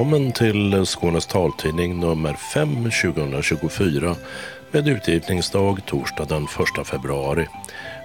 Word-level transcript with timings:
Välkommen 0.00 0.32
till 0.32 0.86
Skånes 0.86 1.26
taltidning 1.26 2.00
nummer 2.00 2.34
5 2.34 2.68
2024 2.84 4.14
med 4.70 4.88
utgivningsdag 4.88 5.86
torsdag 5.86 6.24
den 6.24 6.44
1 6.78 6.86
februari. 6.86 7.46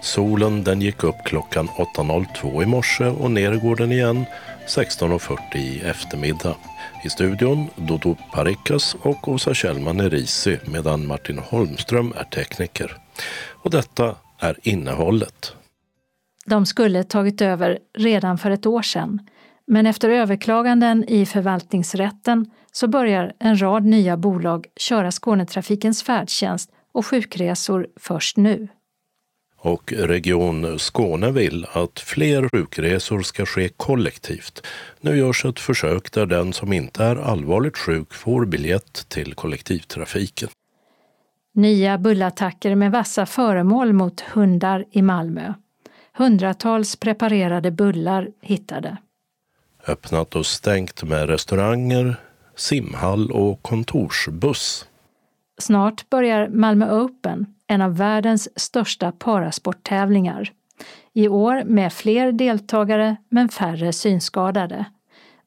Solen 0.02 0.64
den 0.64 0.82
gick 0.82 1.04
upp 1.04 1.16
klockan 1.26 1.68
8.02 1.68 2.64
i 2.64 2.66
morse 2.66 3.06
och 3.06 3.32
ner 3.32 3.56
går 3.56 3.76
den 3.76 3.92
igen 3.92 4.26
16.40 4.68 5.58
i 5.58 5.80
eftermiddag. 5.80 6.56
I 7.04 7.10
studion 7.10 7.68
Dodo 7.76 8.16
Parikas 8.34 8.96
och 9.02 9.28
Åsa 9.28 9.54
Kjellman 9.54 10.00
Erisi 10.00 10.60
medan 10.66 11.08
Martin 11.08 11.38
Holmström 11.38 12.14
är 12.18 12.24
tekniker. 12.24 12.98
Och 13.52 13.72
detta 13.72 14.16
är 14.40 14.58
innehållet. 14.64 15.56
De 16.46 16.66
skulle 16.66 17.04
tagit 17.04 17.42
över 17.42 17.80
redan 17.98 18.38
för 18.38 18.52
ett 18.52 18.66
år 18.66 18.82
sedan 18.82 19.20
men 19.68 19.86
efter 19.86 20.10
överklaganden 20.10 21.06
i 21.08 21.26
förvaltningsrätten 21.26 22.52
så 22.72 22.88
börjar 22.88 23.34
en 23.40 23.62
rad 23.62 23.86
nya 23.86 24.18
bolag 24.18 24.66
köra 24.76 25.12
Skånetrafikens 25.12 26.04
färdtjänst 26.04 26.72
och 26.92 27.06
sjukresor 27.06 27.88
först 28.00 28.38
nu. 28.38 28.68
Och 29.58 29.94
Region 29.94 30.80
Skåne 30.80 31.32
vill 31.32 31.66
att 31.74 32.00
fler 32.00 32.50
sjukresor 32.50 33.22
ska 33.22 33.46
ske 33.46 33.70
kollektivt. 33.70 34.68
Nu 35.02 35.18
görs 35.18 35.46
ett 35.46 35.60
försök 35.60 36.12
där 36.12 36.26
den 36.26 36.54
som 36.54 36.74
inte 36.74 37.04
är 37.04 37.16
allvarligt 37.16 37.78
sjuk 37.78 38.14
får 38.14 38.46
biljett 38.46 39.10
till 39.10 39.34
kollektivtrafiken. 39.34 40.50
Nya 41.54 41.98
bullattacker 41.98 42.76
med 42.76 42.92
vassa 42.92 43.26
föremål 43.26 43.94
mot 43.94 44.22
hundar 44.22 44.86
i 44.92 45.02
Malmö. 45.02 45.54
Hundratals 46.14 46.96
preparerade 46.96 47.72
bullar 47.72 48.30
hittade 48.42 48.98
öppnat 49.88 50.36
och 50.36 50.46
stängt 50.46 51.04
med 51.04 51.30
restauranger, 51.30 52.16
simhall 52.56 53.32
och 53.32 53.62
kontorsbuss. 53.62 54.86
Snart 55.58 56.10
börjar 56.10 56.48
Malmö 56.48 56.92
Open, 57.02 57.46
en 57.68 57.82
av 57.82 57.98
världens 57.98 58.60
största 58.60 59.12
parasporttävlingar. 59.12 60.52
I 61.14 61.28
år 61.28 61.64
med 61.64 61.94
fler 61.94 62.32
deltagare 62.32 63.16
men 63.30 63.50
färre 63.50 63.94
synskadade. 63.94 64.86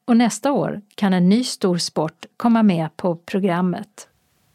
Och 0.05 0.17
nästa 0.17 0.51
år 0.51 0.81
kan 0.95 1.13
en 1.13 1.29
ny 1.29 1.43
stor 1.43 1.77
sport 1.77 2.25
komma 2.37 2.63
med 2.63 2.97
på 2.97 3.15
programmet. 3.15 4.07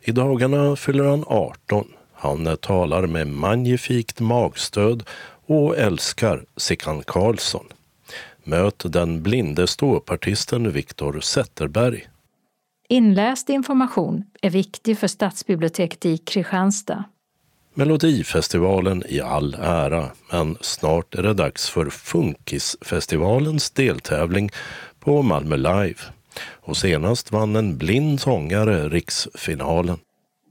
I 0.02 0.12
dagarna 0.12 0.76
fyller 0.76 1.04
han 1.04 1.24
18. 1.26 1.84
Han 2.12 2.56
talar 2.56 3.06
med 3.06 3.26
magnifikt 3.26 4.20
magstöd 4.20 5.02
och 5.46 5.78
älskar 5.78 6.44
Sickan 6.56 7.02
Karlsson. 7.02 7.66
Möt 8.44 8.92
den 8.92 9.22
blinde 9.22 9.66
ståuppartisten 9.66 10.72
Viktor 10.72 11.20
Zetterberg. 11.20 12.08
Inläst 12.88 13.48
information 13.48 14.24
är 14.42 14.50
viktig 14.50 14.98
för 14.98 15.06
Stadsbiblioteket 15.06 16.06
i 16.06 16.18
Kristianstad. 16.18 17.04
Melodifestivalen 17.74 19.02
i 19.08 19.20
all 19.20 19.54
ära, 19.54 20.06
men 20.32 20.56
snart 20.60 21.14
är 21.14 21.22
det 21.22 21.34
dags 21.34 21.70
för 21.70 21.90
Funkisfestivalens 21.90 23.70
deltävling 23.70 24.50
på 25.00 25.22
Malmö 25.22 25.56
Live. 25.56 25.98
Och 26.50 26.76
senast 26.76 27.32
vann 27.32 27.56
en 27.56 27.78
blind 27.78 28.20
sångare 28.20 28.88
riksfinalen. 28.88 29.98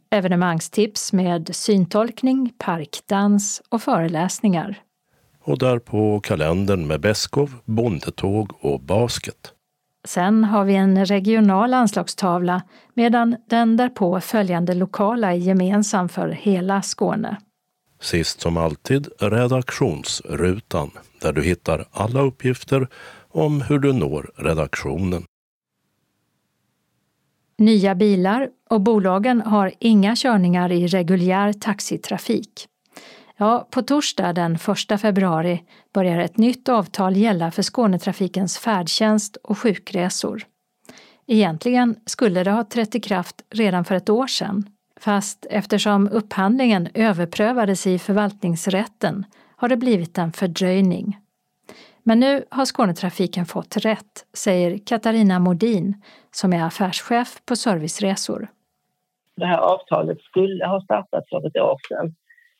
Evenemangstips 0.09 1.13
med 1.13 1.55
syntolkning, 1.55 2.53
parkdans 2.57 3.61
och 3.69 3.81
föreläsningar 3.81 4.81
och 5.43 5.57
där 5.57 5.79
på 5.79 6.19
kalendern 6.19 6.87
med 6.87 7.01
Beskov, 7.01 7.53
bondetåg 7.65 8.51
och 8.61 8.79
basket. 8.79 9.53
Sen 10.07 10.43
har 10.43 10.65
vi 10.65 10.75
en 10.75 11.05
regional 11.05 11.73
anslagstavla 11.73 12.61
medan 12.93 13.35
den 13.49 13.77
därpå 13.77 14.19
följande 14.19 14.73
lokala 14.73 15.33
är 15.33 15.37
gemensam 15.37 16.09
för 16.09 16.29
hela 16.29 16.81
Skåne. 16.81 17.37
Sist 18.01 18.41
som 18.41 18.57
alltid 18.57 19.07
redaktionsrutan 19.19 20.91
där 21.21 21.33
du 21.33 21.43
hittar 21.43 21.85
alla 21.91 22.21
uppgifter 22.21 22.87
om 23.29 23.61
hur 23.61 23.79
du 23.79 23.93
når 23.93 24.31
redaktionen. 24.35 25.23
Nya 27.57 27.95
bilar 27.95 28.49
och 28.69 28.81
bolagen 28.81 29.41
har 29.41 29.71
inga 29.79 30.15
körningar 30.15 30.71
i 30.71 30.87
reguljär 30.87 31.53
taxitrafik. 31.53 32.67
Ja, 33.43 33.67
på 33.71 33.81
torsdag 33.81 34.33
den 34.33 34.55
1 34.91 35.01
februari 35.01 35.63
börjar 35.93 36.19
ett 36.19 36.37
nytt 36.37 36.69
avtal 36.69 37.17
gälla 37.17 37.51
för 37.51 37.61
Skånetrafikens 37.61 38.57
färdtjänst 38.57 39.35
och 39.35 39.57
sjukresor. 39.57 40.43
Egentligen 41.27 41.95
skulle 42.05 42.43
det 42.43 42.51
ha 42.51 42.63
trätt 42.63 42.95
i 42.95 42.99
kraft 42.99 43.35
redan 43.49 43.85
för 43.85 43.95
ett 43.95 44.09
år 44.09 44.27
sedan, 44.27 44.65
fast 44.99 45.45
eftersom 45.49 46.09
upphandlingen 46.09 46.87
överprövades 46.93 47.87
i 47.87 47.99
förvaltningsrätten 47.99 49.25
har 49.55 49.69
det 49.69 49.77
blivit 49.77 50.17
en 50.17 50.31
fördröjning. 50.31 51.17
Men 52.03 52.19
nu 52.19 52.45
har 52.49 52.65
Skånetrafiken 52.65 53.45
fått 53.45 53.77
rätt, 53.77 54.25
säger 54.33 54.77
Katarina 54.85 55.39
Modin 55.39 56.01
som 56.31 56.53
är 56.53 56.63
affärschef 56.63 57.41
på 57.45 57.55
Serviceresor. 57.55 58.47
Det 59.35 59.45
här 59.45 59.57
avtalet 59.57 60.21
skulle 60.21 60.65
ha 60.65 60.81
startat 60.81 61.29
för 61.29 61.47
ett 61.47 61.55
år 61.55 61.79
sedan 61.87 62.15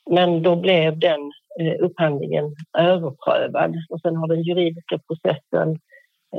men 0.09 0.44
då 0.44 0.56
blev 0.56 1.00
den 1.00 1.31
eh, 1.59 1.75
upphandlingen 1.80 2.56
överprövad 2.78 3.75
och 3.90 4.02
sen 4.02 4.16
har 4.16 4.28
den 4.28 4.41
juridiska 4.41 5.00
processen 5.08 5.80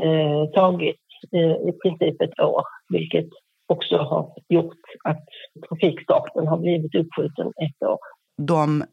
eh, 0.04 0.50
tagit 0.54 1.00
eh, 1.32 1.68
i 1.68 1.72
princip 1.82 2.22
ett 2.22 2.40
år, 2.40 2.62
vilket 2.88 3.28
också 3.66 3.96
har 3.96 4.34
gjort 4.48 4.80
att 5.04 5.24
trafikstarten 5.68 6.46
har 6.46 6.58
blivit 6.58 6.94
uppskjuten 6.94 7.46
ett 7.46 7.88
år. 7.88 7.98
De 8.36 8.84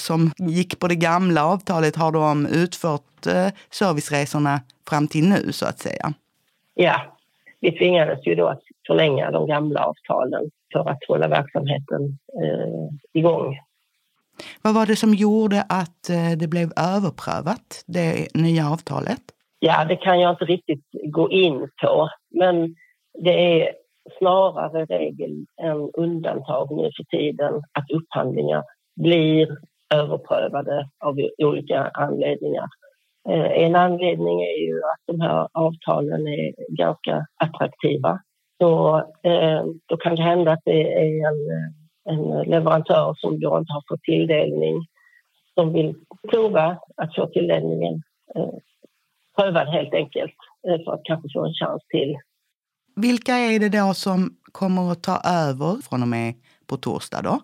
som 0.00 0.30
gick 0.38 0.78
på 0.78 0.88
det 0.88 0.94
gamla 0.94 1.46
avtalet, 1.46 1.96
har 1.96 2.12
de 2.12 2.46
utfört 2.46 3.26
eh, 3.26 3.48
serviceresorna 3.70 4.60
fram 4.88 5.08
till 5.08 5.28
nu 5.28 5.52
så 5.52 5.66
att 5.66 5.78
säga? 5.78 6.12
Ja, 6.74 7.00
vi 7.60 7.72
tvingades 7.72 8.26
ju 8.26 8.34
då 8.34 8.46
att 8.46 8.62
förlänga 8.86 9.30
de 9.30 9.46
gamla 9.46 9.84
avtalen 9.84 10.50
för 10.72 10.88
att 10.88 11.04
hålla 11.08 11.28
verksamheten 11.28 12.18
eh, 12.42 12.88
igång 13.12 13.58
vad 14.62 14.74
var 14.74 14.86
det 14.86 14.96
som 14.96 15.14
gjorde 15.14 15.64
att 15.68 16.10
eh, 16.10 16.38
det 16.38 16.48
blev 16.48 16.72
överprövat, 16.76 17.84
det 17.86 18.34
nya 18.34 18.70
avtalet? 18.70 19.22
Ja, 19.58 19.84
det 19.84 19.96
kan 19.96 20.20
jag 20.20 20.30
inte 20.30 20.44
riktigt 20.44 20.84
gå 21.04 21.30
in 21.30 21.68
på, 21.82 22.08
men 22.30 22.74
det 23.24 23.62
är 23.62 23.72
snarare 24.18 24.84
regel 24.84 25.46
än 25.62 25.90
undantag 25.94 26.68
nu 26.70 26.90
för 26.96 27.16
tiden 27.16 27.54
att 27.54 27.90
upphandlingar 27.90 28.62
blir 28.96 29.48
överprövade 29.94 30.88
av 31.04 31.16
olika 31.38 31.90
anledningar. 31.94 32.68
Eh, 33.28 33.64
en 33.64 33.76
anledning 33.76 34.42
är 34.42 34.58
ju 34.66 34.76
att 34.76 35.02
de 35.06 35.20
här 35.20 35.48
avtalen 35.52 36.26
är 36.26 36.76
ganska 36.76 37.26
attraktiva. 37.36 38.20
Så 38.62 38.96
eh, 39.22 39.64
då 39.86 39.96
kan 39.96 40.16
det 40.16 40.22
hända 40.22 40.52
att 40.52 40.62
det 40.64 40.92
är 40.92 41.28
en 41.28 41.36
en 42.04 42.50
leverantör 42.50 43.14
som 43.18 43.40
då 43.40 43.58
inte 43.58 43.72
har 43.72 43.84
fått 43.88 44.02
tilldelning 44.02 44.86
som 45.54 45.72
vill 45.72 45.94
prova 46.30 46.78
att 46.96 47.14
få 47.14 47.26
tilldelningen 47.26 48.02
eh, 48.34 48.54
prövad 49.36 49.68
helt 49.68 49.94
enkelt 49.94 50.34
eh, 50.68 50.84
för 50.84 50.92
att 50.92 51.04
kanske 51.04 51.28
få 51.34 51.46
en 51.46 51.54
chans 51.54 51.82
till. 51.88 52.16
Vilka 52.96 53.32
är 53.32 53.58
det 53.58 53.68
då 53.68 53.94
som 53.94 54.36
kommer 54.52 54.92
att 54.92 55.02
ta 55.02 55.20
över 55.24 55.82
från 55.88 56.02
och 56.02 56.08
med 56.08 56.34
på 56.66 56.76
torsdag 56.76 57.22
då? 57.22 57.40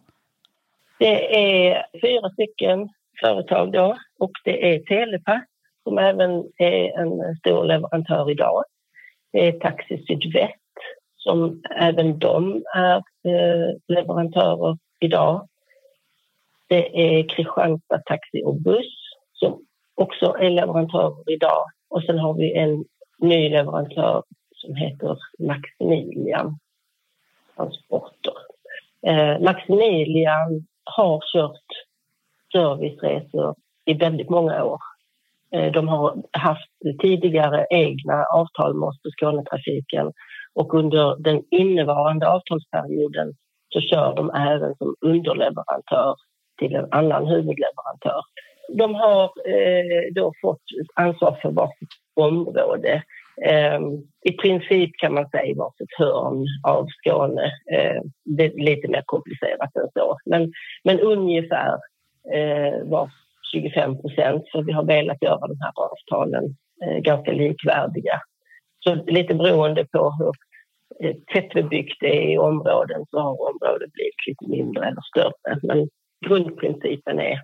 Det 0.98 1.36
är 1.36 1.86
fyra 2.02 2.30
stycken 2.30 2.88
företag 3.20 3.72
då 3.72 3.96
och 4.18 4.32
det 4.44 4.74
är 4.74 4.78
Telepass 4.78 5.42
som 5.84 5.98
även 5.98 6.30
är 6.56 7.00
en 7.00 7.36
stor 7.36 7.64
leverantör 7.64 8.30
idag. 8.30 8.64
Det 9.32 9.48
är 9.48 9.52
Taxi 9.52 10.04
Sydväst 10.06 10.54
som 11.28 11.62
även 11.76 12.18
de 12.18 12.64
är 12.74 12.96
eh, 12.96 13.76
leverantörer 13.88 14.78
idag. 15.00 15.48
Det 16.68 17.18
är 17.18 17.28
Kristianstad 17.28 18.02
Taxi 18.06 18.42
och 18.44 18.60
Buss 18.60 18.94
som 19.32 19.62
också 19.94 20.34
är 20.40 20.50
leverantörer 20.50 21.32
idag. 21.32 21.64
Och 21.88 22.02
sen 22.02 22.18
har 22.18 22.34
vi 22.34 22.54
en 22.54 22.84
ny 23.18 23.48
leverantör 23.48 24.22
som 24.54 24.74
heter 24.74 25.18
Maximilian 25.38 26.58
Transporter. 27.56 28.34
Eh, 29.06 29.40
Maximilian 29.40 30.66
har 30.84 31.20
kört 31.32 31.68
serviceresor 32.52 33.54
i 33.84 33.94
väldigt 33.94 34.30
många 34.30 34.64
år. 34.64 34.80
Eh, 35.52 35.72
de 35.72 35.88
har 35.88 36.22
haft 36.32 36.70
tidigare 37.00 37.66
egna 37.70 38.24
avtal 38.34 38.74
med 38.74 38.86
oss 38.86 39.02
på 39.02 39.10
Skånetrafiken 39.10 40.12
och 40.54 40.74
under 40.74 41.16
den 41.18 41.42
innevarande 41.50 42.28
avtalsperioden 42.28 43.34
så 43.68 43.80
kör 43.80 44.14
de 44.16 44.30
även 44.30 44.74
som 44.74 44.94
underleverantör 45.00 46.14
till 46.58 46.74
en 46.74 46.92
annan 46.92 47.26
huvudleverantör. 47.26 48.22
De 48.72 48.94
har 48.94 49.24
eh, 49.24 50.12
då 50.14 50.32
fått 50.42 50.62
ansvar 50.94 51.38
för 51.42 51.50
varsitt 51.50 51.88
område. 52.16 53.02
Eh, 53.46 53.80
I 54.24 54.32
princip 54.32 54.90
kan 54.98 55.14
man 55.14 55.30
säga 55.30 55.54
varsitt 55.54 55.98
hörn 55.98 56.46
av 56.62 56.86
Skåne. 56.86 57.44
Eh, 57.72 58.02
det 58.24 58.44
är 58.44 58.64
lite 58.64 58.88
mer 58.88 59.02
komplicerat 59.06 59.76
än 59.76 59.88
så. 59.94 60.16
Men, 60.26 60.52
men 60.84 61.00
ungefär 61.00 61.72
eh, 62.34 62.84
var 62.84 63.10
25 63.52 64.00
procent. 64.00 64.42
Så 64.52 64.62
vi 64.62 64.72
har 64.72 64.84
velat 64.84 65.22
göra 65.22 65.46
de 65.46 65.56
här 65.60 65.72
avtalen 65.76 66.44
eh, 66.84 66.98
ganska 66.98 67.32
likvärdiga. 67.32 68.20
Så 68.80 68.94
lite 68.94 69.34
beroende 69.34 69.84
på 69.84 70.14
hur 70.18 70.32
eh, 71.08 71.16
tättbebyggt 71.32 71.96
det 72.00 72.16
är 72.16 72.32
i 72.32 72.38
områden 72.38 73.06
så 73.10 73.18
har 73.20 73.50
området 73.50 73.92
blivit 73.92 74.26
lite 74.26 74.48
mindre 74.48 74.86
eller 74.86 75.00
större. 75.00 75.60
Men 75.62 75.88
grundprincipen 76.26 77.20
är 77.20 77.38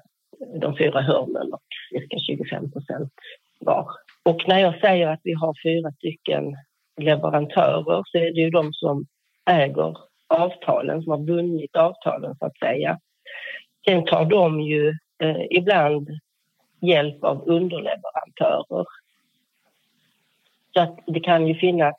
de 0.61 0.77
fyra 0.77 1.01
hörnen 1.01 1.53
och 1.53 1.63
cirka 1.91 2.17
25 2.19 2.73
procent 2.73 3.13
var. 3.61 3.87
Och 4.25 4.49
när 4.49 4.59
jag 4.59 4.81
säger 4.81 5.09
att 5.09 5.21
vi 5.23 5.33
har 5.33 5.55
fyra 5.63 5.93
stycken 5.93 6.57
leverantörer 7.01 8.03
så 8.07 8.19
är 8.19 8.35
det 8.35 8.41
ju 8.41 8.51
de 8.51 8.73
som 8.73 9.07
äger 9.51 9.97
avtalen, 10.29 11.03
som 11.03 11.11
har 11.11 11.27
vunnit 11.27 11.77
avtalen 11.77 12.37
så 12.39 12.47
att 12.47 12.59
säga. 12.59 12.99
Sen 13.85 14.05
tar 14.05 14.25
de 14.25 14.61
ju 14.61 14.89
eh, 15.23 15.43
ibland 15.51 16.09
hjälp 16.81 17.25
av 17.25 17.49
underleverantörer. 17.49 18.87
Så 20.75 20.81
att 20.81 20.99
det 21.07 21.21
kan 21.21 21.47
ju 21.47 21.55
finnas 21.55 21.95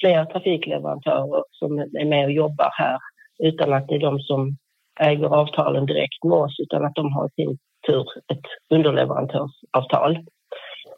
fler 0.00 0.24
trafikleverantörer 0.24 1.44
som 1.50 1.78
är 1.78 2.04
med 2.04 2.24
och 2.24 2.32
jobbar 2.32 2.70
här 2.72 2.98
utan 3.38 3.72
att 3.72 3.88
det 3.88 3.94
är 3.94 4.00
de 4.00 4.20
som 4.20 4.56
äger 5.00 5.34
avtalen 5.34 5.86
direkt 5.86 6.24
med 6.24 6.38
oss 6.38 6.60
utan 6.60 6.84
att 6.84 6.94
de 6.94 7.12
har 7.12 7.26
i 7.26 7.30
sin 7.30 7.58
tur 7.86 8.06
ett 8.32 8.46
underleverantörsavtal. 8.70 10.18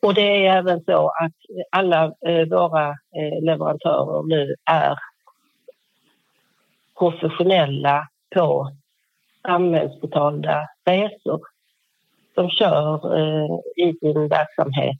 Och 0.02 0.14
det 0.14 0.46
är 0.46 0.56
även 0.56 0.84
så 0.84 1.08
att 1.08 1.32
alla 1.72 2.04
eh, 2.04 2.48
våra 2.48 2.88
eh, 2.88 3.42
leverantörer 3.42 4.22
nu 4.22 4.54
är 4.70 4.98
professionella 6.98 8.08
på 8.34 8.72
samhällsbetalda 9.46 10.68
resor. 10.84 11.40
De 12.34 12.50
kör 12.50 13.18
eh, 13.18 13.58
i 13.76 13.94
sin 14.00 14.28
verksamhet 14.28 14.98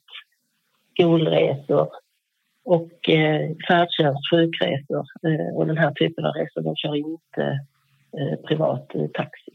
skolresor 0.95 1.89
och 2.65 3.09
eh, 3.09 3.51
färdtjänst, 3.69 4.31
sjukresor 4.31 5.07
eh, 5.27 5.57
och 5.57 5.67
den 5.67 5.79
här 5.79 5.91
typen 5.91 6.25
av 6.25 6.33
resor. 6.33 6.63
De 6.63 6.77
kör 6.77 6.95
inte 6.95 7.43
eh, 8.19 8.49
privat 8.49 8.95
eh, 8.95 9.07
taxi. 9.15 9.53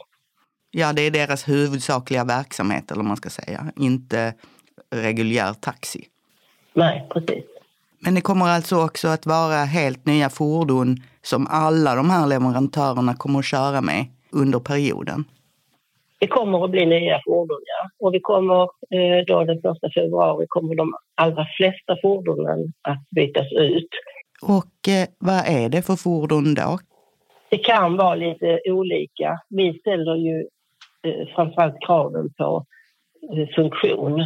Ja, 0.71 0.93
det 0.93 1.01
är 1.01 1.11
deras 1.11 1.49
huvudsakliga 1.49 2.23
verksamhet, 2.23 2.91
eller 2.91 3.03
man 3.03 3.17
ska 3.17 3.29
säga. 3.29 3.71
Inte 3.75 4.33
reguljär 4.91 5.53
taxi. 5.53 6.05
Nej, 6.73 7.07
precis. 7.13 7.45
Men 7.99 8.15
det 8.15 8.21
kommer 8.21 8.45
alltså 8.45 8.85
också 8.85 9.07
att 9.07 9.25
vara 9.25 9.55
helt 9.55 10.05
nya 10.05 10.29
fordon 10.29 10.97
som 11.21 11.47
alla 11.47 11.95
de 11.95 12.09
här 12.09 12.27
leverantörerna 12.27 13.13
kommer 13.15 13.39
att 13.39 13.45
köra 13.45 13.81
med 13.81 14.05
under 14.31 14.59
perioden. 14.59 15.25
Det 16.19 16.27
kommer 16.27 16.65
att 16.65 16.71
bli 16.71 16.85
nya 16.85 17.21
fordon, 17.25 17.61
ja. 17.65 17.89
Och 18.07 18.13
vi 18.13 18.19
kommer 18.19 18.61
eh, 18.63 19.25
då 19.27 19.43
den 19.43 19.57
1 19.57 19.63
februari 19.93 20.45
kommer 20.49 20.75
de 20.75 20.93
allra 21.15 21.47
flesta 21.57 21.97
fordonen 22.01 22.73
att 22.81 23.09
bytas 23.15 23.51
ut. 23.51 23.89
Och 24.41 24.87
eh, 24.87 25.07
vad 25.19 25.43
är 25.47 25.69
det 25.69 25.81
för 25.81 25.95
fordon 25.95 26.53
då? 26.53 26.79
Det 27.49 27.57
kan 27.57 27.97
vara 27.97 28.15
lite 28.15 28.59
olika. 28.65 29.39
Vi 29.49 29.79
ställer 29.79 30.15
ju 30.15 30.47
eh, 31.03 31.27
framförallt 31.35 31.85
kraven 31.85 32.33
på 32.37 32.65
eh, 33.33 33.47
funktion. 33.55 34.25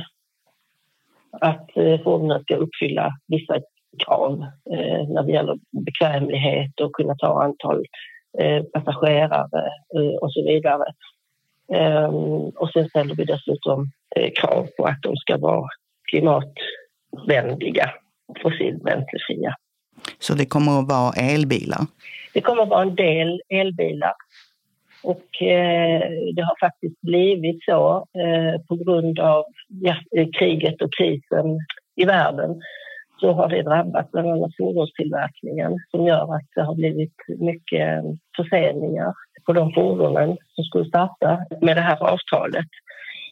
Att 1.32 1.78
eh, 1.78 2.02
fordonen 2.04 2.44
ska 2.44 2.56
uppfylla 2.56 3.12
vissa 3.28 3.60
krav 4.06 4.46
eh, 4.72 5.08
när 5.10 5.24
det 5.24 5.32
gäller 5.32 5.58
bekvämlighet 5.86 6.80
och 6.80 6.94
kunna 6.94 7.16
ta 7.16 7.44
antal 7.44 7.86
eh, 8.40 8.64
passagerare 8.64 9.72
och 10.22 10.34
så 10.34 10.44
vidare. 10.44 10.86
Ehm, 11.74 12.50
och 12.56 12.70
sen 12.74 12.90
ställer 12.90 13.16
vi 13.16 13.26
dessutom 13.26 13.92
eh, 14.16 14.32
krav 14.36 14.68
på 14.78 14.86
att 14.86 15.02
de 15.02 15.16
ska 15.16 15.38
vara 15.38 15.70
klimatvänliga, 16.12 17.92
fossilbränslefria. 18.42 19.56
Så 20.20 20.34
det 20.34 20.46
kommer 20.46 20.80
att 20.80 20.88
vara 20.88 21.14
elbilar? 21.14 21.82
Det 22.34 22.42
kommer 22.42 22.64
att 22.64 22.70
vara 22.70 22.82
en 22.82 22.96
del 22.96 23.42
elbilar. 23.50 24.14
Och 25.04 25.42
eh, 25.42 26.02
det 26.36 26.42
har 26.42 26.60
faktiskt 26.60 27.02
blivit 27.02 27.64
så 27.64 27.98
eh, 27.98 28.62
på 28.68 28.76
grund 28.76 29.20
av 29.20 29.46
ja, 29.68 29.96
kriget 30.40 30.82
och 30.82 30.94
krisen 30.98 31.60
i 31.96 32.06
världen 32.06 32.62
så 33.20 33.32
har 33.34 33.50
det 33.50 33.62
drabbat 33.62 34.12
bland 34.12 34.28
annat 34.28 34.52
fordonstillverkningen 34.58 35.80
som 35.92 36.08
gör 36.08 36.36
att 36.36 36.48
det 36.56 36.62
har 36.62 36.76
blivit 36.76 37.16
mycket 37.40 38.04
förseningar 38.38 39.14
på 39.46 39.54
de 39.54 39.74
fordonen 39.74 40.38
som 40.56 40.64
skulle 40.64 40.86
starta 40.86 41.40
med 41.62 41.78
det 41.78 41.82
här 41.82 42.04
avtalet. 42.04 42.68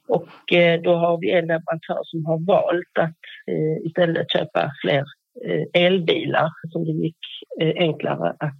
Och 0.08 0.54
eh, 0.54 0.82
då 0.82 0.96
har 0.96 1.18
vi 1.18 1.32
en 1.32 1.48
leverantör 1.48 2.00
som 2.04 2.26
har 2.26 2.40
valt 2.46 2.98
att 3.00 3.20
eh, 3.48 3.88
istället 3.88 4.32
köpa 4.32 4.72
fler 4.82 5.04
eh, 5.46 5.84
elbilar 5.86 6.50
som 6.72 6.86
det 6.86 6.92
gick 6.92 7.18
enklare 7.76 8.36
att 8.40 8.60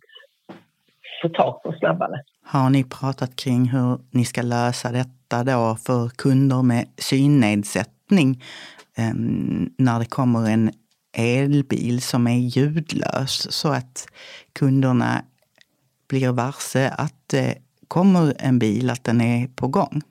få 1.22 1.30
tag 1.30 1.64
på 1.64 1.74
snabbare. 1.80 2.22
Har 2.46 2.70
ni 2.70 2.84
pratat 2.84 3.36
kring 3.36 3.70
hur 3.70 4.00
ni 4.12 4.26
ska 4.26 4.42
lösa 4.42 4.92
detta 4.92 5.44
då 5.44 5.78
för 5.86 6.10
kunder 6.10 6.64
med 6.64 6.86
synnedsättning 6.98 8.44
ehm, 8.98 9.70
när 9.78 10.00
det 10.00 10.06
kommer 10.06 10.50
en 10.50 10.72
elbil 11.18 12.02
som 12.02 12.28
är 12.28 12.38
ljudlös 12.38 13.52
så 13.52 13.70
att 13.70 14.08
kunderna 14.60 15.22
blir 16.10 16.32
varse 16.32 16.90
att 16.98 17.20
det 17.32 17.58
kommer 17.88 18.34
en 18.40 18.60
bil, 18.60 18.90
att 18.90 19.04
den 19.04 19.22
är 19.22 19.48
på 19.48 19.68
gång? 19.68 20.02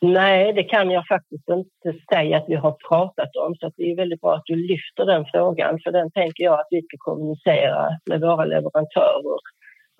Nej, 0.00 0.52
det 0.52 0.64
kan 0.64 0.90
jag 0.90 1.06
faktiskt 1.06 1.48
inte 1.48 1.98
säga 2.12 2.36
att 2.36 2.44
vi 2.48 2.54
har 2.54 2.76
pratat 2.88 3.36
om. 3.36 3.54
Så 3.54 3.70
det 3.76 3.90
är 3.90 3.96
väldigt 3.96 4.20
bra 4.20 4.34
att 4.34 4.42
du 4.44 4.56
lyfter 4.56 5.04
den 5.06 5.24
frågan. 5.32 5.80
För 5.84 5.92
den 5.92 6.10
tänker 6.10 6.44
jag 6.44 6.60
att 6.60 6.66
vi 6.70 6.82
ska 6.82 6.96
kommunicera 6.98 7.88
med 8.10 8.20
våra 8.20 8.44
leverantörer. 8.44 9.38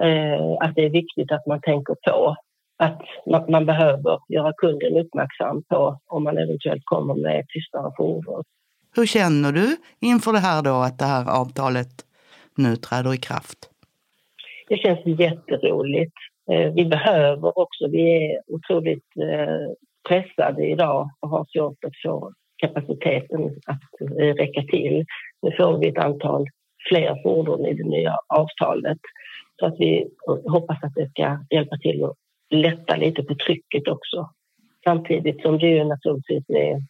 Eh, 0.03 0.57
att 0.61 0.75
det 0.75 0.85
är 0.85 0.91
viktigt 0.91 1.33
att 1.33 1.47
man 1.47 1.61
tänker 1.61 1.95
på 2.07 2.37
att 2.79 3.03
man, 3.27 3.51
man, 3.51 3.67
behöver 3.67 4.19
göra 4.29 4.53
kunden 4.57 4.97
uppmärksam 4.97 5.63
på 5.63 5.99
om 6.07 6.25
man 6.25 6.39
eventuellt 6.39 6.83
kommer 6.85 7.15
med 7.15 7.41
ett 7.41 7.49
tystare 7.49 7.93
fordon. 7.97 8.43
Hur 8.97 9.07
känner 9.07 9.53
du 9.53 9.77
inför 10.01 10.33
det 10.33 10.39
här 10.39 10.63
då, 10.63 10.75
att 10.75 10.99
det 10.99 11.05
här 11.05 11.41
avtalet 11.41 11.93
nu 12.57 12.77
träder 12.77 13.15
i 13.15 13.17
kraft? 13.17 13.71
Det 14.69 14.77
känns 14.77 15.19
jätteroligt. 15.21 16.15
Eh, 16.51 16.73
vi 16.73 16.85
behöver 16.85 17.59
också, 17.59 17.89
vi 17.89 18.25
är 18.25 18.41
otroligt 18.47 19.17
eh, 19.17 19.73
pressade 20.09 20.67
idag 20.67 21.11
och 21.21 21.29
har 21.29 21.47
svårt 21.49 21.85
att 21.85 21.97
få 22.05 22.33
kapaciteten 22.57 23.45
att 23.67 24.11
eh, 24.21 24.35
räcka 24.35 24.63
till. 24.63 25.05
Nu 25.43 25.53
får 25.57 25.79
vi 25.79 25.89
ett 25.89 25.99
antal 25.99 26.47
fler 26.89 27.23
fordon 27.23 27.67
i 27.67 27.75
det 27.75 27.89
nya 27.89 28.17
avtalet 28.29 28.99
så 29.61 29.67
att 29.67 29.75
vi 29.79 30.09
hoppas 30.49 30.85
att 30.85 30.95
det 30.95 31.11
ska 31.11 31.39
hjälpa 31.51 31.77
till 31.77 32.05
att 32.05 32.17
lätta 32.51 32.97
lite 32.97 33.23
på 33.23 33.35
trycket 33.35 33.89
också. 33.89 34.31
Samtidigt 34.85 35.43
som 35.43 35.59
det 35.59 35.67
ju 35.67 35.85
naturligtvis 35.85 36.45
är 36.49 36.83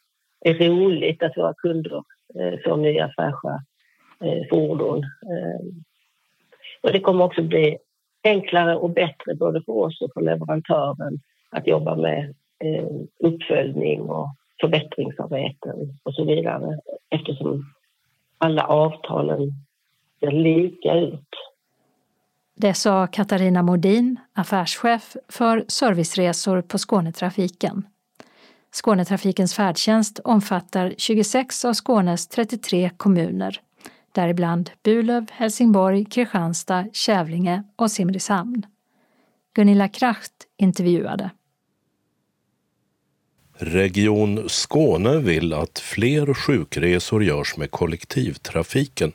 är 0.46 0.68
roligt 0.68 1.22
att 1.22 1.36
våra 1.36 1.54
kunder 1.54 2.02
får 2.64 2.76
nya 2.76 3.12
fräscha 3.16 3.60
fordon. 4.50 5.04
Och 6.84 6.92
det 6.92 7.00
kommer 7.00 7.24
också 7.24 7.42
bli 7.42 7.78
enklare 8.24 8.76
och 8.76 8.90
bättre 8.90 9.34
både 9.34 9.62
för 9.62 9.72
oss 9.72 10.00
och 10.00 10.10
för 10.14 10.20
leverantören 10.20 11.20
att 11.50 11.66
jobba 11.66 11.96
med 11.96 12.34
eh, 12.64 12.86
uppföljning 13.18 14.00
och 14.00 14.28
förbättringsarbeten 14.60 15.98
och 16.02 16.14
så 16.14 16.24
vidare 16.24 16.78
eftersom 17.10 17.64
alla 18.38 18.66
avtalen 18.66 19.52
ser 20.20 20.30
lika 20.30 20.94
ut. 20.94 21.28
Det 22.56 22.74
sa 22.74 23.06
Katarina 23.06 23.62
Modin, 23.62 24.20
affärschef 24.32 25.16
för 25.28 25.64
serviceresor 25.68 26.62
på 26.62 26.78
Skånetrafiken. 26.78 27.82
Skånetrafikens 28.72 29.54
färdtjänst 29.54 30.20
omfattar 30.24 30.94
26 30.98 31.64
av 31.64 31.72
Skånes 31.72 32.28
33 32.28 32.90
kommuner, 32.96 33.60
däribland 34.14 34.70
Burlöv, 34.82 35.26
Helsingborg, 35.30 36.04
Kristianstad, 36.04 36.86
Kävlinge 36.92 37.62
och 37.76 37.90
Simrishamn. 37.90 38.66
Gunilla 39.54 39.88
Kracht 39.88 40.32
intervjuade. 40.58 41.30
Region 43.56 44.48
Skåne 44.48 45.18
vill 45.18 45.52
att 45.52 45.78
fler 45.78 46.34
sjukresor 46.34 47.24
görs 47.24 47.56
med 47.56 47.70
kollektivtrafiken 47.70 49.12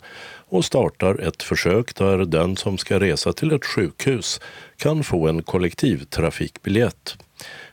och 0.50 0.66
startar 0.66 1.20
ett 1.20 1.44
försök 1.44 1.96
där 1.96 2.18
den 2.18 2.56
som 2.56 2.78
ska 2.78 3.00
resa 3.00 3.34
till 3.34 3.52
ett 3.52 3.66
sjukhus 3.66 4.42
kan 4.78 5.04
få 5.04 5.28
en 5.28 5.44
kollektivtrafikbiljett. 5.44 7.18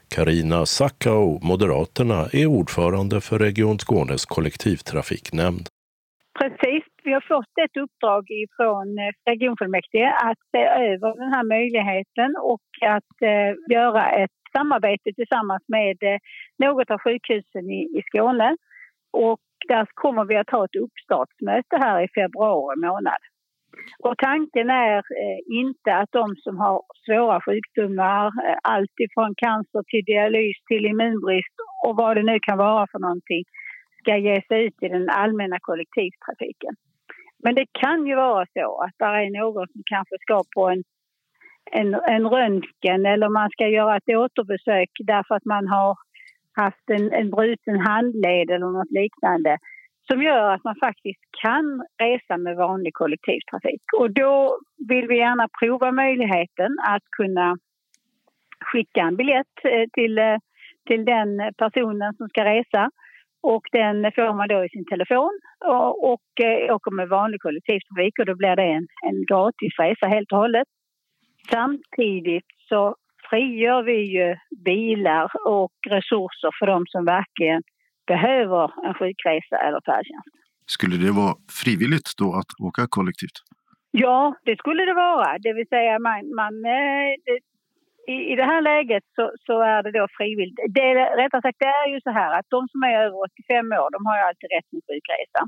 Karina 0.09 0.67
Sackau, 0.67 1.41
Moderaterna, 1.43 2.29
är 2.33 2.47
ordförande 2.47 3.21
för 3.21 3.39
Region 3.39 3.79
Skånes 3.79 4.25
kollektivtrafiknämnd. 4.25 5.69
Precis, 6.39 6.76
har 7.17 7.27
fått 7.35 7.55
ett 7.65 7.77
uppdrag 7.85 8.25
från 8.57 8.87
eh, 8.99 9.13
regionfullmäktige 9.31 10.09
att 10.29 10.41
se 10.53 10.63
över 10.91 11.11
den 11.23 11.33
här 11.35 11.45
möjligheten 11.55 12.31
och 12.53 12.69
att 12.97 13.15
eh, 13.33 13.51
göra 13.77 14.05
ett 14.23 14.39
samarbete 14.57 15.09
tillsammans 15.13 15.65
med 15.69 15.97
eh, 16.03 16.19
något 16.65 16.91
av 16.91 16.99
sjukhusen 16.99 17.71
i 17.99 18.03
Skåne. 18.09 18.57
Och 19.13 19.47
där 19.69 19.87
kommer 19.95 20.25
vi 20.25 20.37
att 20.37 20.51
ha 20.51 20.65
ett 20.65 20.81
uppstartsmöte 20.85 21.77
här 21.85 22.05
i 22.05 22.09
februari 22.19 22.77
månad. 22.87 23.23
Och 23.99 24.19
tanken 24.19 24.71
är 24.71 24.99
eh, 24.99 25.39
inte 25.63 25.95
att 25.95 26.13
de 26.13 26.37
som 26.37 26.57
har 26.59 26.83
svåra 27.07 27.41
sjukdomar, 27.41 28.27
eh, 28.27 28.59
allt 28.63 28.97
ifrån 29.05 29.35
cancer 29.37 29.83
till 29.91 30.05
dialys 30.05 30.57
till 30.69 30.87
immunbrist 30.87 31.57
och 31.85 31.97
vad 31.97 32.17
det 32.17 32.23
nu 32.23 32.39
kan 32.41 32.59
vara 32.59 32.87
för 32.93 32.99
någonting, 32.99 33.45
ska 34.01 34.17
ge 34.17 34.43
sig 34.49 34.67
ut 34.67 34.83
i 34.83 34.89
den 34.89 35.09
allmänna 35.11 35.59
kollektivtrafiken. 35.61 36.75
Men 37.45 37.55
det 37.55 37.67
kan 37.73 38.07
ju 38.07 38.15
vara 38.17 38.47
så 38.55 38.83
att 38.83 38.95
det 38.99 39.05
är 39.05 39.41
någon 39.41 39.69
som 39.69 39.83
kanske 39.85 40.17
ska 40.21 40.43
på 40.55 40.69
en, 40.69 40.83
en, 41.73 41.95
en 41.95 42.27
röntgen 42.27 43.07
eller 43.07 43.29
man 43.29 43.51
ska 43.51 43.69
göra 43.69 43.97
ett 43.97 44.09
återbesök 44.09 44.91
därför 44.99 45.35
att 45.35 45.45
man 45.45 45.69
har 45.69 45.97
haft 46.53 46.91
en, 46.91 47.13
en 47.13 47.31
bruten 47.31 47.79
handled 47.81 48.51
eller 48.51 48.67
något 48.67 48.91
liknande 48.91 49.59
som 50.09 50.23
gör 50.23 50.55
att 50.55 50.65
man 50.65 50.77
faktiskt 50.85 51.21
kan 51.43 51.85
resa 51.99 52.37
med 52.37 52.57
vanlig 52.57 52.95
kollektivtrafik. 52.95 53.83
Och 53.99 54.11
då 54.11 54.59
vill 54.89 55.07
vi 55.09 55.19
gärna 55.19 55.49
prova 55.61 55.93
möjligheten 55.93 56.77
att 56.89 57.03
kunna 57.17 57.57
skicka 58.61 59.01
en 59.01 59.17
biljett 59.17 59.65
eh, 59.65 59.89
till, 59.93 60.19
eh, 60.19 60.37
till 60.87 61.05
den 61.05 61.53
personen 61.59 62.15
som 62.15 62.29
ska 62.29 62.45
resa. 62.45 62.91
Och 63.53 63.65
den 63.73 63.97
får 64.17 64.35
man 64.39 64.49
då 64.49 64.65
i 64.65 64.69
sin 64.69 64.87
telefon 64.93 65.35
och, 65.75 65.93
och 66.13 66.31
eh, 66.49 66.75
åker 66.75 66.91
med 66.99 67.09
vanlig 67.09 67.41
kollektivtrafik 67.41 68.15
och 68.19 68.27
då 68.31 68.35
blir 68.41 68.57
det 68.57 68.69
en, 68.77 68.87
en 69.09 69.19
gratis 69.31 69.73
resa 69.83 70.07
helt 70.15 70.33
och 70.33 70.39
hållet. 70.39 70.69
Samtidigt 71.51 72.51
så 72.69 72.81
frigör 73.31 73.83
vi 73.83 73.99
ju 74.17 74.29
bilar 74.65 75.27
och 75.59 75.77
resurser 75.97 76.51
för 76.59 76.67
de 76.67 76.79
som 76.87 77.05
verkligen 77.05 77.63
behöver 78.07 78.65
en 78.87 78.95
sjukresa 78.95 79.57
eller 79.67 79.81
färdtjänst. 79.89 80.35
Skulle 80.67 80.97
det 81.05 81.13
vara 81.23 81.35
frivilligt 81.63 82.11
då 82.23 82.29
att 82.41 82.51
åka 82.67 82.83
kollektivt? 82.97 83.39
Ja, 83.91 84.35
det 84.45 84.57
skulle 84.59 84.83
det 84.85 84.95
vara. 84.95 85.39
Det 85.39 85.53
vill 85.53 85.69
säga 85.69 85.99
man, 85.99 86.21
man 86.41 86.55
eh, 86.65 87.11
i, 88.15 88.17
i 88.33 88.37
det 88.41 88.49
här 88.53 88.63
läget 88.71 89.05
så, 89.17 89.25
så 89.47 89.55
är 89.63 89.83
det 89.83 89.93
då 89.99 90.07
frivilligt. 90.19 90.61
Det, 90.79 90.89
rättare 91.23 91.43
sagt, 91.43 91.63
det 91.65 91.73
är 91.83 91.89
ju 91.95 92.01
så 92.01 92.11
här 92.11 92.39
att 92.39 92.49
de 92.55 92.69
som 92.73 92.83
är 92.83 92.95
över 93.05 93.19
85 93.49 93.73
år, 93.83 93.89
de 93.95 94.01
har 94.07 94.17
ju 94.19 94.23
alltid 94.29 94.51
rätt 94.55 94.69
till 94.71 94.87
sjukresa. 94.89 95.43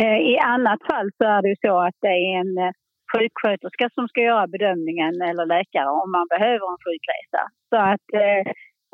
Eh, 0.00 0.18
I 0.32 0.38
annat 0.38 0.82
fall 0.90 1.08
så 1.18 1.24
är 1.34 1.42
det 1.42 1.48
ju 1.48 1.58
så 1.66 1.74
att 1.86 1.98
det 2.00 2.14
är 2.22 2.30
en 2.42 2.58
eh, 2.58 2.72
sjuksköterska 3.12 3.86
som 3.96 4.08
ska 4.08 4.20
göra 4.20 4.46
bedömningen 4.46 5.14
eller 5.28 5.46
läkare 5.46 5.90
om 6.02 6.10
man 6.18 6.26
behöver 6.34 6.66
en 6.72 6.84
sjukresa. 6.84 7.42
Så 7.70 7.76
att 7.92 8.08
eh, 8.22 8.52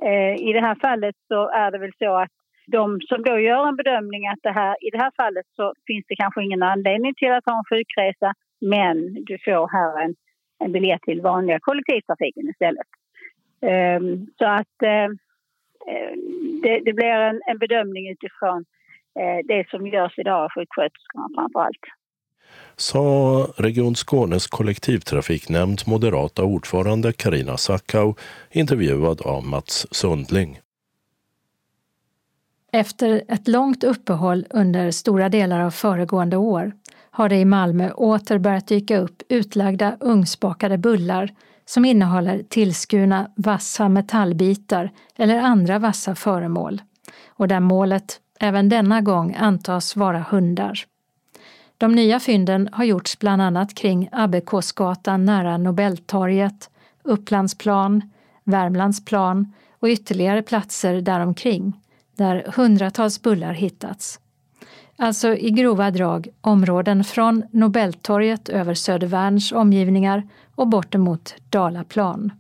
Eh, 0.09 0.35
I 0.49 0.53
det 0.53 0.61
här 0.61 0.77
fallet 0.81 1.17
så 1.29 1.49
är 1.49 1.71
det 1.71 1.79
väl 1.79 1.97
så 1.99 2.17
att 2.17 2.35
de 2.67 3.01
som 3.01 3.23
då 3.23 3.39
gör 3.39 3.69
en 3.69 3.77
bedömning 3.77 4.29
att 4.29 4.43
det 4.43 4.53
här, 4.53 4.77
i 4.87 4.91
det 4.91 4.99
här 4.99 5.13
fallet 5.17 5.47
så 5.57 5.75
finns 5.87 6.05
det 6.09 6.17
kanske 6.17 6.45
ingen 6.45 6.63
anledning 6.63 7.15
till 7.15 7.33
att 7.33 7.45
ha 7.51 7.59
en 7.59 7.71
sjukresa 7.71 8.35
men 8.61 8.97
du 9.29 9.39
får 9.45 9.65
här 9.79 10.05
en, 10.05 10.15
en 10.61 10.73
biljett 10.73 11.03
till 11.03 11.21
vanliga 11.21 11.59
kollektivtrafiken 11.61 12.49
istället. 12.49 12.87
Um, 13.61 14.27
så 14.39 14.45
att 14.45 14.77
uh, 14.83 15.15
det, 16.63 16.81
det, 16.85 16.93
blir 16.93 17.07
en, 17.07 17.41
en 17.47 17.59
bedömning 17.59 18.11
utifrån 18.11 18.59
uh, 19.21 19.47
det 19.47 19.69
som 19.71 19.87
görs 19.87 20.19
idag 20.19 20.45
av 20.45 20.49
sjuksköterskorna 20.51 21.29
framför 21.35 21.61
allt 21.61 21.87
sa 22.81 23.47
Region 23.57 23.95
Skånes 23.95 24.47
kollektivtrafiknämnd 24.47 25.81
moderata 25.87 26.45
ordförande 26.45 27.13
Karina 27.13 27.57
Sackau 27.57 28.15
intervjuad 28.51 29.21
av 29.21 29.45
Mats 29.45 29.87
Sundling. 29.91 30.61
Efter 32.73 33.23
ett 33.29 33.49
långt 33.49 33.85
uppehåll 33.85 34.47
under 34.51 34.91
stora 34.91 35.29
delar 35.29 35.61
av 35.61 35.71
föregående 35.71 36.37
år 36.37 36.73
har 37.21 37.29
det 37.29 37.37
i 37.37 37.45
Malmö 37.45 37.91
åter 37.93 38.39
börjat 38.39 38.67
dyka 38.67 38.99
upp 38.99 39.23
utlagda 39.29 39.97
ugnsbakade 40.01 40.79
bullar 40.79 41.31
som 41.65 41.85
innehåller 41.85 42.43
tillskurna 42.43 43.31
vassa 43.37 43.89
metallbitar 43.89 44.91
eller 45.17 45.41
andra 45.41 45.79
vassa 45.79 46.15
föremål 46.15 46.83
och 47.29 47.49
där 47.49 47.61
målet 47.61 48.21
även 48.39 48.69
denna 48.69 49.01
gång 49.01 49.35
antas 49.39 49.97
vara 49.97 50.21
hundar. 50.31 50.79
De 51.79 51.93
nya 51.93 52.21
fynden 52.21 52.69
har 52.73 52.85
gjorts 52.85 53.19
bland 53.19 53.43
annat 53.43 53.75
kring 53.75 54.09
Abbekåsgatan 54.13 55.25
nära 55.25 55.57
Nobeltorget, 55.59 56.71
Upplandsplan, 57.05 58.03
Värmlandsplan 58.45 59.53
och 59.79 59.89
ytterligare 59.89 60.43
platser 60.43 61.01
däromkring, 61.01 61.81
där 62.17 62.53
hundratals 62.57 63.23
bullar 63.23 63.53
hittats. 63.53 64.20
Alltså 65.03 65.37
i 65.37 65.51
grova 65.51 65.91
drag 65.91 66.29
områden 66.41 67.05
från 67.05 67.43
Nobeltorget 67.51 68.49
över 68.49 68.75
Södervärns 68.75 69.53
omgivningar 69.53 70.29
och 70.55 70.69
bortemot 70.69 71.35
Dalaplan. 71.49 72.33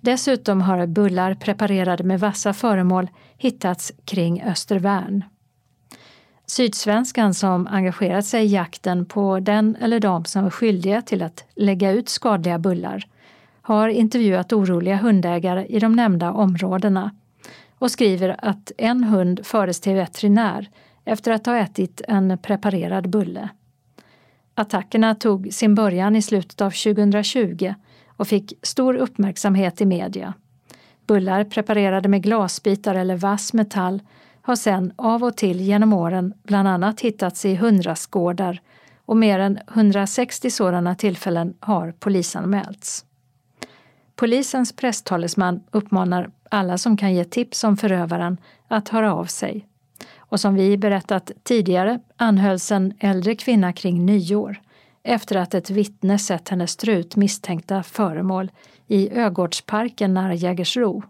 Dessutom 0.00 0.60
har 0.60 0.86
bullar 0.86 1.34
preparerade 1.34 2.04
med 2.04 2.20
vassa 2.20 2.52
föremål 2.52 3.08
hittats 3.36 3.92
kring 4.04 4.42
Östervärn. 4.42 5.24
Sydsvenskan 6.46 7.34
som 7.34 7.66
engagerat 7.66 8.26
sig 8.26 8.44
i 8.44 8.48
jakten 8.48 9.04
på 9.06 9.40
den 9.40 9.76
eller 9.80 10.00
de 10.00 10.24
som 10.24 10.46
är 10.46 10.50
skyldiga 10.50 11.02
till 11.02 11.22
att 11.22 11.44
lägga 11.54 11.90
ut 11.90 12.08
skadliga 12.08 12.58
bullar 12.58 13.06
har 13.62 13.88
intervjuat 13.88 14.52
oroliga 14.52 14.96
hundägare 14.96 15.66
i 15.66 15.78
de 15.78 15.92
nämnda 15.92 16.32
områdena 16.32 17.10
och 17.78 17.90
skriver 17.90 18.36
att 18.38 18.72
en 18.78 19.04
hund 19.04 19.40
fördes 19.46 19.80
till 19.80 19.94
veterinär 19.94 20.68
efter 21.08 21.32
att 21.32 21.46
ha 21.46 21.56
ätit 21.56 22.00
en 22.08 22.38
preparerad 22.38 23.10
bulle. 23.10 23.48
Attackerna 24.54 25.14
tog 25.14 25.48
sin 25.52 25.74
början 25.74 26.16
i 26.16 26.22
slutet 26.22 26.60
av 26.60 26.70
2020 26.70 27.74
och 28.06 28.28
fick 28.28 28.52
stor 28.62 28.94
uppmärksamhet 28.94 29.80
i 29.80 29.86
media. 29.86 30.34
Bullar 31.06 31.44
preparerade 31.44 32.08
med 32.08 32.22
glasbitar 32.22 32.94
eller 32.94 33.16
vass 33.16 33.52
metall 33.52 34.02
har 34.42 34.56
sedan 34.56 34.92
av 34.96 35.24
och 35.24 35.36
till 35.36 35.60
genom 35.60 35.92
åren 35.92 36.34
bland 36.42 36.68
annat 36.68 37.00
hittats 37.00 37.44
i 37.44 37.54
hundrastgårdar 37.54 38.60
och 39.04 39.16
mer 39.16 39.38
än 39.38 39.58
160 39.74 40.50
sådana 40.50 40.94
tillfällen 40.94 41.54
har 41.60 41.92
polisanmälts. 41.92 43.04
Polisens 44.16 44.72
presstalesman 44.72 45.62
uppmanar 45.70 46.30
alla 46.50 46.78
som 46.78 46.96
kan 46.96 47.14
ge 47.14 47.24
tips 47.24 47.64
om 47.64 47.76
förövaren 47.76 48.38
att 48.68 48.88
höra 48.88 49.14
av 49.14 49.24
sig. 49.24 49.68
Och 50.28 50.40
som 50.40 50.54
vi 50.54 50.78
berättat 50.78 51.30
tidigare 51.42 52.00
anhölls 52.16 52.72
en 52.72 52.94
äldre 53.00 53.34
kvinna 53.34 53.72
kring 53.72 54.06
nyår 54.06 54.60
efter 55.02 55.36
att 55.36 55.54
ett 55.54 55.70
vittne 55.70 56.18
sett 56.18 56.48
henne 56.48 56.66
strut 56.66 57.16
misstänkta 57.16 57.82
föremål 57.82 58.50
i 58.86 59.10
Ögårdsparken 59.10 60.14
nära 60.14 60.34
Jägersro. 60.34 61.02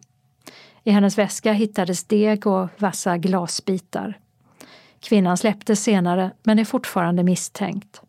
I 0.84 0.90
hennes 0.90 1.18
väska 1.18 1.52
hittades 1.52 2.04
deg 2.04 2.46
och 2.46 2.68
vassa 2.78 3.18
glasbitar. 3.18 4.18
Kvinnan 5.00 5.37
släpptes 5.37 5.82
senare 5.82 6.30
men 6.42 6.58
är 6.58 6.64
fortfarande 6.64 7.22
misstänkt. 7.22 8.02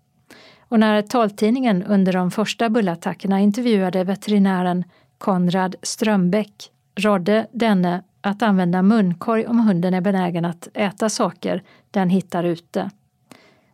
Och 0.60 0.80
när 0.80 1.02
taltidningen 1.02 1.84
under 1.84 2.14
de 2.14 2.32
första 2.32 2.70
bullattackerna 2.70 3.40
intervjuade 3.40 4.04
veterinären 4.04 4.84
Konrad 5.18 5.76
Strömbäck 5.82 6.72
rådde 6.96 7.48
denne 7.52 8.04
att 8.22 8.42
använda 8.42 8.82
munkorg 8.82 9.48
om 9.48 9.60
hunden 9.60 9.94
är 9.94 10.02
benägen 10.02 10.46
att 10.46 10.68
äta 10.74 11.10
saker 11.10 11.64
den 11.92 12.10
hittar 12.10 12.44
ute. 12.44 12.90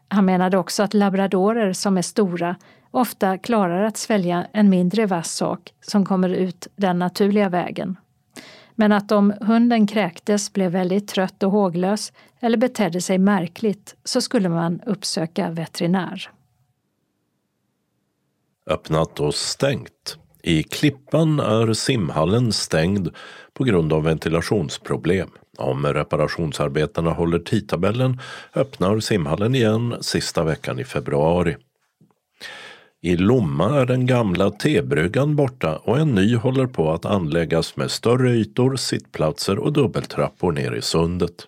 Han 0.07 0.25
menade 0.25 0.57
också 0.57 0.83
att 0.83 0.93
labradorer 0.93 1.73
som 1.73 1.97
är 1.97 2.01
stora 2.01 2.55
ofta 2.91 3.37
klarar 3.37 3.83
att 3.83 3.97
svälja 3.97 4.47
en 4.51 4.69
mindre 4.69 5.05
vass 5.05 5.35
sak 5.35 5.73
som 5.81 6.05
kommer 6.05 6.29
ut 6.29 6.67
den 6.75 6.99
naturliga 6.99 7.49
vägen 7.49 7.97
men 8.75 8.91
att 8.91 9.11
om 9.11 9.33
hunden 9.41 9.87
kräktes, 9.87 10.53
blev 10.53 10.71
väldigt 10.71 11.07
trött 11.07 11.43
och 11.43 11.51
håglös 11.51 12.13
eller 12.39 12.57
betedde 12.57 13.01
sig 13.01 13.17
märkligt 13.17 13.95
så 14.03 14.21
skulle 14.21 14.49
man 14.49 14.81
uppsöka 14.85 15.49
veterinär. 15.49 16.31
Öppnat 18.69 19.19
och 19.19 19.35
stängt. 19.35 20.17
I 20.47 20.63
Klippan 20.63 21.39
är 21.39 21.73
simhallen 21.73 22.51
stängd 22.51 23.09
på 23.53 23.63
grund 23.63 23.93
av 23.93 24.03
ventilationsproblem. 24.03 25.29
Om 25.57 25.85
reparationsarbetena 25.85 27.11
håller 27.11 27.39
tidtabellen 27.39 28.19
öppnar 28.55 28.99
simhallen 28.99 29.55
igen 29.55 29.95
sista 30.01 30.43
veckan 30.43 30.79
i 30.79 30.83
februari. 30.83 31.55
I 33.01 33.17
Lomma 33.17 33.81
är 33.81 33.85
den 33.85 34.05
gamla 34.05 34.51
tebryggan 34.51 35.35
borta 35.35 35.77
och 35.77 35.99
en 35.99 36.15
ny 36.15 36.35
håller 36.35 36.67
på 36.67 36.91
att 36.91 37.05
anläggas 37.05 37.75
med 37.75 37.91
större 37.91 38.29
ytor, 38.29 38.75
sittplatser 38.75 39.59
och 39.59 39.73
dubbeltrappor 39.73 40.51
ner 40.51 40.71
i 40.71 40.81
sundet. 40.81 41.47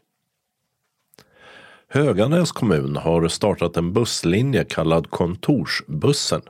Höganäs 1.89 2.51
kommun 2.51 2.95
har 2.95 3.27
startat 3.27 3.77
en 3.77 3.93
busslinje 3.93 4.63
kallad 4.63 5.09
Kontorsbussen. 5.09 6.41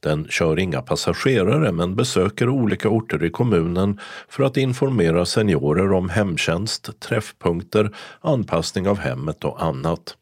Den 0.00 0.26
kör 0.28 0.58
inga 0.58 0.82
passagerare 0.82 1.72
men 1.72 1.96
besöker 1.96 2.48
olika 2.48 2.88
orter 2.88 3.24
i 3.24 3.30
kommunen 3.30 4.00
för 4.28 4.42
att 4.42 4.56
informera 4.56 5.26
seniorer 5.26 5.92
om 5.92 6.08
hemtjänst, 6.08 7.00
träffpunkter, 7.00 7.96
anpassning 8.20 8.88
av 8.88 8.98
hemmet 8.98 9.44
och 9.44 9.62
annat. 9.62 10.16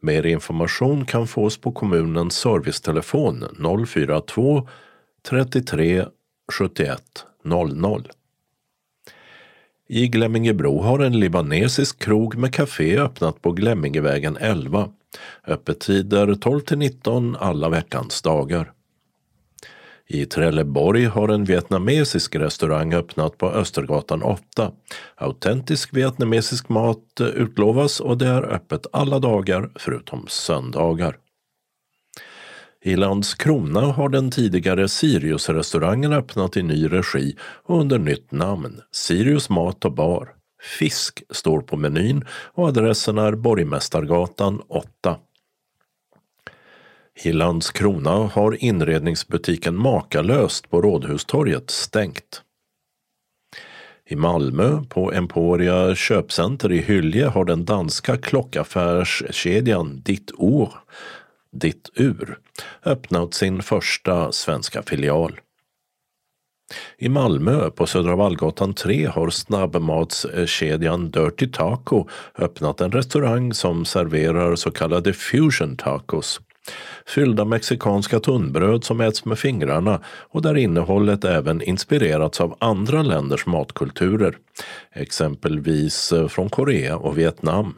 Mer 0.00 0.26
information 0.26 1.04
kan 1.04 1.26
fås 1.26 1.56
på 1.56 1.72
kommunens 1.72 2.34
servicetelefon 2.36 3.44
042 3.86 4.68
33 5.28 6.06
71 6.52 7.02
00. 7.44 8.08
I 9.88 10.08
Glemmingebro 10.08 10.80
har 10.80 10.98
en 10.98 11.20
libanesisk 11.20 11.98
krog 11.98 12.36
med 12.36 12.54
café 12.54 12.98
öppnat 12.98 13.42
på 13.42 13.52
Glemmingevägen 13.52 14.36
11. 14.40 14.88
Öppettider 15.46 16.34
12 16.34 16.60
till 16.60 16.78
19 16.78 17.36
alla 17.36 17.68
veckans 17.68 18.22
dagar. 18.22 18.72
I 20.06 20.26
Trelleborg 20.26 21.04
har 21.04 21.28
en 21.28 21.44
vietnamesisk 21.44 22.36
restaurang 22.36 22.94
öppnat 22.94 23.38
på 23.38 23.50
Östergatan 23.50 24.22
8. 24.22 24.72
Autentisk 25.14 25.96
vietnamesisk 25.96 26.68
mat 26.68 27.20
utlovas 27.20 28.00
och 28.00 28.18
det 28.18 28.26
är 28.26 28.42
öppet 28.42 28.86
alla 28.92 29.18
dagar 29.18 29.70
förutom 29.74 30.26
söndagar. 30.28 31.16
I 32.84 32.96
Landskrona 32.96 33.80
har 33.80 34.08
den 34.08 34.30
tidigare 34.30 34.88
Sirius-restaurangen 34.88 36.12
öppnat 36.12 36.56
i 36.56 36.62
ny 36.62 36.86
regi 36.86 37.36
och 37.40 37.80
under 37.80 37.98
nytt 37.98 38.32
namn, 38.32 38.80
Sirius 38.92 39.50
Mat 39.50 39.84
och 39.84 39.92
Bar. 39.92 40.41
Fisk 40.62 41.22
står 41.30 41.60
på 41.60 41.76
menyn 41.76 42.24
och 42.30 42.68
adressen 42.68 43.18
är 43.18 43.34
Borgmästargatan 43.34 44.62
8. 44.68 45.18
I 47.24 47.32
Landskrona 47.32 48.10
har 48.10 48.64
inredningsbutiken 48.64 49.76
Makalöst 49.76 50.70
på 50.70 50.82
Rådhustorget 50.82 51.70
stängt. 51.70 52.42
I 54.06 54.16
Malmö, 54.16 54.84
på 54.88 55.12
Emporia 55.12 55.94
köpcenter 55.94 56.72
i 56.72 56.78
Hylje, 56.78 57.26
har 57.26 57.44
den 57.44 57.64
danska 57.64 58.16
klockaffärskedjan 58.16 60.00
Ditt 60.00 60.30
Ur, 60.38 60.68
Ditt 61.52 61.90
Ur 61.94 62.38
öppnat 62.84 63.34
sin 63.34 63.62
första 63.62 64.32
svenska 64.32 64.82
filial. 64.82 65.40
I 66.98 67.08
Malmö 67.08 67.70
på 67.70 67.86
Södra 67.86 68.16
Vallgatan 68.16 68.74
3 68.74 69.06
har 69.06 69.30
snabbmatskedjan 69.30 71.10
Dirty 71.10 71.46
Taco 71.46 72.08
öppnat 72.38 72.80
en 72.80 72.92
restaurang 72.92 73.54
som 73.54 73.84
serverar 73.84 74.56
så 74.56 74.70
kallade 74.70 75.12
fusion 75.12 75.76
tacos 75.76 76.40
fyllda 77.06 77.44
mexikanska 77.44 78.20
tunnbröd 78.20 78.84
som 78.84 79.00
äts 79.00 79.24
med 79.24 79.38
fingrarna 79.38 80.00
och 80.06 80.42
där 80.42 80.56
innehållet 80.56 81.24
även 81.24 81.62
inspirerats 81.62 82.40
av 82.40 82.56
andra 82.58 83.02
länders 83.02 83.46
matkulturer, 83.46 84.36
exempelvis 84.92 86.12
eh, 86.12 86.28
från 86.28 86.50
Korea 86.50 86.96
och 86.96 87.18
Vietnam. 87.18 87.74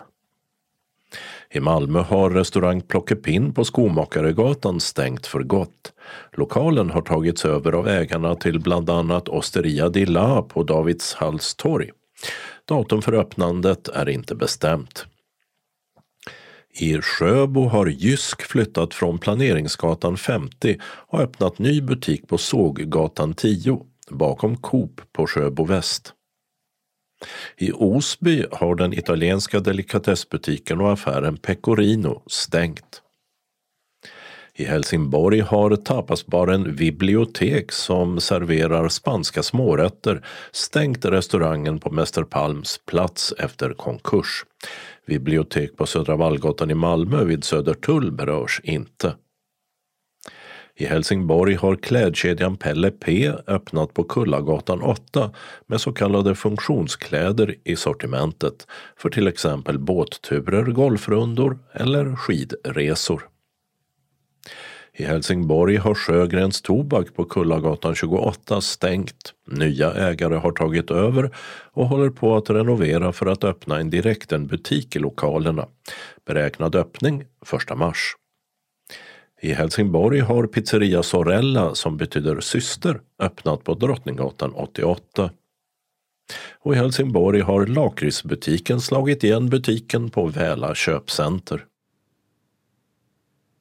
I 1.55 1.61
Malmö 1.61 2.01
har 2.01 2.31
restaurang 2.31 2.81
Plockepinn 2.81 3.55
på 3.55 3.65
Skomakaregatan 3.65 4.81
stängt 4.81 5.27
för 5.27 5.43
gott. 5.43 5.93
Lokalen 6.33 6.91
har 6.91 7.03
tagits 7.03 7.45
över 7.45 7.73
av 7.73 7.89
ägarna 7.89 8.35
till 8.35 8.61
bland 8.61 8.91
annat 8.91 9.29
Osteria 9.29 9.89
di 9.89 10.07
La 10.07 10.43
på 10.43 10.63
Davidshallstorg. 10.63 11.91
Datum 12.69 13.03
för 13.03 13.13
öppnandet 13.13 13.89
är 13.89 14.09
inte 14.09 14.35
bestämt. 14.35 15.07
I 16.81 17.01
Sjöbo 17.01 17.69
har 17.69 17.87
Jysk 17.87 18.43
flyttat 18.43 18.95
från 18.95 19.19
Planeringsgatan 19.19 20.17
50 20.17 20.79
och 20.83 21.21
öppnat 21.21 21.59
ny 21.59 21.81
butik 21.81 22.29
på 22.29 22.39
Såggatan 22.39 23.35
10 23.35 23.81
bakom 24.11 24.57
Coop 24.57 25.01
på 25.13 25.27
Sjöbo 25.27 25.65
väst. 25.65 26.15
I 27.57 27.73
Osby 27.73 28.45
har 28.53 28.75
den 28.75 28.93
italienska 28.93 29.61
delikatessbutiken 29.61 30.81
och 30.81 30.93
affären 30.93 31.37
Pecorino 31.37 32.23
stängt. 32.27 33.01
I 34.57 34.65
Helsingborg 34.65 35.41
har 35.41 35.77
tapasbaren 35.77 36.77
Bibliotek 36.77 37.73
som 37.73 38.21
serverar 38.21 38.89
spanska 38.89 39.43
smårätter 39.43 40.27
stängt 40.53 41.05
restaurangen 41.05 41.79
på 41.79 41.91
Mäster 41.91 42.23
Palms 42.23 42.81
plats 42.87 43.35
efter 43.39 43.73
konkurs. 43.73 44.45
Bibliotek 45.07 45.77
på 45.77 45.87
Södra 45.87 46.17
Vallgatan 46.17 46.71
i 46.71 46.75
Malmö 46.75 47.25
vid 47.25 47.45
Södertull 47.45 48.13
berörs 48.13 48.61
inte. 48.65 49.15
I 50.77 50.87
Helsingborg 50.87 51.55
har 51.55 51.77
klädkedjan 51.77 52.57
Pelle 52.57 52.91
P 52.91 53.33
öppnat 53.47 53.95
på 53.95 54.05
Kullagatan 54.05 54.83
8 54.83 55.31
med 55.67 55.81
så 55.81 55.93
kallade 55.93 56.35
funktionskläder 56.35 57.55
i 57.65 57.77
sortimentet 57.77 58.67
för 58.97 59.09
till 59.09 59.29
exempel 59.29 59.79
båtturer, 59.79 60.65
golfrundor 60.65 61.59
eller 61.73 62.17
skidresor. 62.17 63.29
I 64.97 65.05
Helsingborg 65.05 65.77
har 65.77 65.95
Sjögrens 65.95 66.63
Tobak 66.63 67.15
på 67.15 67.25
Kullagatan 67.25 67.95
28 67.95 68.61
stängt. 68.61 69.35
Nya 69.47 69.95
ägare 69.95 70.35
har 70.35 70.53
tagit 70.53 70.91
över 70.91 71.31
och 71.73 71.87
håller 71.87 72.11
på 72.11 72.37
att 72.37 72.51
renovera 72.51 73.13
för 73.13 73.27
att 73.27 73.45
öppna 73.45 73.81
en 73.81 73.91
direktenbutik 73.91 74.97
i 74.97 74.99
lokalerna. 74.99 75.67
Beräknad 76.27 76.75
öppning 76.75 77.25
1 77.71 77.79
mars. 77.79 78.17
I 79.45 79.53
Helsingborg 79.53 80.21
har 80.21 80.47
pizzeria 80.47 81.03
Sorella, 81.03 81.75
som 81.75 81.97
betyder 81.97 82.41
syster, 82.41 83.01
öppnat 83.19 83.65
på 83.65 83.75
Drottninggatan 83.75 84.53
88. 84.55 85.31
Och 86.59 86.75
i 86.75 86.77
Helsingborg 86.77 87.41
har 87.41 87.67
lakritsbutiken 87.67 88.81
slagit 88.81 89.25
igen 89.25 89.49
butiken 89.49 90.11
på 90.11 90.27
Väla 90.27 90.75
köpcenter. 90.75 91.65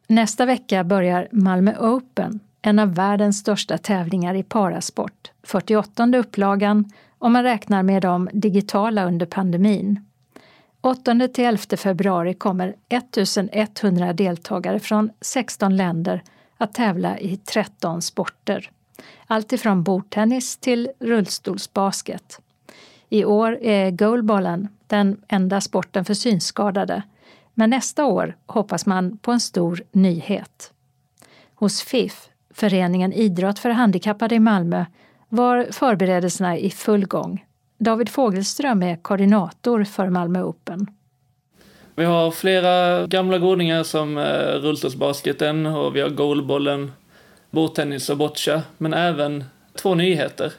Nästa 0.08 0.46
vecka 0.46 0.84
börjar 0.84 1.28
Malmö 1.32 1.76
Open, 1.80 2.40
en 2.62 2.80
av 2.80 2.96
världens 2.96 3.38
största 3.38 3.78
tävlingar 3.78 4.36
i 4.36 4.44
parasport. 4.44 5.32
48 5.44 6.18
upplagan 6.18 6.92
om 7.20 7.34
man 7.34 7.44
räknar 7.44 7.84
med 7.84 8.02
de 8.02 8.30
digitala 8.34 9.06
under 9.06 9.26
pandemin. 9.26 10.00
8 10.86 11.28
till 11.34 11.46
11 11.46 11.78
februari 11.78 12.34
kommer 12.34 12.76
1100 12.90 14.14
deltagare 14.14 14.80
från 14.80 15.10
16 15.22 15.76
länder 15.76 16.24
att 16.58 16.74
tävla 16.74 17.20
i 17.20 17.38
13 17.38 18.02
sporter. 18.02 18.72
Alltifrån 19.28 19.84
bordtennis 19.84 20.58
till 20.58 20.90
rullstolsbasket. 21.00 22.40
I 23.10 23.26
år 23.26 23.58
är 23.62 23.92
goalballen 23.92 24.68
den 24.88 25.22
enda 25.28 25.62
sporten 25.62 26.06
för 26.06 26.14
synskadade 26.14 27.04
men 27.54 27.70
nästa 27.70 28.06
år 28.06 28.38
hoppas 28.46 28.86
man 28.86 29.18
på 29.18 29.32
en 29.32 29.40
stor 29.40 29.84
nyhet. 29.92 30.74
Hos 31.56 31.82
FIF, 31.82 32.30
Föreningen 32.50 33.14
Idrott 33.14 33.60
för 33.60 33.70
handikappade 33.70 34.36
i 34.36 34.40
Malmö, 34.40 34.86
var 35.30 35.68
förberedelserna 35.72 36.58
i 36.58 36.70
full 36.70 37.06
gång. 37.06 37.46
David 37.84 38.10
Fogelström 38.10 38.84
är 38.84 38.96
koordinator 38.96 39.84
för 39.84 40.10
Malmö 40.10 40.44
Open. 40.44 40.88
Vi 41.96 42.06
har 42.06 42.32
flera 42.32 43.08
gamla 43.08 43.38
godingar 43.38 43.84
som 43.84 44.18
eh, 44.18 44.24
rullstolsbasketen 44.62 45.66
och 45.66 45.96
vi 45.96 46.02
har 46.02 46.10
goalbollen, 46.10 46.92
bordtennis 47.50 48.10
och 48.10 48.18
boccia, 48.18 48.64
men 48.78 48.94
även 48.94 49.44
två 49.76 49.96
nyheter. 49.96 50.54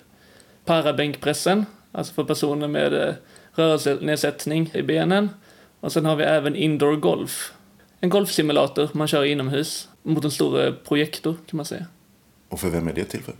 Parabänkpressen, 0.64 1.66
alltså 1.92 2.14
för 2.14 2.24
personer 2.24 2.68
med 2.68 3.08
eh, 3.08 3.14
rörelsenedsättning 3.52 4.70
i 4.74 4.82
benen 4.82 5.30
och 5.80 5.92
sen 5.92 6.04
har 6.04 6.16
vi 6.16 6.24
även 6.24 6.56
indoor 6.56 6.96
golf. 6.96 7.52
En 8.00 8.08
golfsimulator 8.08 8.88
man 8.92 9.08
kör 9.08 9.24
inomhus 9.24 9.88
mot 10.02 10.24
en 10.24 10.30
stor 10.30 10.66
eh, 10.66 10.72
projektor 10.72 11.36
kan 11.46 11.56
man 11.56 11.66
säga. 11.66 11.86
Och 12.48 12.60
för 12.60 12.70
vem 12.70 12.88
är 12.88 12.92
det 12.92 13.04
till 13.04 13.22
för? 13.22 13.34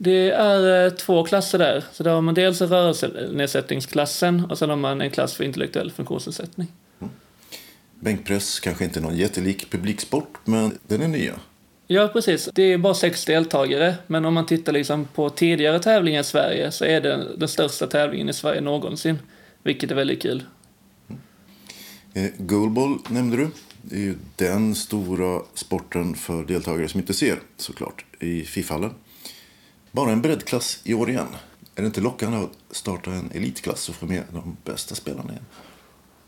Det 0.00 0.30
är 0.30 0.86
eh, 0.86 0.90
två 0.90 1.24
klasser 1.24 1.58
där. 1.58 1.84
Så 1.92 2.02
då 2.02 2.10
har 2.10 2.20
man 2.20 2.34
dels 2.34 2.60
rörelsenedsättningsklassen 2.60 4.44
och 4.44 4.58
sen 4.58 4.70
har 4.70 4.76
man 4.76 5.00
en 5.00 5.10
klass 5.10 5.34
för 5.34 5.44
intellektuell 5.44 5.90
funktionsnedsättning. 5.90 6.68
Mm. 7.00 7.12
Bänkpress 8.00 8.60
kanske 8.60 8.84
inte 8.84 9.00
är 9.00 9.02
någon 9.02 9.16
jättelik 9.16 9.70
publiksport, 9.70 10.38
men 10.44 10.78
den 10.86 11.02
är 11.02 11.08
nya. 11.08 11.34
Ja, 11.86 12.08
precis. 12.08 12.48
Det 12.54 12.62
är 12.62 12.78
bara 12.78 12.94
sex 12.94 13.24
deltagare, 13.24 13.94
men 14.06 14.24
om 14.24 14.34
man 14.34 14.46
tittar 14.46 14.72
liksom 14.72 15.04
på 15.14 15.30
tidigare 15.30 15.78
tävlingar 15.78 16.20
i 16.20 16.24
Sverige 16.24 16.70
så 16.70 16.84
är 16.84 17.00
det 17.00 17.26
den 17.36 17.48
största 17.48 17.86
tävlingen 17.86 18.28
i 18.28 18.32
Sverige 18.32 18.60
någonsin, 18.60 19.18
vilket 19.62 19.90
är 19.90 19.94
väldigt 19.94 20.22
kul. 20.22 20.44
Eh, 22.14 22.30
goalball 22.38 22.98
nämnde 23.08 23.36
du. 23.36 23.48
Det 23.82 23.96
är 23.96 24.00
ju 24.00 24.14
den 24.36 24.74
stora 24.74 25.42
sporten 25.54 26.14
för 26.14 26.44
deltagare 26.44 26.88
som 26.88 27.00
inte 27.00 27.14
ser 27.14 27.38
såklart 27.56 28.04
i 28.20 28.42
FIF-hallen. 28.42 28.90
Bara 29.98 30.12
en 30.12 30.22
breddklass 30.22 30.80
i 30.84 30.94
år 30.94 31.10
igen. 31.10 31.26
Är 31.74 31.82
det 31.82 31.86
inte 31.86 32.00
lockande 32.00 32.38
att 32.38 32.76
starta 32.76 33.10
en 33.10 33.30
elitklass 33.34 33.88
och 33.88 33.94
få 33.94 34.06
med 34.06 34.22
de 34.32 34.56
bästa 34.64 34.94
spelarna 34.94 35.30
igen? 35.30 35.44